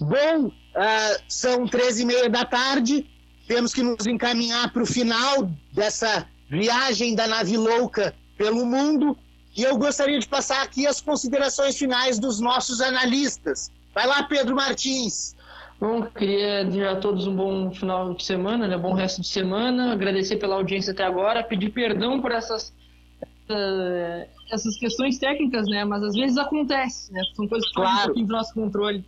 Bom, 0.00 0.46
uh, 0.46 1.22
são 1.28 1.66
13 1.66 2.02
e 2.02 2.06
meia 2.06 2.30
da 2.30 2.44
tarde, 2.44 3.08
temos 3.46 3.72
que 3.72 3.82
nos 3.82 4.06
encaminhar 4.06 4.72
para 4.72 4.82
o 4.82 4.86
final 4.86 5.50
dessa 5.72 6.26
viagem 6.50 7.14
da 7.14 7.26
nave 7.26 7.56
louca 7.56 8.14
pelo 8.36 8.64
mundo, 8.64 9.16
e 9.56 9.62
eu 9.62 9.76
gostaria 9.76 10.18
de 10.18 10.28
passar 10.28 10.62
aqui 10.62 10.86
as 10.86 11.00
considerações 11.00 11.76
finais 11.76 12.18
dos 12.18 12.40
nossos 12.40 12.80
analistas. 12.80 13.70
Vai 13.94 14.06
lá, 14.06 14.22
Pedro 14.22 14.54
Martins. 14.54 15.34
Bom, 15.80 16.02
queria 16.02 16.64
desejar 16.64 16.92
a 16.92 17.00
todos 17.00 17.26
um 17.26 17.36
bom 17.36 17.70
final 17.70 18.12
de 18.12 18.24
semana, 18.24 18.66
né? 18.66 18.76
bom 18.76 18.94
resto 18.94 19.20
de 19.20 19.28
semana, 19.28 19.92
agradecer 19.92 20.36
pela 20.36 20.56
audiência 20.56 20.92
até 20.92 21.04
agora, 21.04 21.44
pedir 21.44 21.70
perdão 21.70 22.20
por 22.20 22.32
essas, 22.32 22.74
essas 24.50 24.76
questões 24.76 25.18
técnicas, 25.18 25.66
né? 25.66 25.84
Mas 25.84 26.02
às 26.02 26.14
vezes 26.14 26.36
acontece, 26.36 27.12
né? 27.12 27.22
São 27.34 27.46
coisas 27.46 27.68
que 27.68 27.74
claro. 27.76 28.10
estão 28.10 28.24
do 28.24 28.32
nosso 28.32 28.54
controle. 28.54 29.04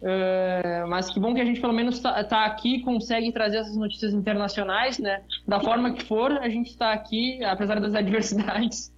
Uh, 0.00 0.88
mas 0.88 1.10
que 1.10 1.20
bom 1.20 1.32
que 1.32 1.40
a 1.40 1.44
gente 1.44 1.60
pelo 1.60 1.72
menos 1.72 1.96
está 1.96 2.24
tá 2.24 2.44
aqui 2.44 2.80
consegue 2.82 3.30
trazer 3.30 3.58
essas 3.58 3.76
notícias 3.76 4.12
internacionais, 4.12 4.98
né? 4.98 5.22
Da 5.46 5.60
forma 5.60 5.92
que 5.92 6.04
for, 6.04 6.32
a 6.38 6.48
gente 6.48 6.70
está 6.70 6.92
aqui, 6.92 7.42
apesar 7.44 7.80
das 7.80 7.94
adversidades. 7.94 8.92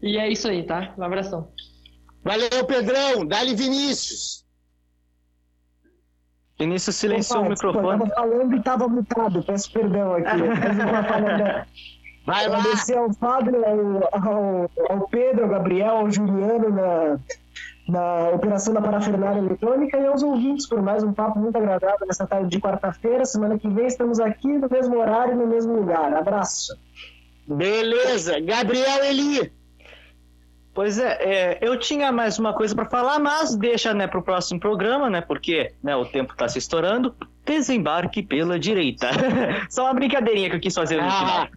E 0.00 0.16
é 0.16 0.30
isso 0.30 0.48
aí, 0.48 0.62
tá? 0.62 0.94
Um 0.96 1.02
abração. 1.02 1.48
Valeu, 2.22 2.64
Pedrão. 2.66 3.26
Dali 3.26 3.54
Vinícius. 3.54 4.43
Vinícius 6.64 6.96
silenciou 6.96 7.40
Opa, 7.40 7.46
o 7.46 7.50
microfone. 7.50 7.86
Eu 7.86 8.06
estava 8.06 8.14
falando 8.14 8.54
e 8.54 8.58
estava 8.58 8.88
mutado. 8.88 9.42
Peço 9.42 9.72
perdão 9.72 10.14
aqui. 10.14 10.24
Vai 12.26 12.48
lá. 12.48 12.58
Agradecer 12.58 12.96
ao 12.96 13.12
Fábio, 13.12 13.62
ao, 13.66 14.28
ao, 14.28 14.70
ao 14.88 15.08
Pedro, 15.08 15.44
ao 15.44 15.50
Gabriel, 15.50 15.98
ao 15.98 16.10
Juliano 16.10 16.70
na, 16.70 17.18
na 17.86 18.30
operação 18.30 18.72
da 18.72 18.80
parafernália 18.80 19.40
eletrônica 19.40 19.98
e 19.98 20.06
aos 20.06 20.22
ouvintes 20.22 20.66
por 20.66 20.80
mais 20.80 21.04
um 21.04 21.12
papo 21.12 21.38
muito 21.38 21.56
agradável 21.58 22.06
nessa 22.06 22.26
tarde 22.26 22.48
de 22.48 22.58
quarta-feira. 22.58 23.26
Semana 23.26 23.58
que 23.58 23.68
vem 23.68 23.86
estamos 23.86 24.18
aqui 24.18 24.56
no 24.56 24.70
mesmo 24.70 24.98
horário, 24.98 25.36
no 25.36 25.46
mesmo 25.46 25.74
lugar. 25.74 26.14
Abraço. 26.14 26.74
Beleza. 27.46 28.40
Gabriel 28.40 29.04
Eli. 29.04 29.52
Pois 30.74 30.98
é, 30.98 31.18
é, 31.20 31.58
eu 31.62 31.78
tinha 31.78 32.10
mais 32.10 32.36
uma 32.36 32.52
coisa 32.52 32.74
para 32.74 32.84
falar, 32.86 33.20
mas 33.20 33.54
deixa 33.54 33.94
né, 33.94 34.08
para 34.08 34.18
o 34.18 34.22
próximo 34.22 34.58
programa, 34.58 35.08
né? 35.08 35.20
Porque 35.20 35.72
né, 35.80 35.94
o 35.94 36.04
tempo 36.04 36.32
está 36.32 36.48
se 36.48 36.58
estourando. 36.58 37.14
Desembarque 37.46 38.22
pela 38.22 38.58
direita. 38.58 39.10
Só 39.70 39.84
uma 39.84 39.94
brincadeirinha 39.94 40.50
que 40.50 40.56
eu 40.56 40.60
quis 40.60 40.74
fazer 40.74 40.96
no 40.96 41.06
ah. 41.06 41.10
final. 41.10 41.48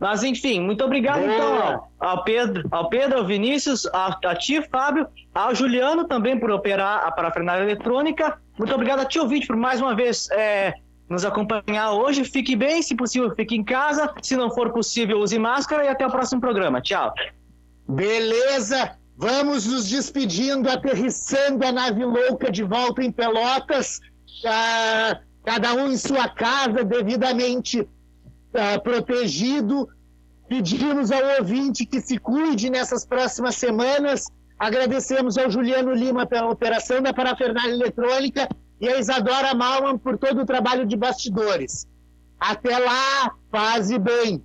Mas 0.00 0.24
enfim, 0.24 0.58
muito 0.60 0.82
obrigado 0.84 1.20
Boa. 1.20 1.32
então 1.32 1.84
ao 2.00 2.24
Pedro, 2.24 2.66
ao 2.72 2.88
Pedro, 2.88 3.18
ao 3.18 3.24
Vinícius, 3.24 3.86
a, 3.92 4.18
a 4.24 4.34
ti, 4.34 4.60
Fábio, 4.68 5.06
ao 5.32 5.54
Juliano 5.54 6.08
também 6.08 6.36
por 6.36 6.50
operar 6.50 7.06
a 7.06 7.12
parafernália 7.12 7.62
eletrônica. 7.62 8.36
Muito 8.58 8.74
obrigado 8.74 9.00
a 9.00 9.04
ti, 9.04 9.20
ouvinte, 9.20 9.46
por 9.46 9.54
mais 9.54 9.80
uma 9.80 9.94
vez 9.94 10.28
é, 10.32 10.72
nos 11.08 11.24
acompanhar 11.24 11.92
hoje. 11.92 12.24
Fique 12.24 12.56
bem, 12.56 12.82
se 12.82 12.96
possível, 12.96 13.32
fique 13.36 13.54
em 13.54 13.62
casa. 13.62 14.12
Se 14.22 14.34
não 14.34 14.50
for 14.50 14.72
possível, 14.72 15.20
use 15.20 15.38
máscara 15.38 15.84
e 15.84 15.88
até 15.88 16.04
o 16.04 16.10
próximo 16.10 16.40
programa. 16.40 16.80
Tchau. 16.80 17.12
Beleza! 17.88 18.96
Vamos 19.16 19.66
nos 19.66 19.88
despedindo, 19.88 20.68
aterrissando 20.68 21.64
a 21.64 21.70
nave 21.70 22.04
louca 22.04 22.50
de 22.50 22.62
volta 22.62 23.04
em 23.04 23.12
Pelotas. 23.12 24.00
Ah, 24.44 25.20
cada 25.44 25.74
um 25.74 25.92
em 25.92 25.96
sua 25.96 26.28
casa, 26.28 26.82
devidamente 26.84 27.86
ah, 28.54 28.78
protegido. 28.80 29.88
Pedimos 30.48 31.12
ao 31.12 31.22
ouvinte 31.38 31.86
que 31.86 32.00
se 32.00 32.18
cuide 32.18 32.68
nessas 32.68 33.06
próximas 33.06 33.56
semanas. 33.56 34.26
Agradecemos 34.58 35.38
ao 35.38 35.50
Juliano 35.50 35.92
Lima 35.94 36.26
pela 36.26 36.50
operação 36.50 37.00
da 37.02 37.12
parafernália 37.12 37.72
eletrônica 37.72 38.48
e 38.80 38.88
a 38.88 38.98
Isadora 38.98 39.54
Malman 39.54 39.98
por 39.98 40.18
todo 40.18 40.42
o 40.42 40.46
trabalho 40.46 40.86
de 40.86 40.96
bastidores. 40.96 41.86
Até 42.40 42.76
lá, 42.76 43.34
paz 43.50 43.90
e 43.90 43.98
bem. 43.98 44.44